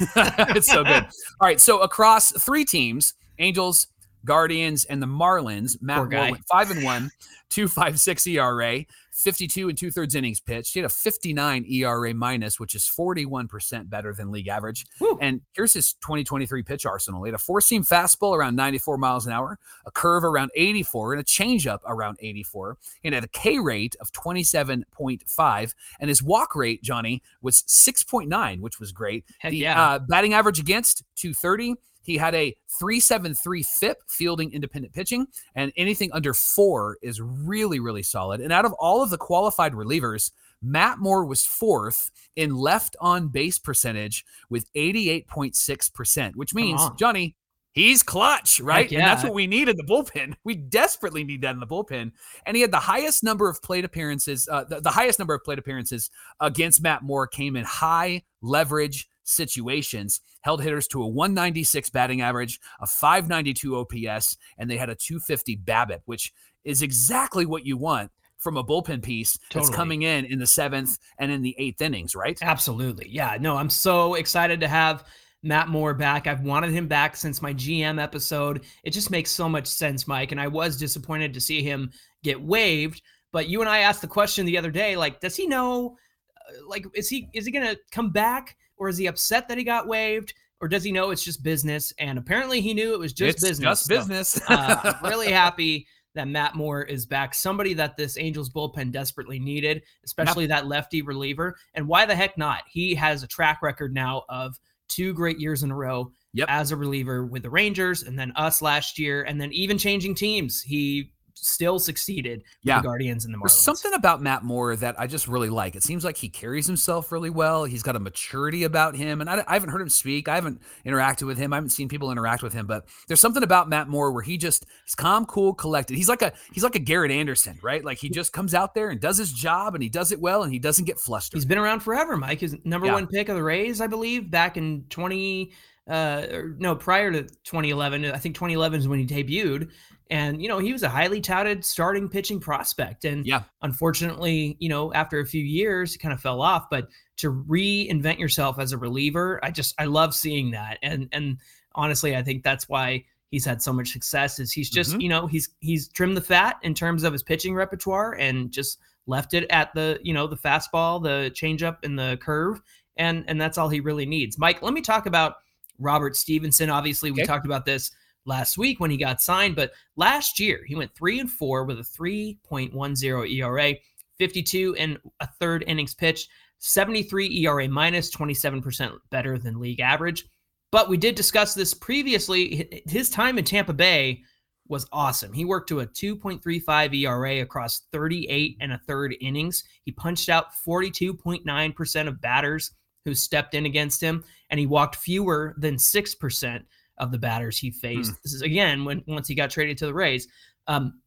it's 0.54 0.66
so 0.66 0.84
good. 0.84 1.04
All 1.40 1.48
right, 1.48 1.60
so 1.60 1.80
across 1.80 2.32
three 2.32 2.64
teams, 2.64 3.14
Angels, 3.38 3.88
Guardians, 4.24 4.84
and 4.84 5.00
the 5.00 5.06
Marlins, 5.06 5.80
Matt 5.80 6.10
Moore 6.10 6.30
went 6.30 6.44
five 6.50 6.70
and 6.70 6.84
one, 6.84 7.10
two 7.48 7.68
five 7.68 7.98
six 7.98 8.26
ERA, 8.26 8.84
52 9.16 9.70
and 9.70 9.78
two 9.78 9.90
thirds 9.90 10.14
innings 10.14 10.40
pitched. 10.40 10.74
He 10.74 10.80
had 10.80 10.86
a 10.86 10.90
59 10.90 11.64
ERA 11.70 12.12
minus, 12.14 12.60
which 12.60 12.74
is 12.74 12.84
41% 12.84 13.88
better 13.88 14.12
than 14.12 14.30
league 14.30 14.48
average. 14.48 14.86
Whew. 14.98 15.18
And 15.20 15.40
here's 15.52 15.72
his 15.72 15.94
2023 15.94 16.62
pitch 16.62 16.84
arsenal. 16.84 17.24
He 17.24 17.28
had 17.28 17.34
a 17.34 17.38
four 17.38 17.60
seam 17.60 17.82
fastball 17.82 18.36
around 18.36 18.56
94 18.56 18.98
miles 18.98 19.26
an 19.26 19.32
hour, 19.32 19.58
a 19.86 19.90
curve 19.90 20.22
around 20.22 20.50
84, 20.54 21.14
and 21.14 21.20
a 21.20 21.24
changeup 21.24 21.78
around 21.86 22.18
84. 22.20 22.76
And 23.04 23.14
had 23.14 23.24
a 23.24 23.28
K 23.28 23.58
rate 23.58 23.96
of 24.00 24.12
27.5. 24.12 25.74
And 25.98 26.08
his 26.08 26.22
walk 26.22 26.54
rate, 26.54 26.82
Johnny, 26.82 27.22
was 27.40 27.62
6.9, 27.62 28.60
which 28.60 28.78
was 28.78 28.92
great. 28.92 29.24
Heck 29.38 29.52
the 29.52 29.58
yeah. 29.58 29.82
uh, 29.82 29.98
batting 29.98 30.34
average 30.34 30.60
against 30.60 31.02
230. 31.16 31.76
He 32.06 32.16
had 32.16 32.34
a 32.34 32.56
373 32.68 33.62
FIP 33.64 33.98
fielding 34.08 34.52
independent 34.52 34.94
pitching, 34.94 35.26
and 35.54 35.72
anything 35.76 36.10
under 36.12 36.32
four 36.32 36.98
is 37.02 37.20
really, 37.20 37.80
really 37.80 38.02
solid. 38.04 38.40
And 38.40 38.52
out 38.52 38.64
of 38.64 38.72
all 38.74 39.02
of 39.02 39.10
the 39.10 39.18
qualified 39.18 39.72
relievers, 39.72 40.30
Matt 40.62 40.98
Moore 40.98 41.24
was 41.24 41.44
fourth 41.44 42.10
in 42.36 42.54
left 42.54 42.96
on 43.00 43.28
base 43.28 43.58
percentage 43.58 44.24
with 44.48 44.72
88.6%, 44.74 46.36
which 46.36 46.54
means. 46.54 46.80
Johnny, 46.96 47.36
he's 47.72 48.02
clutch, 48.02 48.60
right? 48.60 48.90
And 48.90 49.00
that's 49.00 49.22
what 49.22 49.34
we 49.34 49.46
need 49.46 49.68
in 49.68 49.76
the 49.76 49.84
bullpen. 49.84 50.34
We 50.44 50.54
desperately 50.54 51.24
need 51.24 51.42
that 51.42 51.54
in 51.54 51.60
the 51.60 51.66
bullpen. 51.66 52.12
And 52.46 52.56
he 52.56 52.62
had 52.62 52.70
the 52.70 52.78
highest 52.78 53.24
number 53.24 53.48
of 53.48 53.60
plate 53.62 53.84
appearances, 53.84 54.48
uh, 54.48 54.64
the, 54.64 54.80
the 54.80 54.90
highest 54.90 55.18
number 55.18 55.34
of 55.34 55.44
plate 55.44 55.58
appearances 55.58 56.10
against 56.40 56.82
Matt 56.82 57.02
Moore 57.02 57.26
came 57.26 57.56
in 57.56 57.64
high 57.64 58.22
leverage 58.42 59.08
situations, 59.26 60.20
held 60.42 60.62
hitters 60.62 60.86
to 60.88 61.02
a 61.02 61.06
196 61.06 61.90
batting 61.90 62.20
average, 62.22 62.60
a 62.80 62.86
592 62.86 63.76
OPS, 63.76 64.36
and 64.58 64.70
they 64.70 64.76
had 64.76 64.88
a 64.88 64.94
250 64.94 65.56
BABIP, 65.58 66.00
which 66.06 66.32
is 66.64 66.82
exactly 66.82 67.46
what 67.46 67.66
you 67.66 67.76
want 67.76 68.10
from 68.38 68.56
a 68.56 68.64
bullpen 68.64 69.02
piece 69.02 69.38
that's 69.52 69.70
coming 69.70 70.02
in 70.02 70.24
in 70.26 70.38
the 70.38 70.46
seventh 70.46 70.98
and 71.18 71.30
in 71.32 71.42
the 71.42 71.54
eighth 71.58 71.80
innings, 71.80 72.14
right? 72.14 72.38
Absolutely. 72.42 73.08
Yeah. 73.08 73.36
No, 73.40 73.56
I'm 73.56 73.70
so 73.70 74.14
excited 74.14 74.60
to 74.60 74.68
have 74.68 75.04
Matt 75.42 75.68
Moore 75.68 75.94
back. 75.94 76.26
I've 76.26 76.42
wanted 76.42 76.70
him 76.70 76.86
back 76.86 77.16
since 77.16 77.40
my 77.40 77.54
GM 77.54 78.00
episode. 78.02 78.62
It 78.84 78.90
just 78.90 79.10
makes 79.10 79.30
so 79.30 79.48
much 79.48 79.66
sense, 79.66 80.06
Mike. 80.06 80.32
And 80.32 80.40
I 80.40 80.48
was 80.48 80.76
disappointed 80.76 81.32
to 81.34 81.40
see 81.40 81.62
him 81.62 81.90
get 82.22 82.40
waived. 82.40 83.00
But 83.32 83.48
you 83.48 83.60
and 83.60 83.70
I 83.70 83.78
asked 83.78 84.00
the 84.00 84.06
question 84.06 84.44
the 84.44 84.58
other 84.58 84.70
day 84.70 84.96
like, 84.96 85.20
does 85.20 85.36
he 85.36 85.46
know? 85.46 85.96
uh, 86.36 86.68
Like, 86.68 86.84
is 86.94 87.08
he 87.08 87.28
is 87.32 87.46
he 87.46 87.52
going 87.52 87.66
to 87.66 87.78
come 87.90 88.10
back 88.10 88.56
or 88.76 88.88
is 88.88 88.98
he 88.98 89.06
upset 89.06 89.48
that 89.48 89.58
he 89.58 89.64
got 89.64 89.86
waived? 89.86 90.34
Or 90.60 90.68
does 90.68 90.82
he 90.84 90.90
know 90.92 91.10
it's 91.10 91.22
just 91.22 91.42
business? 91.42 91.92
And 91.98 92.18
apparently 92.18 92.60
he 92.62 92.72
knew 92.72 92.94
it 92.94 92.98
was 92.98 93.12
just 93.12 93.36
it's 93.36 93.44
business. 93.46 93.68
just 93.80 93.84
So, 93.86 93.96
business. 93.96 94.40
uh, 94.48 94.94
I'm 95.02 95.04
really 95.10 95.30
happy 95.30 95.86
that 96.14 96.28
Matt 96.28 96.54
Moore 96.54 96.82
is 96.82 97.04
back. 97.04 97.34
Somebody 97.34 97.74
that 97.74 97.96
this 97.98 98.16
Angels 98.16 98.48
bullpen 98.48 98.90
desperately 98.90 99.38
needed, 99.38 99.82
especially 100.06 100.46
that 100.46 100.66
lefty 100.66 101.02
reliever. 101.02 101.56
And 101.74 101.86
why 101.86 102.06
the 102.06 102.16
heck 102.16 102.38
not? 102.38 102.62
He 102.66 102.94
has 102.94 103.22
a 103.22 103.26
track 103.26 103.58
record 103.60 103.92
now 103.92 104.22
of 104.30 104.58
two 104.88 105.12
great 105.12 105.38
years 105.38 105.62
in 105.62 105.70
a 105.70 105.76
row 105.76 106.10
Yep. 106.32 106.48
as 106.50 106.70
a 106.70 106.76
reliever 106.76 107.24
with 107.26 107.42
the 107.42 107.50
Rangers 107.50 108.02
and 108.02 108.18
then 108.18 108.32
us 108.36 108.60
last 108.62 108.98
year. 108.98 109.22
And 109.22 109.40
then 109.40 109.52
even 109.52 109.76
changing 109.78 110.14
teams, 110.14 110.60
he 110.62 111.12
still 111.38 111.78
succeeded 111.78 112.42
Yeah. 112.62 112.78
the 112.80 112.84
Guardians 112.88 113.24
and 113.24 113.32
the 113.32 113.38
Marlins. 113.38 113.42
There's 113.42 113.52
something 113.60 113.92
about 113.94 114.20
Matt 114.22 114.42
Moore 114.42 114.74
that 114.76 114.98
I 114.98 115.06
just 115.06 115.28
really 115.28 115.50
like. 115.50 115.76
It 115.76 115.82
seems 115.82 116.04
like 116.04 116.16
he 116.16 116.28
carries 116.28 116.66
himself 116.66 117.12
really 117.12 117.30
well. 117.30 117.64
He's 117.64 117.82
got 117.82 117.94
a 117.94 118.00
maturity 118.00 118.64
about 118.64 118.96
him, 118.96 119.20
and 119.20 119.28
I, 119.28 119.44
I 119.46 119.52
haven't 119.54 119.68
heard 119.70 119.82
him 119.82 119.88
speak. 119.88 120.28
I 120.28 120.34
haven't 120.34 120.60
interacted 120.84 121.26
with 121.26 121.38
him. 121.38 121.52
I 121.52 121.56
haven't 121.56 121.70
seen 121.70 121.88
people 121.88 122.10
interact 122.10 122.42
with 122.42 122.52
him, 122.52 122.66
but 122.66 122.86
there's 123.06 123.20
something 123.20 123.42
about 123.42 123.68
Matt 123.68 123.88
Moore 123.88 124.10
where 124.12 124.22
he 124.22 124.36
just 124.38 124.66
he's 124.84 124.94
calm, 124.94 125.26
cool, 125.26 125.54
collected. 125.54 125.96
He's 125.96 126.08
like 126.08 126.22
a 126.22 126.32
he's 126.52 126.64
like 126.64 126.74
a 126.74 126.80
Garrett 126.80 127.10
Anderson, 127.12 127.58
right? 127.62 127.84
Like 127.84 127.98
he 127.98 128.08
just 128.08 128.32
comes 128.32 128.54
out 128.54 128.74
there 128.74 128.90
and 128.90 129.00
does 129.00 129.18
his 129.18 129.32
job, 129.32 129.74
and 129.74 129.82
he 129.82 129.88
does 129.88 130.12
it 130.12 130.20
well, 130.20 130.42
and 130.42 130.52
he 130.52 130.58
doesn't 130.58 130.84
get 130.86 130.98
flustered. 130.98 131.36
He's 131.36 131.44
been 131.44 131.58
around 131.58 131.80
forever, 131.80 132.16
Mike. 132.16 132.40
His 132.40 132.56
number 132.64 132.86
Yeah. 132.86 132.94
one 132.94 133.06
pick 133.06 133.28
of 133.28 133.36
the 133.36 133.42
Rays, 133.42 133.80
I 133.80 133.86
believe, 133.86 134.30
back 134.30 134.56
in 134.56 134.84
20 134.90 135.52
uh 135.88 136.26
no, 136.58 136.74
prior 136.74 137.12
to 137.12 137.22
2011. 137.22 138.06
I 138.06 138.18
think 138.18 138.34
2011 138.34 138.80
is 138.80 138.88
when 138.88 138.98
he 138.98 139.06
debuted. 139.06 139.70
And 140.10 140.40
you 140.40 140.48
know, 140.48 140.58
he 140.58 140.72
was 140.72 140.82
a 140.82 140.88
highly 140.88 141.20
touted 141.20 141.64
starting 141.64 142.08
pitching 142.08 142.40
prospect. 142.40 143.04
And 143.04 143.26
Yeah. 143.26 143.42
unfortunately, 143.62 144.56
you 144.60 144.68
know, 144.68 144.92
after 144.94 145.20
a 145.20 145.26
few 145.26 145.42
years, 145.42 145.92
he 145.92 145.98
kind 145.98 146.12
of 146.14 146.20
fell 146.20 146.40
off. 146.40 146.70
But 146.70 146.88
to 147.18 147.32
reinvent 147.32 148.18
yourself 148.18 148.58
as 148.58 148.72
a 148.72 148.78
reliever, 148.78 149.40
I 149.42 149.50
just 149.50 149.74
I 149.78 149.84
love 149.86 150.14
seeing 150.14 150.50
that. 150.52 150.78
And 150.82 151.08
and 151.12 151.38
honestly, 151.74 152.16
I 152.16 152.22
think 152.22 152.42
that's 152.42 152.68
why 152.68 153.04
he's 153.30 153.44
had 153.44 153.60
so 153.60 153.72
much 153.72 153.88
success 153.90 154.38
is 154.38 154.52
he's 154.52 154.70
just, 154.70 154.94
Mhm. 154.94 155.02
you 155.02 155.08
know, 155.08 155.26
he's 155.26 155.48
he's 155.60 155.88
trimmed 155.88 156.16
the 156.16 156.20
fat 156.22 156.56
in 156.62 156.74
terms 156.74 157.02
of 157.02 157.12
his 157.12 157.22
pitching 157.22 157.54
repertoire 157.54 158.12
and 158.14 158.50
just 158.52 158.78
left 159.06 159.34
it 159.34 159.46
at 159.50 159.72
the, 159.74 159.98
you 160.02 160.12
know, 160.14 160.26
the 160.26 160.36
fastball, 160.36 161.02
the 161.02 161.30
changeup 161.32 161.78
and 161.84 161.98
the 161.98 162.18
curve. 162.22 162.60
And 162.96 163.24
and 163.28 163.40
that's 163.40 163.58
all 163.58 163.68
he 163.68 163.80
really 163.80 164.06
needs. 164.06 164.38
Mike, 164.38 164.62
let 164.62 164.72
me 164.72 164.80
talk 164.80 165.06
about 165.06 165.36
Robert 165.78 166.16
Stephenson. 166.16 166.70
Obviously, 166.70 167.10
we 167.10 167.24
talked 167.24 167.44
about 167.46 167.66
this 167.66 167.90
last 168.26 168.58
week 168.58 168.80
when 168.80 168.90
he 168.90 168.96
got 168.96 169.22
signed, 169.22 169.56
but 169.56 169.72
last 169.96 170.38
year 170.38 170.62
he 170.66 170.74
went 170.74 170.94
three 170.94 171.20
and 171.20 171.30
four 171.30 171.64
with 171.64 171.78
a 171.78 171.82
3.10 171.82 173.30
ERA, 173.30 173.74
52 174.18 174.74
and 174.76 174.98
a 175.20 175.26
third 175.40 175.64
innings 175.66 175.94
pitched, 175.94 176.28
73 176.58 177.44
ERA 177.44 177.68
minus, 177.68 178.14
27% 178.14 178.92
better 179.10 179.38
than 179.38 179.60
league 179.60 179.80
average. 179.80 180.26
But 180.72 180.88
we 180.88 180.96
did 180.96 181.14
discuss 181.14 181.54
this 181.54 181.72
previously. 181.72 182.82
His 182.86 183.08
time 183.08 183.38
in 183.38 183.44
Tampa 183.44 183.72
Bay 183.72 184.22
was 184.68 184.86
awesome. 184.92 185.32
He 185.32 185.44
worked 185.44 185.68
to 185.68 185.80
a 185.80 185.86
2.35 185.86 186.94
ERA 186.94 187.42
across 187.42 187.82
38 187.92 188.56
and 188.60 188.72
a 188.72 188.80
third 188.86 189.14
innings. 189.20 189.62
He 189.84 189.92
punched 189.92 190.28
out 190.28 190.46
42.9% 190.66 192.08
of 192.08 192.20
batters 192.20 192.72
who 193.04 193.14
stepped 193.14 193.54
in 193.54 193.66
against 193.66 194.00
him, 194.00 194.24
and 194.50 194.58
he 194.58 194.66
walked 194.66 194.96
fewer 194.96 195.54
than 195.58 195.76
6% 195.76 196.62
of 196.98 197.12
the 197.12 197.18
batters 197.18 197.58
he 197.58 197.70
faced. 197.70 198.14
This 198.22 198.32
is 198.32 198.42
again 198.42 198.84
when 198.84 199.02
once 199.06 199.28
he 199.28 199.34
got 199.34 199.50
traded 199.50 199.78
to 199.78 199.86
the 199.86 199.94
Rays. 199.94 200.28
Um, 200.66 201.00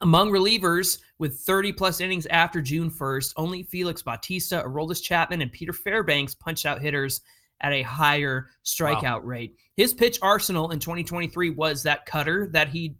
among 0.00 0.30
relievers 0.30 0.98
with 1.18 1.38
30 1.40 1.72
plus 1.72 2.00
innings 2.00 2.26
after 2.26 2.60
June 2.60 2.90
1st, 2.90 3.32
only 3.36 3.62
Felix 3.62 4.02
Bautista, 4.02 4.62
Aroldis 4.66 5.02
Chapman, 5.02 5.40
and 5.40 5.52
Peter 5.52 5.72
Fairbanks 5.72 6.34
punched 6.34 6.66
out 6.66 6.82
hitters 6.82 7.20
at 7.60 7.72
a 7.72 7.82
higher 7.82 8.50
strikeout 8.64 9.20
wow. 9.22 9.26
rate. 9.26 9.56
His 9.76 9.94
pitch 9.94 10.18
arsenal 10.20 10.70
in 10.70 10.78
2023 10.78 11.50
was 11.50 11.82
that 11.84 12.06
cutter 12.06 12.48
that 12.52 12.68
he 12.68 12.96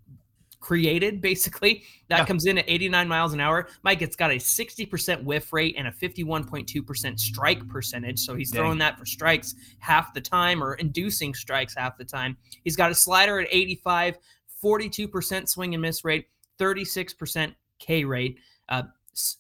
created 0.64 1.20
basically 1.20 1.85
that 2.09 2.20
yeah. 2.20 2.24
comes 2.24 2.46
in 2.46 2.57
at 2.57 2.64
89 2.66 3.07
miles 3.07 3.35
an 3.35 3.40
hour 3.40 3.68
mike 3.83 4.00
it's 4.00 4.16
got 4.16 4.31
a 4.31 4.37
60% 4.37 5.22
whiff 5.22 5.53
rate 5.53 5.74
and 5.77 5.87
a 5.87 5.90
51.2% 5.90 7.20
strike 7.20 7.68
percentage 7.68 8.18
so 8.18 8.35
he's 8.35 8.50
Dang. 8.50 8.62
throwing 8.62 8.79
that 8.79 8.98
for 8.98 9.05
strikes 9.05 9.55
half 9.81 10.14
the 10.14 10.22
time 10.22 10.64
or 10.64 10.72
inducing 10.77 11.35
strikes 11.35 11.74
half 11.74 11.98
the 11.98 12.05
time 12.05 12.38
he's 12.62 12.77
got 12.77 12.90
a 12.90 12.94
slider 12.94 13.38
at 13.40 13.48
85 13.50 14.16
42% 14.64 15.48
swing 15.50 15.74
and 15.74 15.83
miss 15.83 16.03
rate 16.03 16.29
36% 16.59 17.55
k 17.79 18.05
rate 18.07 18.38
uh, 18.70 18.85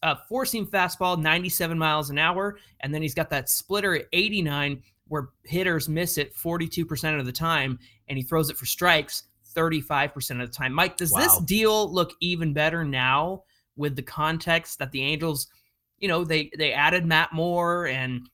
uh, 0.02 0.16
four 0.28 0.44
seam 0.44 0.66
fastball 0.66 1.18
97 1.18 1.78
miles 1.78 2.10
an 2.10 2.18
hour 2.18 2.58
and 2.80 2.94
then 2.94 3.00
he's 3.00 3.14
got 3.14 3.30
that 3.30 3.48
splitter 3.48 3.94
at 3.94 4.04
89 4.12 4.82
where 5.08 5.30
hitters 5.44 5.88
miss 5.88 6.18
it 6.18 6.34
42% 6.34 7.18
of 7.18 7.24
the 7.24 7.32
time 7.32 7.78
and 8.08 8.18
he 8.18 8.22
throws 8.22 8.50
it 8.50 8.58
for 8.58 8.66
strikes 8.66 9.22
35% 9.54 10.42
of 10.42 10.50
the 10.50 10.56
time. 10.56 10.72
Mike, 10.72 10.96
does 10.96 11.12
wow. 11.12 11.20
this 11.20 11.38
deal 11.38 11.92
look 11.92 12.12
even 12.20 12.52
better 12.52 12.84
now 12.84 13.42
with 13.76 13.96
the 13.96 14.02
context 14.02 14.78
that 14.78 14.92
the 14.92 15.02
Angels, 15.02 15.48
you 15.98 16.08
know, 16.08 16.24
they 16.24 16.50
they 16.56 16.72
added 16.72 17.04
Matt 17.04 17.32
Moore 17.32 17.86
and 17.86 18.28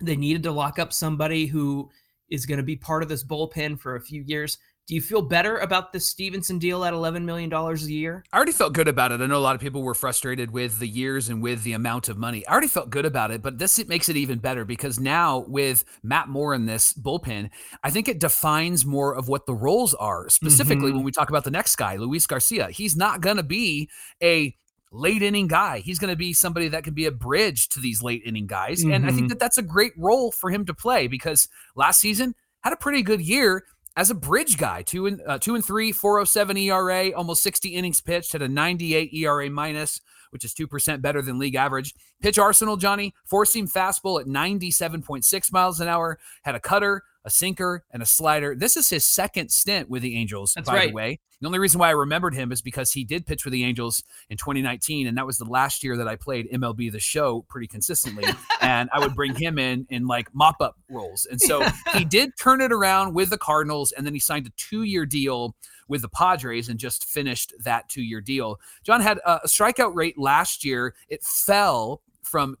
they 0.00 0.16
needed 0.16 0.42
to 0.44 0.52
lock 0.52 0.78
up 0.78 0.92
somebody 0.92 1.46
who 1.46 1.90
is 2.30 2.46
going 2.46 2.58
to 2.58 2.64
be 2.64 2.76
part 2.76 3.02
of 3.02 3.08
this 3.08 3.24
bullpen 3.24 3.78
for 3.78 3.96
a 3.96 4.00
few 4.00 4.22
years. 4.22 4.58
Do 4.88 4.96
you 4.96 5.00
feel 5.00 5.22
better 5.22 5.58
about 5.58 5.92
the 5.92 6.00
Stephenson 6.00 6.58
deal 6.58 6.84
at 6.84 6.92
$11 6.92 7.22
million 7.22 7.52
a 7.52 7.74
year? 7.76 8.24
I 8.32 8.36
already 8.36 8.50
felt 8.50 8.72
good 8.72 8.88
about 8.88 9.12
it. 9.12 9.20
I 9.20 9.26
know 9.26 9.36
a 9.36 9.38
lot 9.38 9.54
of 9.54 9.60
people 9.60 9.82
were 9.82 9.94
frustrated 9.94 10.50
with 10.50 10.80
the 10.80 10.88
years 10.88 11.28
and 11.28 11.40
with 11.40 11.62
the 11.62 11.74
amount 11.74 12.08
of 12.08 12.18
money. 12.18 12.44
I 12.48 12.52
already 12.52 12.66
felt 12.66 12.90
good 12.90 13.06
about 13.06 13.30
it, 13.30 13.42
but 13.42 13.58
this 13.58 13.78
it 13.78 13.88
makes 13.88 14.08
it 14.08 14.16
even 14.16 14.40
better 14.40 14.64
because 14.64 14.98
now 14.98 15.44
with 15.46 15.84
Matt 16.02 16.28
Moore 16.28 16.52
in 16.52 16.66
this 16.66 16.92
bullpen, 16.94 17.50
I 17.84 17.90
think 17.90 18.08
it 18.08 18.18
defines 18.18 18.84
more 18.84 19.14
of 19.14 19.28
what 19.28 19.46
the 19.46 19.54
roles 19.54 19.94
are. 19.94 20.28
Specifically, 20.28 20.88
mm-hmm. 20.88 20.96
when 20.96 21.04
we 21.04 21.12
talk 21.12 21.30
about 21.30 21.44
the 21.44 21.52
next 21.52 21.76
guy, 21.76 21.94
Luis 21.94 22.26
Garcia, 22.26 22.68
he's 22.68 22.96
not 22.96 23.20
going 23.20 23.36
to 23.36 23.44
be 23.44 23.88
a 24.20 24.52
late 24.90 25.22
inning 25.22 25.46
guy. 25.46 25.78
He's 25.78 26.00
going 26.00 26.12
to 26.12 26.16
be 26.16 26.32
somebody 26.32 26.66
that 26.68 26.82
can 26.82 26.94
be 26.94 27.06
a 27.06 27.12
bridge 27.12 27.68
to 27.70 27.80
these 27.80 28.02
late 28.02 28.22
inning 28.26 28.48
guys. 28.48 28.80
Mm-hmm. 28.80 28.92
And 28.92 29.04
I 29.04 29.08
think 29.08 29.20
mm-hmm. 29.20 29.28
that 29.28 29.38
that's 29.38 29.58
a 29.58 29.62
great 29.62 29.92
role 29.96 30.32
for 30.32 30.50
him 30.50 30.66
to 30.66 30.74
play 30.74 31.06
because 31.06 31.48
last 31.76 32.00
season 32.00 32.34
had 32.62 32.72
a 32.72 32.76
pretty 32.76 33.02
good 33.02 33.20
year 33.20 33.64
as 33.96 34.10
a 34.10 34.14
bridge 34.14 34.56
guy, 34.56 34.82
two 34.82 35.06
and 35.06 35.20
uh, 35.26 35.38
two 35.38 35.54
and 35.54 35.64
three, 35.64 35.92
407 35.92 36.56
ERA, 36.56 37.10
almost 37.10 37.42
60 37.42 37.70
innings 37.70 38.00
pitched, 38.00 38.32
had 38.32 38.42
a 38.42 38.48
98 38.48 39.12
ERA 39.12 39.50
minus, 39.50 40.00
which 40.30 40.44
is 40.44 40.54
two 40.54 40.66
percent 40.66 41.02
better 41.02 41.20
than 41.20 41.38
league 41.38 41.56
average. 41.56 41.94
Pitch 42.20 42.38
arsenal, 42.38 42.76
Johnny, 42.76 43.14
four 43.24 43.44
seam 43.44 43.68
fastball 43.68 44.20
at 44.20 44.26
97.6 44.26 45.52
miles 45.52 45.80
an 45.80 45.88
hour, 45.88 46.18
had 46.42 46.54
a 46.54 46.60
cutter, 46.60 47.02
a 47.24 47.30
sinker, 47.30 47.84
and 47.90 48.02
a 48.02 48.06
slider. 48.06 48.54
This 48.54 48.76
is 48.76 48.90
his 48.90 49.04
second 49.04 49.50
stint 49.50 49.88
with 49.88 50.02
the 50.02 50.16
Angels, 50.16 50.54
That's 50.54 50.68
by 50.68 50.76
right. 50.76 50.88
the 50.88 50.94
way. 50.94 51.20
The 51.40 51.46
only 51.46 51.58
reason 51.58 51.80
why 51.80 51.88
I 51.88 51.92
remembered 51.92 52.34
him 52.34 52.52
is 52.52 52.62
because 52.62 52.92
he 52.92 53.04
did 53.04 53.26
pitch 53.26 53.42
for 53.42 53.50
the 53.50 53.64
Angels 53.64 54.02
in 54.30 54.36
2019, 54.36 55.06
and 55.06 55.16
that 55.18 55.26
was 55.26 55.38
the 55.38 55.44
last 55.44 55.82
year 55.82 55.96
that 55.96 56.06
I 56.06 56.16
played 56.16 56.48
MLB 56.52 56.90
The 56.92 57.00
Show 57.00 57.44
pretty 57.48 57.66
consistently. 57.66 58.24
and 58.60 58.88
I 58.92 59.00
would 59.00 59.14
bring 59.14 59.34
him 59.34 59.58
in 59.58 59.86
in 59.90 60.06
like 60.06 60.32
mop 60.34 60.56
up 60.60 60.76
roles. 60.88 61.26
And 61.30 61.40
so 61.40 61.66
he 61.94 62.04
did 62.08 62.30
turn 62.38 62.60
it 62.60 62.72
around 62.72 63.14
with 63.14 63.30
the 63.30 63.38
Cardinals, 63.38 63.92
and 63.92 64.06
then 64.06 64.14
he 64.14 64.20
signed 64.20 64.46
a 64.46 64.52
two 64.56 64.84
year 64.84 65.04
deal 65.04 65.56
with 65.88 66.02
the 66.02 66.08
Padres 66.08 66.68
and 66.68 66.78
just 66.78 67.04
finished 67.04 67.52
that 67.64 67.88
two 67.88 68.02
year 68.02 68.20
deal. 68.20 68.60
John 68.84 69.00
had 69.00 69.18
a 69.26 69.40
strikeout 69.46 69.94
rate 69.94 70.18
last 70.18 70.64
year, 70.64 70.94
it 71.08 71.22
fell 71.24 72.02
from 72.22 72.56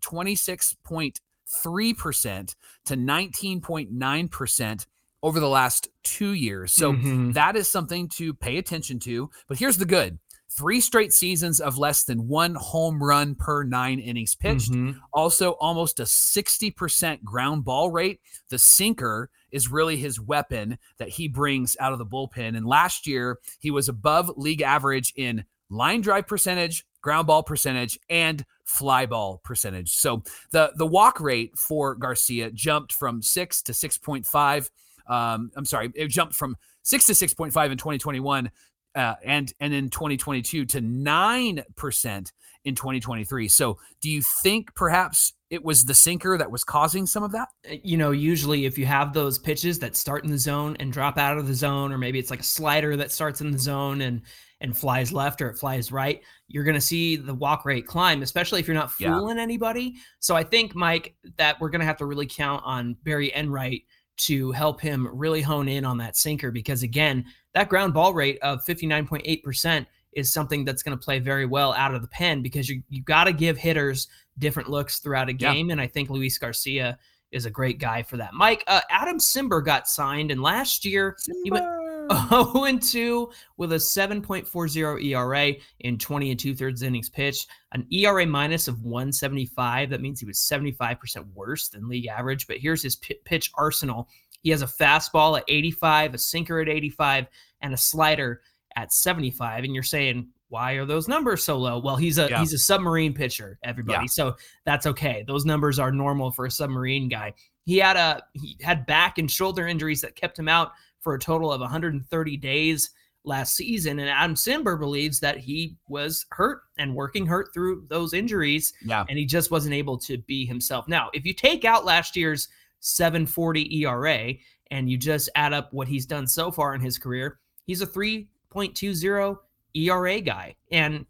26.3% 1.64 2.54
to 2.86 2.96
19.9% 2.96 4.86
over 5.22 5.40
the 5.40 5.48
last 5.48 5.88
two 6.02 6.32
years. 6.32 6.72
So 6.72 6.92
mm-hmm. 6.92 7.32
that 7.32 7.56
is 7.56 7.70
something 7.70 8.08
to 8.10 8.34
pay 8.34 8.58
attention 8.58 8.98
to. 9.00 9.30
But 9.48 9.58
here's 9.58 9.78
the 9.78 9.84
good 9.84 10.18
three 10.54 10.80
straight 10.80 11.12
seasons 11.12 11.60
of 11.60 11.78
less 11.78 12.04
than 12.04 12.28
one 12.28 12.54
home 12.54 13.02
run 13.02 13.34
per 13.34 13.62
nine 13.62 13.98
innings 13.98 14.34
pitched. 14.34 14.72
Mm-hmm. 14.72 14.98
Also, 15.12 15.52
almost 15.52 16.00
a 16.00 16.04
60% 16.04 17.24
ground 17.24 17.64
ball 17.64 17.90
rate. 17.90 18.20
The 18.50 18.58
sinker 18.58 19.30
is 19.50 19.70
really 19.70 19.96
his 19.96 20.20
weapon 20.20 20.78
that 20.98 21.08
he 21.08 21.28
brings 21.28 21.76
out 21.80 21.92
of 21.92 21.98
the 21.98 22.06
bullpen. 22.06 22.56
And 22.56 22.66
last 22.66 23.06
year, 23.06 23.38
he 23.60 23.70
was 23.70 23.88
above 23.88 24.30
league 24.36 24.62
average 24.62 25.12
in 25.16 25.44
line 25.70 26.02
drive 26.02 26.26
percentage, 26.26 26.84
ground 27.02 27.26
ball 27.26 27.42
percentage, 27.42 27.98
and 28.08 28.44
fly 28.64 29.06
ball 29.06 29.40
percentage. 29.44 29.94
So 29.94 30.22
the 30.50 30.72
the 30.76 30.86
walk 30.86 31.20
rate 31.20 31.56
for 31.58 31.94
Garcia 31.94 32.50
jumped 32.50 32.92
from 32.92 33.22
six 33.22 33.62
to 33.62 33.74
six 33.74 33.98
point 33.98 34.26
five. 34.26 34.70
Um, 35.06 35.50
I'm 35.56 35.64
sorry, 35.64 35.92
it 35.94 36.08
jumped 36.08 36.34
from 36.34 36.56
six 36.82 37.06
to 37.06 37.14
six 37.14 37.34
point 37.34 37.52
five 37.52 37.70
in 37.70 37.78
2021, 37.78 38.50
uh, 38.94 39.14
and 39.24 39.52
and 39.60 39.74
in 39.74 39.90
2022 39.90 40.64
to 40.66 40.80
nine 40.80 41.62
percent 41.76 42.32
in 42.64 42.74
2023. 42.74 43.48
So, 43.48 43.78
do 44.00 44.10
you 44.10 44.22
think 44.42 44.74
perhaps 44.74 45.32
it 45.50 45.64
was 45.64 45.84
the 45.84 45.94
sinker 45.94 46.38
that 46.38 46.50
was 46.50 46.64
causing 46.64 47.06
some 47.06 47.22
of 47.22 47.32
that? 47.32 47.48
Uh, 47.68 47.74
you 47.82 47.96
know, 47.96 48.10
usually 48.12 48.64
if 48.64 48.78
you 48.78 48.86
have 48.86 49.12
those 49.12 49.38
pitches 49.38 49.78
that 49.80 49.96
start 49.96 50.24
in 50.24 50.30
the 50.30 50.38
zone 50.38 50.76
and 50.80 50.92
drop 50.92 51.18
out 51.18 51.38
of 51.38 51.46
the 51.46 51.54
zone, 51.54 51.92
or 51.92 51.98
maybe 51.98 52.18
it's 52.18 52.30
like 52.30 52.40
a 52.40 52.44
slider 52.44 52.96
that 52.96 53.12
starts 53.12 53.40
in 53.40 53.50
the 53.50 53.58
zone 53.58 54.00
and 54.02 54.22
and 54.62 54.76
flies 54.76 55.12
left 55.12 55.42
or 55.42 55.50
it 55.50 55.58
flies 55.58 55.92
right, 55.92 56.22
you're 56.48 56.64
going 56.64 56.74
to 56.74 56.80
see 56.80 57.16
the 57.16 57.34
walk 57.34 57.64
rate 57.64 57.86
climb, 57.86 58.22
especially 58.22 58.60
if 58.60 58.66
you're 58.66 58.74
not 58.74 58.92
fooling 58.92 59.36
yeah. 59.36 59.42
anybody. 59.42 59.96
So 60.20 60.34
I 60.34 60.44
think, 60.44 60.74
Mike, 60.74 61.14
that 61.36 61.60
we're 61.60 61.68
going 61.68 61.80
to 61.80 61.86
have 61.86 61.98
to 61.98 62.06
really 62.06 62.26
count 62.26 62.62
on 62.64 62.96
Barry 63.02 63.32
Enright 63.34 63.82
to 64.18 64.52
help 64.52 64.80
him 64.80 65.08
really 65.12 65.42
hone 65.42 65.68
in 65.68 65.84
on 65.84 65.98
that 65.98 66.16
sinker 66.16 66.50
because 66.50 66.82
again, 66.82 67.24
that 67.54 67.68
ground 67.68 67.92
ball 67.92 68.14
rate 68.14 68.38
of 68.40 68.64
59.8% 68.64 69.86
is 70.12 70.32
something 70.32 70.64
that's 70.64 70.82
going 70.82 70.96
to 70.96 71.02
play 71.02 71.18
very 71.18 71.46
well 71.46 71.72
out 71.72 71.94
of 71.94 72.02
the 72.02 72.08
pen 72.08 72.42
because 72.42 72.68
you 72.68 72.82
you 72.90 73.02
got 73.02 73.24
to 73.24 73.32
give 73.32 73.56
hitters 73.56 74.08
different 74.38 74.68
looks 74.68 74.98
throughout 74.98 75.30
a 75.30 75.32
game 75.32 75.68
yeah. 75.68 75.72
and 75.72 75.80
I 75.80 75.86
think 75.86 76.10
Luis 76.10 76.36
Garcia 76.36 76.98
is 77.30 77.46
a 77.46 77.50
great 77.50 77.78
guy 77.78 78.02
for 78.02 78.18
that. 78.18 78.34
Mike, 78.34 78.62
uh, 78.66 78.82
Adam 78.90 79.18
Cimber 79.18 79.64
got 79.64 79.88
signed 79.88 80.30
and 80.30 80.42
last 80.42 80.84
year 80.84 81.16
Cimber. 81.46 81.81
He 82.10 82.28
0 82.52 82.64
and 82.64 82.82
2 82.82 83.30
with 83.56 83.72
a 83.72 83.76
7.40 83.76 85.04
ERA 85.04 85.52
in 85.80 85.98
20 85.98 86.30
and 86.30 86.40
two 86.40 86.54
thirds 86.54 86.82
innings 86.82 87.08
pitched, 87.08 87.48
an 87.72 87.86
ERA 87.90 88.26
minus 88.26 88.68
of 88.68 88.82
175. 88.82 89.90
That 89.90 90.00
means 90.00 90.20
he 90.20 90.26
was 90.26 90.38
75% 90.38 91.26
worse 91.34 91.68
than 91.68 91.88
league 91.88 92.06
average. 92.06 92.46
But 92.46 92.58
here's 92.58 92.82
his 92.82 92.96
p- 92.96 93.18
pitch 93.24 93.50
arsenal. 93.54 94.08
He 94.42 94.50
has 94.50 94.62
a 94.62 94.66
fastball 94.66 95.38
at 95.38 95.44
85, 95.48 96.14
a 96.14 96.18
sinker 96.18 96.60
at 96.60 96.68
85, 96.68 97.26
and 97.60 97.74
a 97.74 97.76
slider 97.76 98.42
at 98.76 98.92
75. 98.92 99.64
And 99.64 99.74
you're 99.74 99.82
saying, 99.82 100.28
why 100.52 100.72
are 100.72 100.84
those 100.84 101.08
numbers 101.08 101.42
so 101.42 101.56
low? 101.56 101.78
Well, 101.78 101.96
he's 101.96 102.18
a 102.18 102.28
yeah. 102.28 102.40
he's 102.40 102.52
a 102.52 102.58
submarine 102.58 103.14
pitcher, 103.14 103.58
everybody. 103.62 104.04
Yeah. 104.04 104.08
So 104.08 104.36
that's 104.66 104.84
okay. 104.84 105.24
Those 105.26 105.46
numbers 105.46 105.78
are 105.78 105.90
normal 105.90 106.30
for 106.30 106.44
a 106.44 106.50
submarine 106.50 107.08
guy. 107.08 107.32
He 107.64 107.78
had 107.78 107.96
a 107.96 108.22
he 108.34 108.58
had 108.60 108.84
back 108.84 109.16
and 109.16 109.30
shoulder 109.30 109.66
injuries 109.66 110.02
that 110.02 110.14
kept 110.14 110.38
him 110.38 110.50
out 110.50 110.72
for 111.02 111.14
a 111.14 111.18
total 111.18 111.52
of 111.52 111.60
130 111.60 112.36
days 112.38 112.90
last 113.24 113.54
season. 113.54 113.98
And 113.98 114.08
Adam 114.08 114.34
Cimber 114.34 114.78
believes 114.78 115.20
that 115.20 115.38
he 115.38 115.76
was 115.88 116.24
hurt 116.30 116.62
and 116.78 116.94
working 116.94 117.26
hurt 117.26 117.52
through 117.52 117.86
those 117.88 118.14
injuries. 118.14 118.72
Yeah. 118.84 119.04
And 119.08 119.18
he 119.18 119.26
just 119.26 119.50
wasn't 119.50 119.74
able 119.74 119.98
to 119.98 120.18
be 120.18 120.46
himself. 120.46 120.88
Now, 120.88 121.10
if 121.12 121.24
you 121.24 121.34
take 121.34 121.64
out 121.64 121.84
last 121.84 122.16
year's 122.16 122.48
740 122.80 123.84
ERA 123.84 124.34
and 124.70 124.90
you 124.90 124.96
just 124.96 125.28
add 125.34 125.52
up 125.52 125.72
what 125.72 125.88
he's 125.88 126.06
done 126.06 126.26
so 126.26 126.50
far 126.50 126.74
in 126.74 126.80
his 126.80 126.98
career, 126.98 127.38
he's 127.66 127.82
a 127.82 127.86
3.20 127.86 129.38
ERA 129.74 130.20
guy. 130.20 130.56
And 130.70 131.06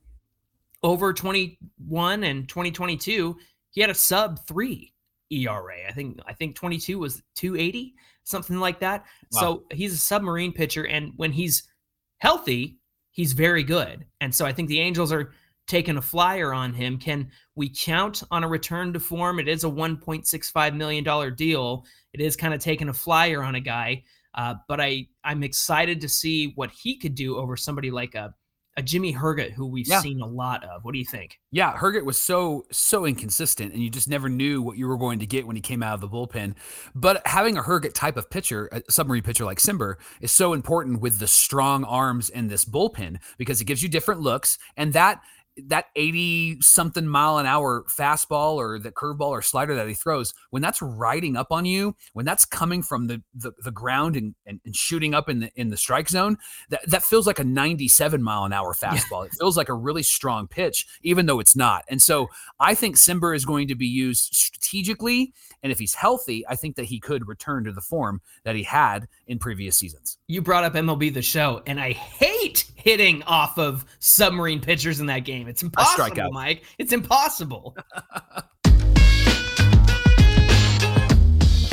over 0.83 1.13
21 1.13 2.25
and 2.25 2.49
2022, 2.49 3.37
he 3.71 3.81
had 3.81 3.91
a 3.91 3.95
sub 3.95 4.39
three 4.47 4.93
ERA. 5.31 5.89
I 5.89 5.93
think 5.93 6.19
I 6.27 6.33
think 6.35 6.57
22 6.57 6.99
was 6.99 7.23
280 7.37 7.95
something 8.25 8.59
like 8.59 8.81
that. 8.81 9.05
Wow. 9.33 9.41
So 9.41 9.65
he's 9.73 9.95
a 9.95 9.99
submarine 9.99 10.53
pitcher, 10.53 10.87
and 10.87 11.13
when 11.17 11.33
he's 11.33 11.65
healthy, 12.19 12.79
he's 13.11 13.33
very 13.33 13.63
good. 13.63 14.07
And 14.21 14.35
so 14.35 14.47
I 14.47 14.53
think 14.53 14.69
the 14.69 14.81
Angels 14.81 15.13
are 15.13 15.33
taking 15.67 15.97
a 15.97 16.03
flyer 16.03 16.53
on 16.53 16.75
him. 16.75 16.99
Can 16.99 17.31
we 17.55 17.69
count 17.69 18.23
on 18.31 18.45
a 18.45 18.49
return 18.49 18.93
to 18.93 19.01
form? 19.01 19.39
It 19.39 19.49
is 19.49 19.65
a 19.65 19.69
$1.65 19.69 20.75
million 20.75 21.35
deal. 21.35 21.85
It 22.13 22.21
is 22.21 22.37
kind 22.37 22.53
of 22.53 22.61
taking 22.61 22.89
a 22.89 22.95
flyer 22.95 23.43
on 23.43 23.55
a 23.55 23.61
guy. 23.61 24.03
Uh, 24.35 24.55
but 24.67 24.81
I, 24.81 25.09
I'm 25.25 25.43
excited 25.43 26.01
to 26.01 26.09
see 26.09 26.53
what 26.57 26.71
he 26.71 26.97
could 26.99 27.15
do 27.15 27.37
over 27.37 27.57
somebody 27.57 27.91
like 27.91 28.15
a 28.15 28.35
a 28.77 28.83
Jimmy 28.83 29.13
Herget 29.13 29.53
who 29.53 29.67
we've 29.67 29.87
yeah. 29.87 30.01
seen 30.01 30.21
a 30.21 30.27
lot 30.27 30.65
of. 30.65 30.85
What 30.85 30.93
do 30.93 30.99
you 30.99 31.05
think? 31.05 31.39
Yeah, 31.51 31.77
Herget 31.77 32.05
was 32.05 32.19
so 32.19 32.65
so 32.71 33.05
inconsistent, 33.05 33.73
and 33.73 33.83
you 33.83 33.91
just 33.91 34.09
never 34.09 34.29
knew 34.29 34.63
what 34.63 34.79
you 34.79 34.89
were 34.89 34.97
going 34.97 35.19
to 35.19 35.27
get 35.27 35.47
when 35.47 35.57
he 35.57 35.63
came 35.63 35.83
out 35.83 35.95
of 35.95 36.01
the 36.01 36.09
bullpen. 36.09 36.55
But 36.95 37.27
having 37.27 37.59
a 37.59 37.63
Herget 37.63 37.95
type 37.95 38.17
of 38.17 38.31
pitcher, 38.31 38.69
a 38.73 38.83
submarine 38.91 39.23
pitcher 39.23 39.45
like 39.45 39.59
Cimber, 39.59 39.97
is 40.21 40.33
so 40.33 40.53
important 40.53 41.01
with 41.01 41.19
the 41.19 41.27
strong 41.27 41.85
arms 41.85 42.31
in 42.31 42.49
this 42.49 42.65
bullpen 42.65 43.19
because 43.39 43.61
it 43.61 43.65
gives 43.67 43.83
you 43.83 43.89
different 43.89 44.21
looks, 44.21 44.59
and 44.77 44.93
that 44.95 45.23
that 45.67 45.87
80 45.97 46.61
something 46.61 47.07
mile 47.07 47.39
an 47.39 47.47
hour 47.47 47.85
fastball 47.89 48.55
or 48.55 48.79
the 48.79 48.91
curveball 48.91 49.29
or 49.29 49.43
slider 49.43 49.75
that 49.75 49.89
he 49.89 49.95
throws, 49.95 50.33
when 50.51 50.63
that's 50.63 50.81
riding 50.81 51.37
up 51.37 51.49
on 51.51 51.65
you, 51.65 51.95
when 52.13 52.25
that's 52.25 52.45
coming 52.45 52.83
from 52.83 53.07
the 53.07 53.23
the, 53.35 53.53
the 53.63 53.71
ground 53.71 54.17
and, 54.17 54.35
and, 54.47 54.61
and, 54.65 54.75
shooting 54.75 55.15
up 55.15 55.29
in 55.29 55.41
the 55.41 55.51
in 55.55 55.69
the 55.69 55.77
strike 55.77 56.09
zone, 56.09 56.39
that, 56.71 56.89
that 56.89 57.03
feels 57.03 57.27
like 57.27 57.39
a 57.39 57.45
97 57.45 58.23
mile 58.23 58.45
an 58.45 58.53
hour 58.53 58.75
fastball. 58.75 59.27
It 59.27 59.33
feels 59.39 59.57
like 59.57 59.69
a 59.69 59.75
really 59.75 60.03
strong 60.03 60.47
pitch, 60.47 60.87
even 61.03 61.27
though 61.27 61.41
it's 61.41 61.57
not. 61.57 61.85
And 61.89 62.01
so 62.01 62.29
I 62.59 62.75
think 62.75 62.97
Cimber 62.97 63.35
is 63.35 63.45
going 63.45 63.69
to 63.69 63.75
be 63.75 63.87
used 63.87 64.35
strategically. 64.35 65.33
And 65.63 65.71
if 65.71 65.79
he's 65.79 65.95
healthy, 65.95 66.45
I 66.49 66.57
think 66.57 66.77
that 66.77 66.87
he 66.87 66.99
could 66.99 67.29
return 67.29 67.65
to 67.65 67.73
the 67.73 67.81
form 67.81 68.21
that 68.45 68.57
he 68.57 68.63
had 68.63 69.07
in 69.27 69.39
previous 69.39 69.79
seasons. 69.79 70.19
You 70.27 70.43
brought 70.43 70.65
up 70.65 70.75
MLB 70.75 71.13
the 71.15 71.23
show, 71.23 71.63
and 71.67 71.81
I 71.81 71.93
hate 71.93 72.65
hitting 72.75 73.23
off 73.25 73.59
of 73.59 73.85
submarine 74.01 74.61
pitchers 74.61 75.01
in 75.01 75.07
that 75.07 75.21
game. 75.21 75.42
It's 75.49 75.63
impossible, 75.63 76.33
Mike. 76.33 76.65
It's 76.79 76.93
impossible. 76.93 77.77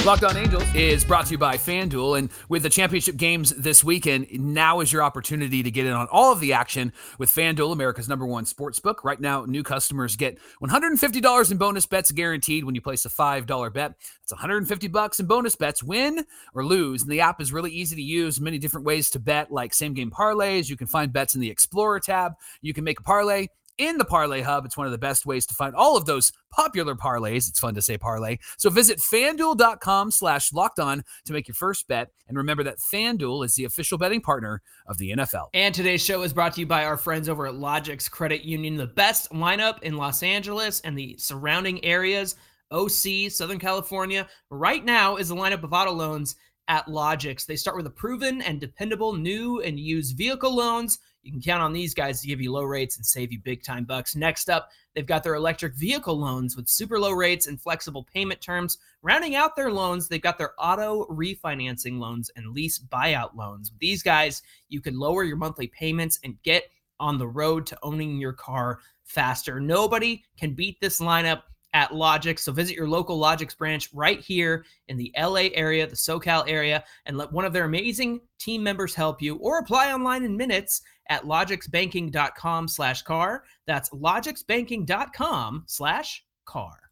Locked 0.05 0.23
On 0.23 0.37
Angels 0.37 0.63
is 0.73 1.03
brought 1.03 1.25
to 1.25 1.31
you 1.33 1.37
by 1.37 1.57
FanDuel. 1.57 2.17
And 2.17 2.29
with 2.47 2.63
the 2.63 2.69
championship 2.69 3.17
games 3.17 3.51
this 3.51 3.83
weekend, 3.83 4.27
now 4.31 4.79
is 4.79 4.93
your 4.93 5.03
opportunity 5.03 5.61
to 5.61 5.69
get 5.69 5.85
in 5.85 5.91
on 5.91 6.07
all 6.09 6.31
of 6.31 6.39
the 6.39 6.53
action 6.53 6.93
with 7.17 7.29
FanDuel, 7.29 7.73
America's 7.73 8.07
number 8.07 8.25
one 8.25 8.45
sports 8.45 8.79
book. 8.79 9.03
Right 9.03 9.19
now, 9.19 9.43
new 9.43 9.61
customers 9.61 10.15
get 10.15 10.39
$150 10.63 11.51
in 11.51 11.57
bonus 11.57 11.85
bets 11.85 12.11
guaranteed 12.11 12.63
when 12.63 12.75
you 12.75 12.81
place 12.81 13.05
a 13.05 13.09
$5 13.09 13.73
bet. 13.73 13.93
It's 14.23 14.31
150 14.31 14.87
bucks 14.87 15.19
in 15.19 15.25
bonus 15.25 15.55
bets, 15.55 15.83
win 15.83 16.25
or 16.55 16.65
lose. 16.65 17.03
And 17.03 17.11
the 17.11 17.19
app 17.19 17.41
is 17.41 17.51
really 17.51 17.71
easy 17.71 17.97
to 17.97 18.01
use, 18.01 18.39
many 18.39 18.57
different 18.57 18.87
ways 18.87 19.09
to 19.11 19.19
bet, 19.19 19.51
like 19.51 19.73
same 19.73 19.93
game 19.93 20.11
parlays. 20.11 20.69
You 20.69 20.77
can 20.77 20.87
find 20.87 21.11
bets 21.11 21.35
in 21.35 21.41
the 21.41 21.51
Explorer 21.51 21.99
tab. 21.99 22.33
You 22.61 22.73
can 22.73 22.85
make 22.85 23.01
a 23.01 23.03
parlay 23.03 23.47
in 23.79 23.97
the 23.97 24.05
Parlay 24.05 24.41
Hub. 24.41 24.65
It's 24.65 24.77
one 24.77 24.85
of 24.85 24.91
the 24.91 24.97
best 24.97 25.25
ways 25.25 25.45
to 25.47 25.55
find 25.55 25.73
all 25.73 25.97
of 25.97 26.05
those 26.05 26.31
popular 26.51 26.93
parlays. 26.93 27.49
It's 27.49 27.59
fun 27.59 27.73
to 27.75 27.81
say 27.81 27.97
parlay. 27.97 28.37
So 28.57 28.69
visit 28.69 28.99
fanduel.com 28.99 30.11
slash 30.11 30.53
locked 30.53 30.79
on 30.79 31.03
to 31.25 31.33
make 31.33 31.47
your 31.47 31.55
first 31.55 31.87
bet. 31.87 32.09
And 32.27 32.37
remember 32.37 32.63
that 32.63 32.77
FanDuel 32.77 33.45
is 33.45 33.55
the 33.55 33.63
official 33.63 33.97
betting 33.97 34.21
partner 34.21 34.61
of 34.85 34.97
the 34.97 35.11
NFL. 35.11 35.47
And 35.53 35.73
today's 35.73 36.03
show 36.03 36.21
is 36.21 36.33
brought 36.33 36.53
to 36.55 36.59
you 36.59 36.67
by 36.67 36.85
our 36.85 36.97
friends 36.97 37.29
over 37.29 37.47
at 37.47 37.55
Logix 37.55 38.11
Credit 38.11 38.43
Union, 38.43 38.75
the 38.75 38.87
best 38.87 39.31
lineup 39.31 39.81
in 39.81 39.97
Los 39.97 40.21
Angeles 40.21 40.81
and 40.81 40.97
the 40.97 41.15
surrounding 41.17 41.83
areas. 41.83 42.35
OC, 42.71 43.31
Southern 43.31 43.57
California. 43.57 44.27
Right 44.51 44.85
now 44.85 45.15
is 45.15 45.29
the 45.29 45.35
lineup 45.35 45.63
of 45.63 45.73
auto 45.73 45.91
loans 45.91 46.35
at 46.67 46.85
Logix. 46.85 47.45
They 47.45 47.55
start 47.55 47.75
with 47.75 47.87
a 47.87 47.91
proven 47.91 48.41
and 48.43 48.59
dependable 48.59 49.13
new 49.13 49.61
and 49.61 49.79
used 49.79 50.15
vehicle 50.15 50.55
loans 50.55 50.99
you 51.29 51.33
can 51.33 51.41
count 51.43 51.61
on 51.61 51.73
these 51.73 51.93
guys 51.93 52.21
to 52.21 52.27
give 52.27 52.41
you 52.41 52.51
low 52.51 52.63
rates 52.63 52.97
and 52.97 53.05
save 53.05 53.31
you 53.31 53.37
big 53.37 53.61
time 53.61 53.85
bucks. 53.85 54.15
Next 54.15 54.49
up, 54.49 54.71
they've 54.95 55.05
got 55.05 55.23
their 55.23 55.35
electric 55.35 55.75
vehicle 55.75 56.17
loans 56.17 56.55
with 56.55 56.67
super 56.67 56.99
low 56.99 57.11
rates 57.11 57.45
and 57.45 57.61
flexible 57.61 58.07
payment 58.11 58.41
terms. 58.41 58.79
Rounding 59.03 59.35
out 59.35 59.55
their 59.55 59.71
loans, 59.71 60.07
they've 60.07 60.19
got 60.19 60.39
their 60.39 60.53
auto 60.57 61.05
refinancing 61.05 61.99
loans 61.99 62.31
and 62.35 62.47
lease 62.47 62.79
buyout 62.79 63.35
loans. 63.35 63.69
With 63.69 63.79
these 63.79 64.01
guys, 64.01 64.41
you 64.69 64.81
can 64.81 64.97
lower 64.97 65.23
your 65.23 65.37
monthly 65.37 65.67
payments 65.67 66.19
and 66.23 66.41
get 66.41 66.63
on 66.99 67.19
the 67.19 67.27
road 67.27 67.67
to 67.67 67.77
owning 67.83 68.17
your 68.17 68.33
car 68.33 68.79
faster. 69.03 69.59
Nobody 69.59 70.23
can 70.35 70.55
beat 70.55 70.81
this 70.81 70.99
lineup 70.99 71.43
at 71.73 71.91
Logix. 71.91 72.39
So 72.39 72.51
visit 72.51 72.75
your 72.75 72.89
local 72.89 73.19
Logix 73.19 73.55
branch 73.55 73.89
right 73.93 74.19
here 74.19 74.65
in 74.87 74.97
the 74.97 75.13
LA 75.17 75.49
area, 75.53 75.85
the 75.85 75.95
SoCal 75.95 76.45
area, 76.47 76.83
and 77.05 77.17
let 77.17 77.31
one 77.31 77.45
of 77.45 77.53
their 77.53 77.65
amazing 77.65 78.21
team 78.39 78.63
members 78.63 78.95
help 78.95 79.21
you 79.21 79.35
or 79.35 79.59
apply 79.59 79.93
online 79.93 80.23
in 80.23 80.35
minutes 80.35 80.81
at 81.09 81.23
logixbanking.com 81.23 82.67
slash 82.67 83.01
car. 83.01 83.43
That's 83.67 83.89
logixbanking.com 83.89 85.63
slash 85.67 86.23
car. 86.45 86.89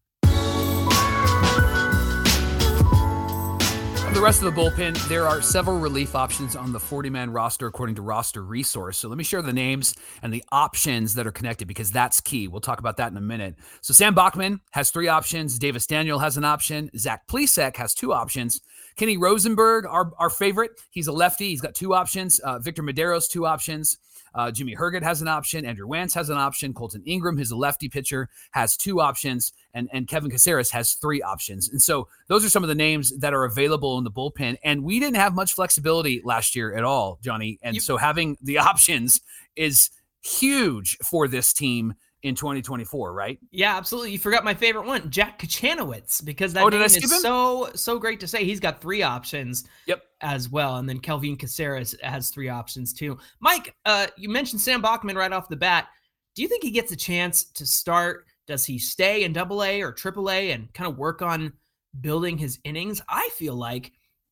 the 4.18 4.24
rest 4.24 4.42
of 4.42 4.56
the 4.56 4.60
bullpen, 4.60 4.98
there 5.10 5.28
are 5.28 5.44
several 5.44 5.78
relief 5.78 6.16
options 6.16 6.56
on 6.56 6.74
the 6.74 6.80
40 6.80 7.12
man 7.12 7.30
roster 7.30 7.68
according 7.68 7.94
to 7.94 8.02
Roster 8.02 8.44
Resource. 8.44 8.98
So 8.98 9.10
let 9.10 9.16
me 9.16 9.24
share 9.24 9.44
the 9.44 9.54
names 9.54 9.94
and 10.24 10.34
the 10.34 10.44
options 10.52 11.14
that 11.14 11.28
are 11.28 11.32
connected 11.32 11.68
because 11.68 11.92
that's 11.92 12.20
key. 12.20 12.48
We'll 12.48 12.60
talk 12.60 12.80
about 12.80 12.98
that 12.98 13.12
in 13.12 13.18
a 13.18 13.22
minute. 13.22 13.58
So 13.82 13.94
Sam 13.94 14.16
Bachman 14.16 14.62
has 14.72 14.90
three 14.90 15.08
options. 15.08 15.60
Davis 15.60 15.86
Daniel 15.86 16.18
has 16.18 16.36
an 16.36 16.46
option. 16.46 16.90
Zach 16.98 17.28
Plesac 17.28 17.76
has 17.76 17.94
two 17.94 18.12
options. 18.12 18.60
Kenny 18.98 19.16
Rosenberg, 19.16 19.86
our, 19.86 20.12
our 20.18 20.30
favorite, 20.30 20.72
he's 20.90 21.08
a 21.08 21.12
lefty. 21.12 21.50
He's 21.50 21.62
got 21.62 21.76
two 21.76 21.94
options. 21.94 22.40
Uh, 22.40 22.60
Victor 22.60 22.84
Mederos 22.84 23.30
two 23.30 23.46
options. 23.46 23.98
Uh, 24.34 24.52
Jimmy 24.52 24.76
Herget 24.76 25.04
has 25.04 25.22
an 25.22 25.28
option. 25.28 25.66
Andrew 25.66 25.88
Wantz 25.88 26.14
has 26.14 26.30
an 26.30 26.38
option. 26.38 26.74
Kolton 26.74 27.04
Ingram, 27.06 27.38
who's 27.38 27.52
a 27.52 27.56
lefty 27.56 27.90
pitcher, 27.90 28.30
has 28.52 28.76
two 28.76 29.00
options. 29.00 29.54
And, 29.74 29.90
and 29.94 30.08
Kelvin 30.08 30.30
Caceres 30.30 30.70
has 30.72 30.94
three 30.94 31.22
options. 31.22 31.70
And 31.70 31.82
so 31.82 32.08
those 32.28 32.44
are 32.44 32.50
some 32.50 32.64
of 32.64 32.70
the 32.70 32.76
names 32.76 33.18
that 33.18 33.34
are 33.34 33.46
available 33.46 33.98
in 33.98 34.04
the 34.04 34.12
bullpen. 34.12 34.58
And 34.64 34.84
we 34.84 35.00
didn't 35.00 35.16
have 35.16 35.34
much 35.34 35.54
flexibility 35.54 36.22
last 36.24 36.56
year 36.56 36.76
at 36.76 36.84
all, 36.84 37.20
Johnny. 37.24 37.60
And 37.62 37.76
you, 37.76 37.82
so 37.82 37.98
having 37.98 38.38
the 38.42 38.58
options 38.60 39.22
is 39.56 39.90
huge 40.22 40.98
for 41.04 41.28
this 41.28 41.54
team 41.54 41.94
in 42.24 42.36
2024, 42.36 43.14
right? 43.14 43.40
Yeah, 43.52 43.78
absolutely. 43.78 44.12
You 44.12 44.20
forgot 44.20 44.44
my 44.44 44.54
favorite 44.54 44.86
one, 44.86 45.10
Jack 45.10 45.40
Kochanowicz, 45.40 46.26
because 46.26 46.54
that 46.54 46.64
oh, 46.64 46.70
name 46.70 46.82
is 46.82 47.22
so 47.22 47.70
so 47.76 48.00
great 48.00 48.20
to 48.22 48.28
say. 48.28 48.44
He's 48.44 48.60
got 48.60 48.82
three 48.82 49.04
options. 49.04 49.66
Yep. 49.86 50.04
As 50.22 50.50
well, 50.50 50.78
and 50.78 50.90
then 50.90 51.00
Kelvin 51.00 51.38
Caceres 51.38 51.96
has 52.02 52.32
three 52.32 52.50
options 52.50 52.92
too. 52.92 53.20
Mike, 53.40 53.76
uh, 53.86 54.08
you 54.18 54.30
mentioned 54.30 54.60
Sam 54.60 54.82
Bachman 54.82 55.16
right 55.16 55.32
off 55.32 55.48
the 55.48 55.56
bat. 55.56 55.90
Do 56.34 56.42
you 56.42 56.48
think 56.48 56.64
he 56.64 56.72
gets 56.72 56.92
a 56.92 56.96
chance 56.96 57.44
to 57.44 57.68
start? 57.68 58.26
Does 58.48 58.66
he 58.66 58.80
stay 58.80 59.24
in 59.26 59.34
Double 59.34 59.64
A 59.64 59.82
or 59.82 59.92
Triple 59.92 60.32
A 60.32 60.52
and 60.52 60.74
kind 60.74 60.90
of 60.90 60.98
work 60.98 61.22
on 61.22 61.54
building 62.02 62.38
his 62.38 62.58
innings? 62.64 63.02
I 63.08 63.30
feel 63.34 63.54
like 63.54 63.92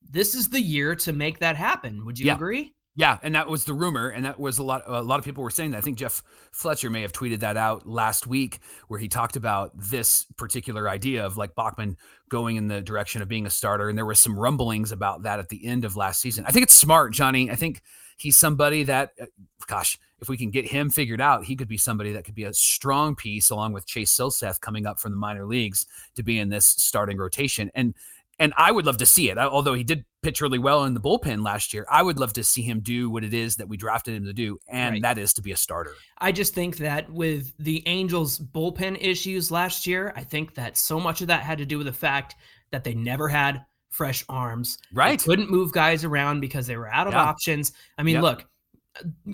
this 0.10 0.36
is 0.36 0.50
the 0.50 0.62
year 0.62 0.95
to 0.95 1.13
make 1.13 1.39
that 1.39 1.56
happen. 1.56 2.06
Would 2.06 2.17
you 2.17 2.28
yeah. 2.28 2.36
agree? 2.36 2.75
Yeah, 2.97 3.17
and 3.21 3.36
that 3.36 3.49
was 3.49 3.65
the 3.65 3.73
rumor, 3.73 4.08
and 4.08 4.23
that 4.23 4.39
was 4.39 4.58
a 4.58 4.63
lot. 4.63 4.84
A 4.88 5.01
lot 5.01 5.19
of 5.19 5.25
people 5.25 5.43
were 5.43 5.49
saying 5.49 5.71
that. 5.71 5.79
I 5.79 5.81
think 5.81 5.97
Jeff 5.97 6.23
Fletcher 6.53 6.89
may 6.89 7.01
have 7.01 7.12
tweeted 7.12 7.41
that 7.41 7.58
out 7.58 7.86
last 7.86 8.25
week, 8.25 8.60
where 8.88 8.99
he 8.99 9.10
talked 9.10 9.36
about 9.36 9.71
this 9.75 10.25
particular 10.38 10.88
idea 10.88 11.25
of 11.25 11.36
like 11.36 11.55
Bachman 11.55 11.97
going 12.29 12.55
in 12.55 12.69
the 12.69 12.81
direction 12.81 13.21
of 13.21 13.27
being 13.27 13.45
a 13.45 13.49
starter, 13.49 13.89
and 13.89 13.97
there 13.97 14.05
was 14.05 14.21
some 14.21 14.39
rumblings 14.39 14.93
about 14.93 15.23
that 15.23 15.39
at 15.39 15.49
the 15.49 15.65
end 15.65 15.84
of 15.84 15.97
last 15.97 16.21
season. 16.21 16.45
I 16.47 16.51
think 16.51 16.63
it's 16.63 16.75
smart, 16.75 17.12
Johnny. 17.12 17.51
I 17.51 17.55
think 17.55 17.81
he's 18.15 18.38
somebody 18.38 18.84
that, 18.84 19.12
uh, 19.21 19.25
gosh, 19.67 19.99
if 20.21 20.29
we 20.29 20.38
can 20.38 20.49
get 20.49 20.65
him 20.65 20.89
figured 20.89 21.19
out, 21.19 21.43
he 21.43 21.58
could 21.58 21.67
be 21.67 21.77
somebody 21.77 22.13
that 22.13 22.23
could 22.23 22.34
be 22.34 22.45
a 22.45 22.53
strong 22.53 23.13
piece 23.15 23.49
along 23.49 23.73
with 23.73 23.86
Chase 23.86 24.15
Silseth 24.15 24.62
coming 24.62 24.86
up 24.86 25.01
from 25.01 25.12
the 25.12 25.17
minor 25.17 25.45
leagues 25.45 25.86
to 26.15 26.23
be 26.23 26.39
in 26.39 26.47
this 26.47 26.65
starting 26.65 27.17
rotation. 27.17 27.69
And 27.75 27.93
and 28.39 28.54
I 28.58 28.71
would 28.71 28.86
love 28.86 28.98
to 28.98 29.06
see 29.06 29.30
it. 29.30 29.38
Although 29.38 29.74
he 29.74 29.84
did 29.84 30.06
pitch 30.21 30.41
really 30.41 30.60
well 30.60 30.84
in 30.84 30.93
the 30.93 31.00
bullpen 31.00 31.43
last 31.43 31.74
year, 31.74 31.86
I 31.89 32.04
would 32.04 32.19
love 32.19 32.34
to 32.34 32.43
see 32.43 32.62
him 32.62 32.82
do 32.82 33.10
what 33.10 33.24
it 33.24 33.34
is 33.34 33.56
that 33.58 33.69
we 33.69 33.78
drafted 33.78 34.15
him 34.15 34.26
to 34.26 34.34
do, 34.34 34.60
and 34.67 34.93
right. 34.93 35.02
that 35.02 35.17
is 35.17 35.34
to 35.34 35.41
be 35.41 35.52
a 35.52 35.58
starter. 35.58 35.93
I 36.17 36.32
just 36.32 36.54
think 36.54 36.78
that 36.78 37.10
with 37.10 37.54
the 37.60 37.84
Angels' 37.88 38.39
bullpen 38.39 38.98
issues 39.00 39.52
last 39.52 39.88
year, 39.88 40.13
I 40.15 40.24
think 40.24 40.56
that 40.56 40.78
so 40.78 41.00
much 41.00 41.21
of 41.21 41.28
that 41.28 41.43
had 41.43 41.58
to 41.60 41.65
do 41.65 41.78
with 41.78 41.88
the 41.88 41.93
fact 41.93 42.36
that 42.71 42.84
they 42.84 42.93
never 42.93 43.28
had 43.28 43.65
fresh 43.89 44.26
arms. 44.28 44.78
Right. 44.93 45.17
They 45.17 45.24
couldn't 45.24 45.50
move 45.50 45.71
guys 45.71 46.04
around 46.04 46.41
because 46.41 46.67
they 46.67 46.76
were 46.76 46.91
out 46.91 47.08
of 47.08 47.13
yeah. 47.13 47.24
options. 47.24 47.71
I 47.98 48.04
mean, 48.04 48.21
look, 48.21 48.45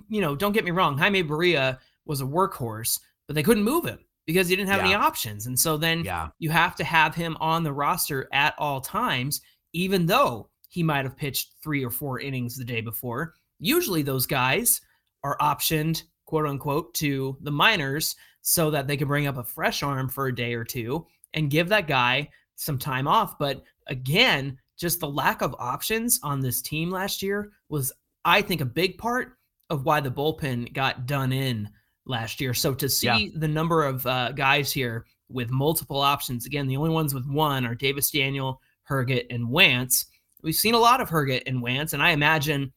you 0.10 0.22
know, 0.22 0.36
don't 0.36 0.52
get 0.52 0.66
me 0.66 0.72
wrong, 0.72 0.98
Jaime 0.98 1.24
Barria 1.24 1.80
was 2.06 2.22
a 2.22 2.26
workhorse, 2.26 3.00
but 3.28 3.36
they 3.36 3.44
couldn't 3.44 3.64
move 3.64 3.86
him 3.86 4.00
because 4.32 4.48
he 4.48 4.56
didn't 4.56 4.70
have 4.70 4.80
yeah. 4.82 4.86
any 4.86 4.96
options. 4.96 5.48
And 5.48 5.60
so 5.60 5.78
then 5.78 6.04
yeah. 6.04 6.30
you 6.40 6.50
have 6.50 6.76
to 6.78 6.84
have 6.84 7.14
him 7.14 7.38
on 7.40 7.64
the 7.64 7.74
roster 7.74 8.28
at 8.32 8.56
all 8.58 8.82
times, 8.82 9.42
even 9.74 10.06
though 10.06 10.50
he 10.70 10.84
might 10.84 11.06
have 11.06 11.18
pitched 11.18 11.56
three 11.62 11.84
or 11.84 11.90
four 11.90 12.20
innings 12.20 12.56
the 12.56 12.64
day 12.64 12.82
before. 12.82 13.34
Usually 13.60 14.02
those 14.02 14.26
guys 14.26 14.82
are 15.24 15.38
optioned, 15.40 16.04
quote 16.26 16.48
unquote, 16.48 16.94
to 16.96 17.38
the 17.42 17.52
minors 17.52 18.16
so 18.42 18.72
that 18.72 18.88
they 18.88 18.98
can 18.98 19.08
bring 19.08 19.28
up 19.28 19.38
a 19.38 19.44
fresh 19.44 19.84
arm 19.84 20.10
for 20.10 20.28
a 20.28 20.36
day 20.36 20.54
or 20.54 20.64
two 20.64 21.06
and 21.34 21.52
give 21.52 21.70
that 21.70 21.88
guy 21.88 22.30
some 22.56 22.78
time 22.78 23.08
off. 23.08 23.38
But 23.38 23.64
again, 23.88 24.58
just 24.78 25.00
the 25.00 25.10
lack 25.10 25.42
of 25.42 25.56
options 25.60 26.20
on 26.24 26.40
this 26.40 26.62
team 26.62 26.90
last 26.90 27.22
year 27.22 27.52
was, 27.70 27.92
I 28.26 28.42
think, 28.42 28.62
a 28.62 28.66
big 28.66 28.98
part 28.98 29.34
of 29.70 29.86
why 29.86 30.00
the 30.00 30.12
bullpen 30.12 30.74
got 30.74 31.06
done 31.06 31.32
in 31.32 31.70
last 32.06 32.42
year. 32.42 32.54
So 32.54 32.74
to 32.74 32.90
see 32.90 33.08
yeah. 33.08 33.30
the 33.36 33.48
number 33.48 33.84
of 33.86 34.06
uh, 34.06 34.32
guys 34.32 34.72
here 34.72 35.06
with 35.30 35.50
multiple 35.50 36.02
options, 36.02 36.46
again, 36.46 36.68
the 36.68 36.78
only 36.78 36.90
ones 36.90 37.14
with 37.14 37.28
one 37.28 37.66
are 37.66 37.76
Davis 37.76 38.12
Daniel, 38.12 38.62
Herget, 38.90 39.28
and 39.30 39.48
Wantz. 39.48 40.06
We've 40.42 40.56
seen 40.56 40.74
a 40.74 40.80
lot 40.80 41.02
of 41.02 41.10
Herget 41.10 41.44
and 41.46 41.64
Wantz, 41.64 41.94
and 41.94 42.02
I 42.02 42.12
imagine 42.12 42.74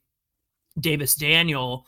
Davis 0.79 1.15
Daniel 1.15 1.87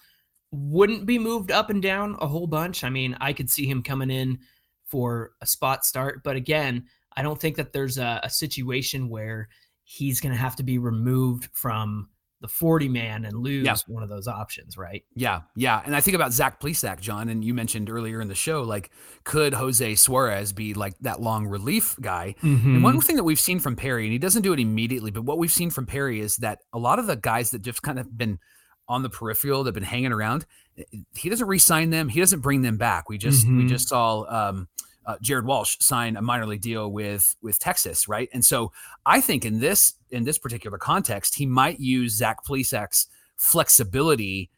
wouldn't 0.50 1.06
be 1.06 1.18
moved 1.18 1.50
up 1.50 1.70
and 1.70 1.82
down 1.82 2.16
a 2.20 2.26
whole 2.26 2.46
bunch. 2.46 2.84
I 2.84 2.90
mean, 2.90 3.16
I 3.20 3.32
could 3.32 3.50
see 3.50 3.66
him 3.66 3.82
coming 3.82 4.10
in 4.10 4.38
for 4.86 5.32
a 5.40 5.46
spot 5.46 5.84
start, 5.84 6.22
but 6.22 6.36
again, 6.36 6.86
I 7.16 7.22
don't 7.22 7.40
think 7.40 7.56
that 7.56 7.72
there's 7.72 7.98
a, 7.98 8.20
a 8.22 8.30
situation 8.30 9.08
where 9.08 9.48
he's 9.84 10.20
going 10.20 10.32
to 10.32 10.40
have 10.40 10.56
to 10.56 10.62
be 10.62 10.78
removed 10.78 11.48
from 11.52 12.08
the 12.46 12.52
40 12.52 12.88
man 12.88 13.24
and 13.24 13.36
lose 13.36 13.64
yeah. 13.64 13.74
one 13.88 14.04
of 14.04 14.08
those 14.08 14.28
options, 14.28 14.76
right? 14.78 15.02
Yeah, 15.16 15.40
yeah. 15.56 15.82
And 15.84 15.96
I 15.96 16.00
think 16.00 16.14
about 16.14 16.32
Zach 16.32 16.60
Plesac, 16.60 17.00
John, 17.00 17.28
and 17.28 17.44
you 17.44 17.54
mentioned 17.54 17.90
earlier 17.90 18.20
in 18.20 18.28
the 18.28 18.36
show, 18.36 18.62
like, 18.62 18.90
could 19.24 19.52
Jose 19.52 19.96
Suarez 19.96 20.52
be 20.52 20.72
like 20.72 20.94
that 21.00 21.20
long 21.20 21.48
relief 21.48 21.96
guy? 22.00 22.36
Mm-hmm. 22.42 22.74
And 22.76 22.82
one 22.84 23.00
thing 23.00 23.16
that 23.16 23.24
we've 23.24 23.40
seen 23.40 23.58
from 23.58 23.74
Perry, 23.74 24.04
and 24.04 24.12
he 24.12 24.18
doesn't 24.18 24.42
do 24.42 24.52
it 24.52 24.60
immediately, 24.60 25.10
but 25.10 25.22
what 25.22 25.38
we've 25.38 25.50
seen 25.50 25.70
from 25.70 25.86
Perry 25.86 26.20
is 26.20 26.36
that 26.36 26.60
a 26.72 26.78
lot 26.78 27.00
of 27.00 27.08
the 27.08 27.16
guys 27.16 27.50
that 27.50 27.62
just 27.62 27.82
kind 27.82 27.98
of 27.98 28.16
been 28.16 28.38
on 28.88 29.02
the 29.02 29.10
peripheral, 29.10 29.64
that 29.64 29.68
have 29.68 29.74
been 29.74 29.82
hanging 29.82 30.12
around, 30.12 30.46
he 31.16 31.28
doesn't 31.28 31.48
re-sign 31.48 31.90
them. 31.90 32.08
He 32.08 32.20
doesn't 32.20 32.40
bring 32.40 32.62
them 32.62 32.76
back. 32.76 33.08
We 33.08 33.18
just 33.18 33.44
mm-hmm. 33.44 33.58
we 33.58 33.66
just 33.66 33.88
saw 33.88 34.24
um, 34.28 34.68
uh, 35.06 35.16
Jared 35.20 35.46
Walsh 35.46 35.76
sign 35.80 36.16
a 36.16 36.22
minor 36.22 36.46
league 36.46 36.60
deal 36.60 36.90
with 36.90 37.36
with 37.42 37.58
Texas, 37.58 38.08
right? 38.08 38.28
And 38.32 38.44
so 38.44 38.72
I 39.04 39.20
think 39.20 39.44
in 39.44 39.60
this 39.60 39.94
in 40.10 40.24
this 40.24 40.38
particular 40.38 40.78
context, 40.78 41.34
he 41.36 41.46
might 41.46 41.80
use 41.80 42.16
Zach 42.16 42.44
Plesac's 42.44 43.06
flexibility 43.36 44.50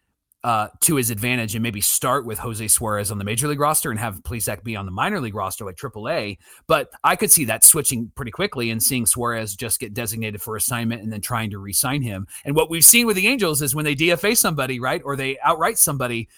uh, 0.45 0.69
to 0.81 0.95
his 0.97 1.11
advantage 1.11 1.57
and 1.57 1.63
maybe 1.63 1.81
start 1.81 2.25
with 2.25 2.39
Jose 2.39 2.69
Suarez 2.69 3.11
on 3.11 3.19
the 3.19 3.25
major 3.25 3.49
league 3.49 3.59
roster 3.59 3.91
and 3.91 3.99
have 3.99 4.23
Plesac 4.23 4.63
be 4.63 4.77
on 4.77 4.87
the 4.87 4.93
minor 4.93 5.21
league 5.21 5.35
roster 5.35 5.65
like 5.65 5.77
AAA. 5.77 6.39
But 6.69 6.91
I 7.03 7.17
could 7.17 7.33
see 7.33 7.45
that 7.47 7.65
switching 7.65 8.13
pretty 8.15 8.31
quickly 8.31 8.71
and 8.71 8.81
seeing 8.81 9.05
Suarez 9.05 9.57
just 9.57 9.81
get 9.81 9.95
designated 9.95 10.41
for 10.41 10.55
assignment 10.55 11.03
and 11.03 11.13
then 11.13 11.21
trying 11.21 11.51
to 11.51 11.59
re-sign 11.59 12.03
him. 12.03 12.29
And 12.45 12.55
what 12.55 12.71
we've 12.71 12.85
seen 12.85 13.07
with 13.07 13.17
the 13.17 13.27
Angels 13.27 13.63
is 13.63 13.75
when 13.75 13.85
they 13.85 13.97
DFA 13.97 14.37
somebody, 14.37 14.79
right, 14.79 15.03
or 15.05 15.17
they 15.17 15.39
outright 15.41 15.77
somebody, 15.77 16.29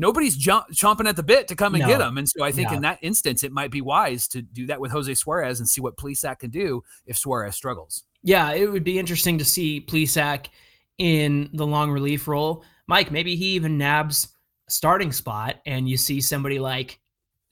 nobody's 0.00 0.36
jump, 0.36 0.66
chomping 0.72 1.06
at 1.06 1.14
the 1.14 1.22
bit 1.22 1.46
to 1.48 1.54
come 1.54 1.74
and 1.74 1.82
no. 1.82 1.88
get 1.88 2.00
him. 2.00 2.16
And 2.16 2.28
so 2.28 2.42
I 2.42 2.50
think 2.50 2.70
no. 2.70 2.76
in 2.76 2.82
that 2.82 2.98
instance, 3.02 3.44
it 3.44 3.52
might 3.52 3.70
be 3.70 3.82
wise 3.82 4.26
to 4.28 4.40
do 4.40 4.66
that 4.66 4.80
with 4.80 4.90
Jose 4.90 5.12
Suarez 5.14 5.60
and 5.60 5.68
see 5.68 5.82
what 5.82 5.96
Plesac 5.96 6.40
can 6.40 6.50
do 6.50 6.82
if 7.06 7.18
Suarez 7.18 7.54
struggles. 7.54 8.04
Yeah, 8.22 8.52
it 8.52 8.70
would 8.70 8.82
be 8.82 8.98
interesting 8.98 9.38
to 9.38 9.44
see 9.44 9.84
Plesac 9.86 10.46
in 10.98 11.50
the 11.52 11.66
long 11.66 11.90
relief 11.90 12.26
role. 12.26 12.64
Mike, 12.86 13.10
maybe 13.10 13.36
he 13.36 13.50
even 13.50 13.78
nabs 13.78 14.28
a 14.66 14.70
starting 14.70 15.12
spot 15.12 15.56
and 15.66 15.88
you 15.88 15.96
see 15.96 16.20
somebody 16.20 16.58
like 16.58 16.98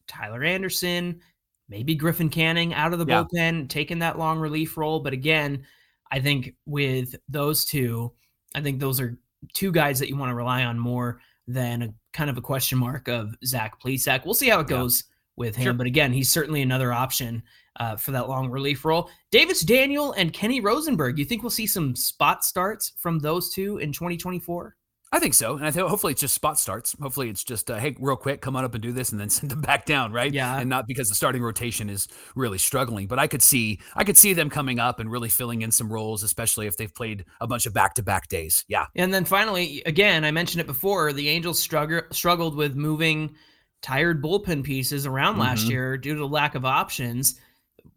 Tyler 0.06 0.42
Anderson, 0.42 1.20
maybe 1.68 1.94
Griffin 1.94 2.30
Canning 2.30 2.72
out 2.72 2.94
of 2.94 2.98
the 2.98 3.06
yeah. 3.06 3.24
bullpen, 3.24 3.68
taking 3.68 3.98
that 3.98 4.18
long 4.18 4.38
relief 4.38 4.76
role. 4.78 5.00
But 5.00 5.12
again, 5.12 5.64
I 6.10 6.18
think 6.20 6.54
with 6.64 7.14
those 7.28 7.66
two, 7.66 8.12
I 8.54 8.62
think 8.62 8.80
those 8.80 9.00
are 9.00 9.18
two 9.52 9.70
guys 9.70 9.98
that 9.98 10.08
you 10.08 10.16
want 10.16 10.30
to 10.30 10.34
rely 10.34 10.64
on 10.64 10.78
more 10.78 11.20
than 11.48 11.82
a 11.82 11.94
kind 12.12 12.30
of 12.30 12.36
a 12.36 12.42
question 12.42 12.78
mark 12.78 13.08
of 13.08 13.34
Zach 13.44 13.80
Plesac. 13.80 14.24
We'll 14.24 14.34
see 14.34 14.50
how 14.50 14.60
it 14.60 14.68
goes 14.68 15.02
yeah. 15.04 15.14
with 15.36 15.56
him. 15.56 15.64
Sure. 15.64 15.72
But 15.72 15.86
again, 15.86 16.12
he's 16.12 16.28
certainly 16.28 16.62
another 16.62 16.92
option 16.92 17.42
uh, 17.80 17.96
for 17.96 18.12
that 18.12 18.28
long 18.28 18.50
relief 18.50 18.84
role. 18.84 19.10
Davis 19.30 19.62
Daniel 19.62 20.12
and 20.12 20.32
Kenny 20.32 20.60
Rosenberg. 20.60 21.18
You 21.18 21.24
think 21.24 21.42
we'll 21.42 21.50
see 21.50 21.66
some 21.66 21.96
spot 21.96 22.44
starts 22.44 22.92
from 22.98 23.18
those 23.18 23.50
two 23.50 23.78
in 23.78 23.92
2024? 23.92 24.76
I 25.10 25.18
think 25.18 25.32
so, 25.32 25.56
and 25.56 25.64
I 25.64 25.70
think 25.70 25.88
hopefully 25.88 26.12
it's 26.12 26.20
just 26.20 26.34
spot 26.34 26.58
starts. 26.58 26.94
Hopefully 27.00 27.30
it's 27.30 27.42
just 27.42 27.70
uh, 27.70 27.78
hey, 27.78 27.96
real 27.98 28.16
quick, 28.16 28.42
come 28.42 28.56
on 28.56 28.64
up 28.64 28.74
and 28.74 28.82
do 28.82 28.92
this, 28.92 29.10
and 29.10 29.18
then 29.18 29.30
send 29.30 29.50
them 29.50 29.62
back 29.62 29.86
down, 29.86 30.12
right? 30.12 30.32
Yeah, 30.32 30.58
and 30.58 30.68
not 30.68 30.86
because 30.86 31.08
the 31.08 31.14
starting 31.14 31.42
rotation 31.42 31.88
is 31.88 32.08
really 32.34 32.58
struggling. 32.58 33.06
But 33.06 33.18
I 33.18 33.26
could 33.26 33.42
see, 33.42 33.80
I 33.96 34.04
could 34.04 34.18
see 34.18 34.34
them 34.34 34.50
coming 34.50 34.78
up 34.78 35.00
and 35.00 35.10
really 35.10 35.30
filling 35.30 35.62
in 35.62 35.70
some 35.70 35.90
roles, 35.90 36.22
especially 36.22 36.66
if 36.66 36.76
they've 36.76 36.94
played 36.94 37.24
a 37.40 37.46
bunch 37.46 37.64
of 37.64 37.72
back-to-back 37.72 38.28
days. 38.28 38.64
Yeah, 38.68 38.86
and 38.96 39.12
then 39.12 39.24
finally, 39.24 39.82
again, 39.86 40.24
I 40.24 40.30
mentioned 40.30 40.60
it 40.60 40.66
before, 40.66 41.12
the 41.12 41.28
Angels 41.28 41.58
struggled 41.58 42.04
struggled 42.10 42.54
with 42.54 42.76
moving 42.76 43.34
tired 43.80 44.22
bullpen 44.22 44.62
pieces 44.62 45.06
around 45.06 45.32
mm-hmm. 45.32 45.42
last 45.42 45.68
year 45.68 45.96
due 45.96 46.16
to 46.16 46.26
lack 46.26 46.54
of 46.54 46.66
options. 46.66 47.40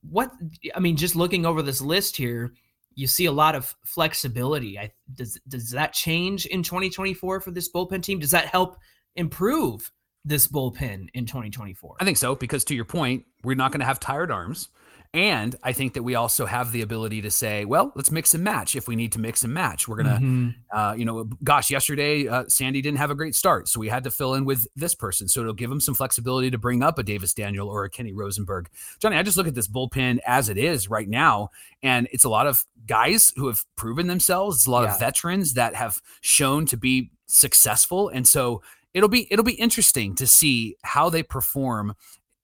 What 0.09 0.31
I 0.73 0.79
mean, 0.79 0.95
just 0.95 1.17
looking 1.17 1.45
over 1.45 1.61
this 1.61 1.81
list 1.81 2.15
here 2.15 2.53
you 2.95 3.07
see 3.07 3.25
a 3.25 3.31
lot 3.31 3.55
of 3.55 3.73
flexibility. 3.85 4.77
I, 4.77 4.91
does 5.13 5.39
does 5.47 5.71
that 5.71 5.93
change 5.93 6.45
in 6.45 6.63
2024 6.63 7.41
for 7.41 7.51
this 7.51 7.71
bullpen 7.71 8.03
team? 8.03 8.19
Does 8.19 8.31
that 8.31 8.47
help 8.47 8.77
improve 9.15 9.91
this 10.25 10.47
bullpen 10.47 11.07
in 11.13 11.25
2024? 11.25 11.97
I 11.99 12.05
think 12.05 12.17
so 12.17 12.35
because 12.35 12.63
to 12.65 12.75
your 12.75 12.85
point, 12.85 13.25
we're 13.43 13.55
not 13.55 13.71
going 13.71 13.79
to 13.79 13.85
have 13.85 13.99
tired 13.99 14.31
arms. 14.31 14.69
And 15.13 15.57
I 15.61 15.73
think 15.73 15.95
that 15.95 16.03
we 16.03 16.15
also 16.15 16.45
have 16.45 16.71
the 16.71 16.83
ability 16.83 17.21
to 17.23 17.31
say, 17.31 17.65
well, 17.65 17.91
let's 17.95 18.11
mix 18.11 18.33
and 18.33 18.45
match 18.45 18.77
if 18.77 18.87
we 18.87 18.95
need 18.95 19.11
to 19.11 19.19
mix 19.19 19.43
and 19.43 19.53
match. 19.53 19.85
We're 19.85 19.97
gonna, 19.97 20.19
mm-hmm. 20.21 20.49
uh, 20.71 20.93
you 20.93 21.03
know, 21.03 21.25
gosh, 21.43 21.69
yesterday 21.69 22.29
uh, 22.29 22.45
Sandy 22.47 22.81
didn't 22.81 22.99
have 22.99 23.11
a 23.11 23.15
great 23.15 23.35
start, 23.35 23.67
so 23.67 23.81
we 23.81 23.89
had 23.89 24.05
to 24.05 24.11
fill 24.11 24.35
in 24.35 24.45
with 24.45 24.67
this 24.73 24.95
person. 24.95 25.27
So 25.27 25.41
it'll 25.41 25.53
give 25.53 25.69
him 25.69 25.81
some 25.81 25.95
flexibility 25.95 26.49
to 26.49 26.57
bring 26.57 26.81
up 26.81 26.97
a 26.97 27.03
Davis 27.03 27.33
Daniel 27.33 27.67
or 27.67 27.83
a 27.83 27.89
Kenny 27.89 28.13
Rosenberg. 28.13 28.69
Johnny, 28.99 29.17
I 29.17 29.23
just 29.23 29.35
look 29.35 29.47
at 29.47 29.55
this 29.55 29.67
bullpen 29.67 30.19
as 30.25 30.47
it 30.47 30.57
is 30.57 30.89
right 30.89 31.09
now, 31.09 31.49
and 31.83 32.07
it's 32.13 32.23
a 32.23 32.29
lot 32.29 32.47
of 32.47 32.63
guys 32.87 33.33
who 33.35 33.47
have 33.47 33.65
proven 33.75 34.07
themselves. 34.07 34.57
It's 34.57 34.67
a 34.67 34.71
lot 34.71 34.85
yeah. 34.85 34.93
of 34.93 34.99
veterans 34.99 35.55
that 35.55 35.75
have 35.75 36.01
shown 36.21 36.65
to 36.67 36.77
be 36.77 37.11
successful, 37.27 38.07
and 38.07 38.25
so 38.25 38.61
it'll 38.93 39.09
be 39.09 39.27
it'll 39.29 39.43
be 39.43 39.53
interesting 39.53 40.15
to 40.15 40.25
see 40.27 40.77
how 40.83 41.09
they 41.09 41.23
perform 41.23 41.95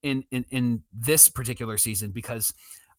in 0.08 0.24
in 0.32 0.46
in 0.50 0.84
this 0.94 1.30
particular 1.30 1.78
season 1.78 2.12
because 2.12 2.54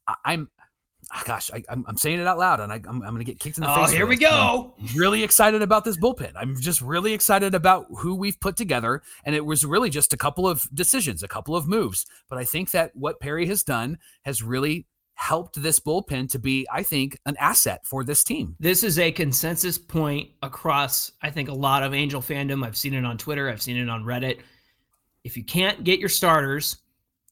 I, 0.07 0.35
am 0.35 0.49
oh 0.59 0.65
ah, 1.13 1.23
gosh, 1.25 1.51
I, 1.53 1.63
am 1.69 1.97
saying 1.97 2.21
it 2.21 2.27
out 2.27 2.39
loud, 2.39 2.61
and 2.61 2.73
I, 2.73 2.77
am 2.77 3.01
going 3.01 3.19
to 3.19 3.25
get 3.25 3.39
kicked 3.39 3.59
in 3.59 3.65
the 3.65 3.71
oh, 3.71 3.75
face. 3.75 3.93
Oh, 3.93 3.97
here 3.97 4.07
we 4.07 4.17
go. 4.17 4.75
I'm 4.79 4.97
really 4.97 5.23
excited 5.23 5.63
about 5.63 5.85
this 5.85 5.99
bullpen. 5.99 6.33
I'm 6.37 6.57
just 6.61 6.81
really 6.81 7.13
excited 7.13 7.55
about 7.55 7.87
who 7.99 8.15
we've 8.15 8.39
put 8.41 8.57
together, 8.57 9.03
and 9.25 9.35
it 9.35 9.45
was 9.45 9.65
really 9.65 9.91
just 9.91 10.13
a 10.13 10.17
couple 10.17 10.49
of 10.49 10.69
decisions, 10.75 11.23
a 11.23 11.29
couple 11.29 11.57
of 11.57 11.67
moves. 11.67 12.07
But 12.29 12.39
I 12.39 12.45
think 12.45 12.71
that 12.73 12.93
what 12.95 13.21
Perry 13.21 13.47
has 13.47 13.63
done 13.63 13.99
has 14.23 14.43
really 14.43 14.87
helped 15.15 15.61
this 15.61 15.81
bullpen 15.81 16.31
to 16.31 16.39
be, 16.39 16.65
I 16.73 16.85
think, 16.85 17.19
an 17.27 17.37
asset 17.41 17.85
for 17.85 18.05
this 18.05 18.23
team. 18.23 18.55
This 18.61 18.85
is 18.85 19.01
a 19.01 19.11
consensus 19.11 19.77
point 19.77 20.31
across, 20.43 21.11
I 21.23 21.31
think, 21.31 21.49
a 21.49 21.55
lot 21.55 21.83
of 21.83 21.93
Angel 21.93 22.23
fandom. 22.23 22.65
I've 22.65 22.77
seen 22.77 22.95
it 22.95 23.05
on 23.05 23.19
Twitter. 23.19 23.51
I've 23.51 23.61
seen 23.61 23.77
it 23.77 23.89
on 23.89 24.05
Reddit. 24.05 24.39
If 25.25 25.37
you 25.37 25.43
can't 25.43 25.83
get 25.83 25.99
your 25.99 26.09
starters 26.09 26.77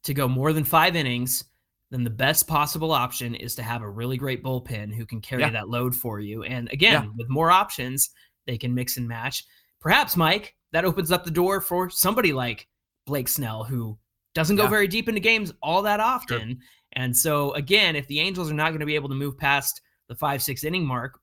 to 0.06 0.14
go 0.14 0.28
more 0.28 0.52
than 0.52 0.64
five 0.64 0.96
innings, 0.96 1.44
then 1.90 2.02
the 2.02 2.10
best 2.10 2.48
possible 2.48 2.92
option 2.92 3.34
is 3.34 3.54
to 3.54 3.62
have 3.62 3.82
a 3.82 3.88
really 3.88 4.16
great 4.16 4.42
bullpen 4.42 4.92
who 4.92 5.06
can 5.06 5.20
carry 5.20 5.42
yeah. 5.42 5.50
that 5.50 5.68
load 5.68 5.94
for 5.94 6.18
you. 6.20 6.42
And 6.42 6.70
again, 6.72 7.04
yeah. 7.04 7.10
with 7.16 7.28
more 7.28 7.50
options, 7.50 8.10
they 8.46 8.58
can 8.58 8.74
mix 8.74 8.96
and 8.96 9.06
match. 9.06 9.44
Perhaps, 9.80 10.16
Mike, 10.16 10.56
that 10.72 10.84
opens 10.84 11.12
up 11.12 11.24
the 11.24 11.30
door 11.30 11.60
for 11.60 11.90
somebody 11.90 12.32
like 12.32 12.66
Blake 13.06 13.28
Snell, 13.28 13.62
who 13.62 13.98
doesn't 14.34 14.56
go 14.56 14.64
yeah. 14.64 14.70
very 14.70 14.88
deep 14.88 15.08
into 15.08 15.20
games 15.20 15.52
all 15.62 15.82
that 15.82 16.00
often. 16.00 16.48
Sure. 16.48 16.58
And 16.92 17.16
so, 17.16 17.52
again, 17.52 17.94
if 17.94 18.06
the 18.08 18.20
Angels 18.20 18.50
are 18.50 18.54
not 18.54 18.70
going 18.70 18.80
to 18.80 18.86
be 18.86 18.94
able 18.94 19.08
to 19.10 19.14
move 19.14 19.38
past 19.38 19.80
the 20.08 20.14
five, 20.14 20.42
six 20.42 20.64
inning 20.64 20.84
mark, 20.84 21.20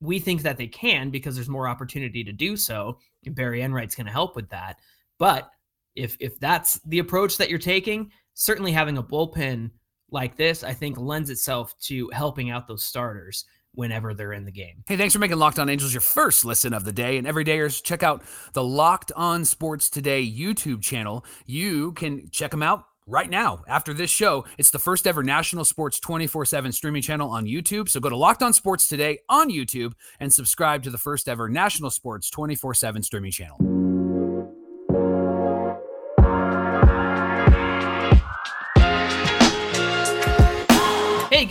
we 0.00 0.18
think 0.18 0.42
that 0.42 0.56
they 0.56 0.66
can 0.66 1.10
because 1.10 1.34
there's 1.36 1.48
more 1.48 1.68
opportunity 1.68 2.24
to 2.24 2.32
do 2.32 2.56
so. 2.56 2.98
And 3.24 3.34
Barry 3.34 3.62
Enright's 3.62 3.94
going 3.94 4.06
to 4.06 4.12
help 4.12 4.34
with 4.34 4.48
that. 4.50 4.80
But 5.18 5.48
if 5.96 6.16
if 6.20 6.38
that's 6.40 6.80
the 6.86 6.98
approach 6.98 7.36
that 7.38 7.50
you're 7.50 7.58
taking, 7.58 8.10
certainly 8.34 8.72
having 8.72 8.98
a 8.98 9.02
bullpen 9.02 9.70
like 10.10 10.36
this, 10.36 10.62
I 10.62 10.72
think 10.72 10.98
lends 10.98 11.30
itself 11.30 11.78
to 11.80 12.10
helping 12.12 12.50
out 12.50 12.68
those 12.68 12.84
starters 12.84 13.44
whenever 13.74 14.12
they're 14.12 14.34
in 14.34 14.44
the 14.44 14.52
game. 14.52 14.84
Hey, 14.86 14.96
thanks 14.96 15.14
for 15.14 15.18
making 15.18 15.38
Locked 15.38 15.58
On 15.58 15.68
Angels 15.68 15.94
your 15.94 16.02
first 16.02 16.44
listen 16.44 16.74
of 16.74 16.84
the 16.84 16.92
day. 16.92 17.16
And 17.16 17.26
every 17.26 17.44
dayers, 17.44 17.82
check 17.82 18.02
out 18.02 18.22
the 18.52 18.62
Locked 18.62 19.12
On 19.16 19.44
Sports 19.44 19.88
Today 19.88 20.24
YouTube 20.24 20.82
channel. 20.82 21.24
You 21.46 21.92
can 21.92 22.28
check 22.30 22.50
them 22.50 22.62
out 22.62 22.84
right 23.06 23.30
now 23.30 23.64
after 23.66 23.94
this 23.94 24.10
show. 24.10 24.44
It's 24.58 24.70
the 24.70 24.78
first 24.78 25.06
ever 25.06 25.22
national 25.22 25.64
sports 25.64 25.98
24 26.00 26.44
7 26.44 26.72
streaming 26.72 27.02
channel 27.02 27.30
on 27.30 27.46
YouTube. 27.46 27.88
So 27.88 28.00
go 28.00 28.08
to 28.08 28.16
Locked 28.16 28.42
On 28.42 28.52
Sports 28.52 28.88
Today 28.88 29.18
on 29.28 29.50
YouTube 29.50 29.92
and 30.20 30.32
subscribe 30.32 30.82
to 30.84 30.90
the 30.90 30.98
first 30.98 31.28
ever 31.28 31.48
national 31.48 31.90
sports 31.90 32.30
24 32.30 32.74
7 32.74 33.02
streaming 33.02 33.32
channel. 33.32 33.71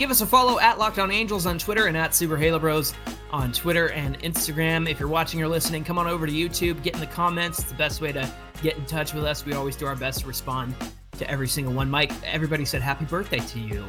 Give 0.02 0.10
us 0.10 0.20
a 0.20 0.26
follow 0.26 0.58
at 0.58 0.80
Locked 0.80 0.98
On 0.98 1.12
Angels 1.12 1.46
on 1.46 1.58
Twitter 1.58 1.86
and 1.86 1.96
at 1.96 2.12
Super 2.12 2.36
Halo 2.36 2.58
Bros 2.58 2.92
on 3.30 3.52
Twitter 3.52 3.90
and 3.90 4.18
Instagram. 4.18 4.90
If 4.90 4.98
you're 4.98 5.08
watching 5.08 5.40
or 5.40 5.46
listening, 5.46 5.84
come 5.84 5.96
on 5.96 6.08
over 6.08 6.26
to 6.26 6.32
YouTube, 6.32 6.82
get 6.82 6.94
in 6.94 6.98
the 6.98 7.06
comments. 7.06 7.60
It's 7.60 7.68
the 7.68 7.76
best 7.76 8.00
way 8.00 8.10
to 8.10 8.28
get 8.64 8.76
in 8.76 8.84
touch 8.84 9.14
with 9.14 9.22
us. 9.22 9.46
We 9.46 9.52
always 9.52 9.76
do 9.76 9.86
our 9.86 9.94
best 9.94 10.22
to 10.22 10.26
respond 10.26 10.74
to 11.18 11.30
every 11.30 11.46
single 11.46 11.72
one. 11.72 11.88
Mike, 11.88 12.10
everybody 12.24 12.64
said 12.64 12.82
happy 12.82 13.04
birthday 13.04 13.38
to 13.38 13.60
you. 13.60 13.84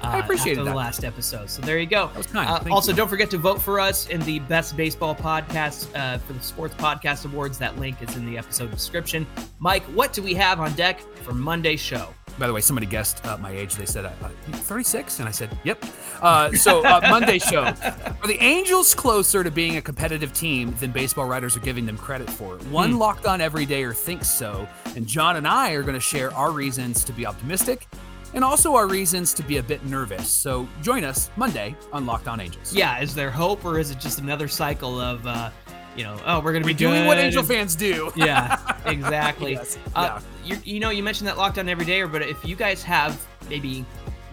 Uh, 0.00 0.06
I 0.06 0.18
appreciate 0.20 0.54
the 0.54 0.64
that. 0.64 0.74
last 0.74 1.04
episode. 1.04 1.50
So 1.50 1.60
there 1.60 1.78
you 1.78 1.84
go. 1.84 2.06
That 2.06 2.16
was 2.16 2.26
kind. 2.28 2.48
Uh, 2.48 2.72
also, 2.72 2.92
you. 2.92 2.96
don't 2.96 3.08
forget 3.08 3.30
to 3.32 3.36
vote 3.36 3.60
for 3.60 3.78
us 3.78 4.08
in 4.08 4.22
the 4.22 4.38
Best 4.38 4.74
Baseball 4.74 5.14
Podcast 5.14 5.94
uh, 5.94 6.16
for 6.16 6.32
the 6.32 6.40
Sports 6.40 6.76
Podcast 6.76 7.26
Awards. 7.26 7.58
That 7.58 7.78
link 7.78 8.00
is 8.00 8.16
in 8.16 8.24
the 8.24 8.38
episode 8.38 8.70
description. 8.70 9.26
Mike, 9.58 9.82
what 9.88 10.14
do 10.14 10.22
we 10.22 10.32
have 10.32 10.60
on 10.60 10.72
deck 10.76 11.02
for 11.24 11.34
Monday's 11.34 11.80
show? 11.80 12.08
By 12.38 12.46
the 12.46 12.52
way, 12.52 12.60
somebody 12.60 12.86
guessed 12.86 13.24
uh, 13.26 13.36
my 13.38 13.50
age. 13.50 13.74
They 13.74 13.86
said 13.86 14.04
uh, 14.04 14.10
36, 14.52 15.20
and 15.20 15.28
I 15.28 15.32
said, 15.32 15.56
"Yep." 15.64 15.84
Uh, 16.22 16.52
so 16.52 16.84
uh, 16.84 17.00
Monday 17.08 17.38
show 17.38 17.64
are 17.64 18.26
the 18.26 18.38
Angels 18.40 18.94
closer 18.94 19.42
to 19.42 19.50
being 19.50 19.76
a 19.76 19.82
competitive 19.82 20.32
team 20.32 20.74
than 20.78 20.92
baseball 20.92 21.26
writers 21.26 21.56
are 21.56 21.60
giving 21.60 21.86
them 21.86 21.98
credit 21.98 22.30
for? 22.30 22.56
One 22.70 22.92
hmm. 22.92 22.98
locked 22.98 23.26
on 23.26 23.40
everydayer 23.40 23.94
thinks 23.94 24.28
so, 24.28 24.68
and 24.94 25.06
John 25.06 25.36
and 25.36 25.46
I 25.46 25.72
are 25.72 25.82
going 25.82 25.94
to 25.94 26.00
share 26.00 26.32
our 26.34 26.52
reasons 26.52 27.04
to 27.04 27.12
be 27.12 27.26
optimistic 27.26 27.88
and 28.34 28.44
also 28.44 28.74
our 28.74 28.86
reasons 28.86 29.32
to 29.34 29.42
be 29.42 29.58
a 29.58 29.62
bit 29.62 29.84
nervous. 29.86 30.28
So 30.28 30.68
join 30.82 31.04
us 31.04 31.30
Monday 31.36 31.74
on 31.92 32.06
Locked 32.06 32.28
On 32.28 32.40
Angels. 32.40 32.74
Yeah, 32.74 33.00
is 33.00 33.14
there 33.14 33.30
hope 33.30 33.64
or 33.64 33.78
is 33.78 33.90
it 33.90 33.98
just 33.98 34.20
another 34.20 34.48
cycle 34.48 35.00
of, 35.00 35.26
uh, 35.26 35.50
you 35.98 36.04
know, 36.04 36.18
oh, 36.24 36.40
we're 36.40 36.52
going 36.52 36.62
to 36.62 36.66
be 36.66 36.72
doing 36.74 37.04
what 37.06 37.18
Angel 37.18 37.40
and- 37.40 37.48
fans 37.48 37.74
do. 37.76 38.10
Yeah, 38.16 38.56
exactly. 38.86 39.52
Yes, 39.58 39.76
Uh, 39.94 40.20
you, 40.44 40.56
you 40.64 40.80
know, 40.80 40.90
you 40.90 41.02
mentioned 41.02 41.26
that 41.28 41.36
Locked 41.36 41.58
On 41.58 41.68
every 41.68 41.84
day, 41.84 42.02
but 42.04 42.22
if 42.22 42.42
you 42.44 42.56
guys 42.56 42.82
have 42.84 43.20
maybe 43.50 43.84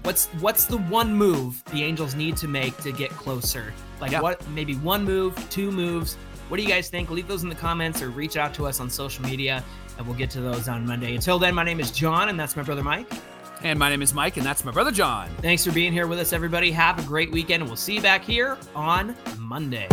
what's 0.03 0.27
what's 0.39 0.65
the 0.65 0.77
one 0.77 1.13
move 1.13 1.63
the 1.73 1.83
Angels 1.83 2.13
need 2.15 2.37
to 2.37 2.47
make 2.47 2.77
to 2.77 2.91
get 2.91 3.09
closer? 3.11 3.73
Like 3.99 4.11
Yeah. 4.11 4.21
what 4.21 4.47
maybe 4.49 4.75
one 4.75 5.03
move, 5.03 5.33
two 5.49 5.71
moves. 5.71 6.15
What 6.47 6.57
do 6.57 6.63
you 6.63 6.69
guys 6.69 6.89
think? 6.89 7.09
Leave 7.09 7.27
those 7.27 7.41
in 7.43 7.49
the 7.49 7.55
comments 7.55 8.01
or 8.03 8.09
reach 8.11 8.37
out 8.37 8.53
to 8.53 8.67
us 8.67 8.79
on 8.79 8.87
social 8.89 9.25
media 9.25 9.63
and 9.97 10.05
we'll 10.05 10.15
get 10.17 10.29
to 10.31 10.41
those 10.41 10.67
on 10.67 10.85
Monday. 10.85 11.15
Until 11.15 11.39
then, 11.39 11.55
my 11.55 11.63
name 11.63 11.79
is 11.79 11.89
John 11.89 12.29
and 12.29 12.39
that's 12.39 12.55
my 12.55 12.61
brother 12.61 12.83
Mike. 12.83 13.11
And 13.63 13.79
my 13.79 13.89
name 13.89 14.01
is 14.03 14.13
Mike, 14.13 14.37
and 14.37 14.45
that's 14.45 14.63
my 14.63 14.71
brother 14.71 14.91
John. 14.91 15.27
Thanks 15.41 15.63
for 15.65 15.71
being 15.71 15.91
here 15.93 16.05
with 16.05 16.19
us, 16.19 16.33
everybody. 16.33 16.71
Have 16.71 16.99
a 16.99 17.03
great 17.03 17.31
weekend 17.31 17.61
and 17.63 17.69
we'll 17.69 17.77
see 17.77 17.95
you 17.95 18.01
back 18.01 18.23
here 18.23 18.57
on 18.75 19.15
Monday. 19.39 19.87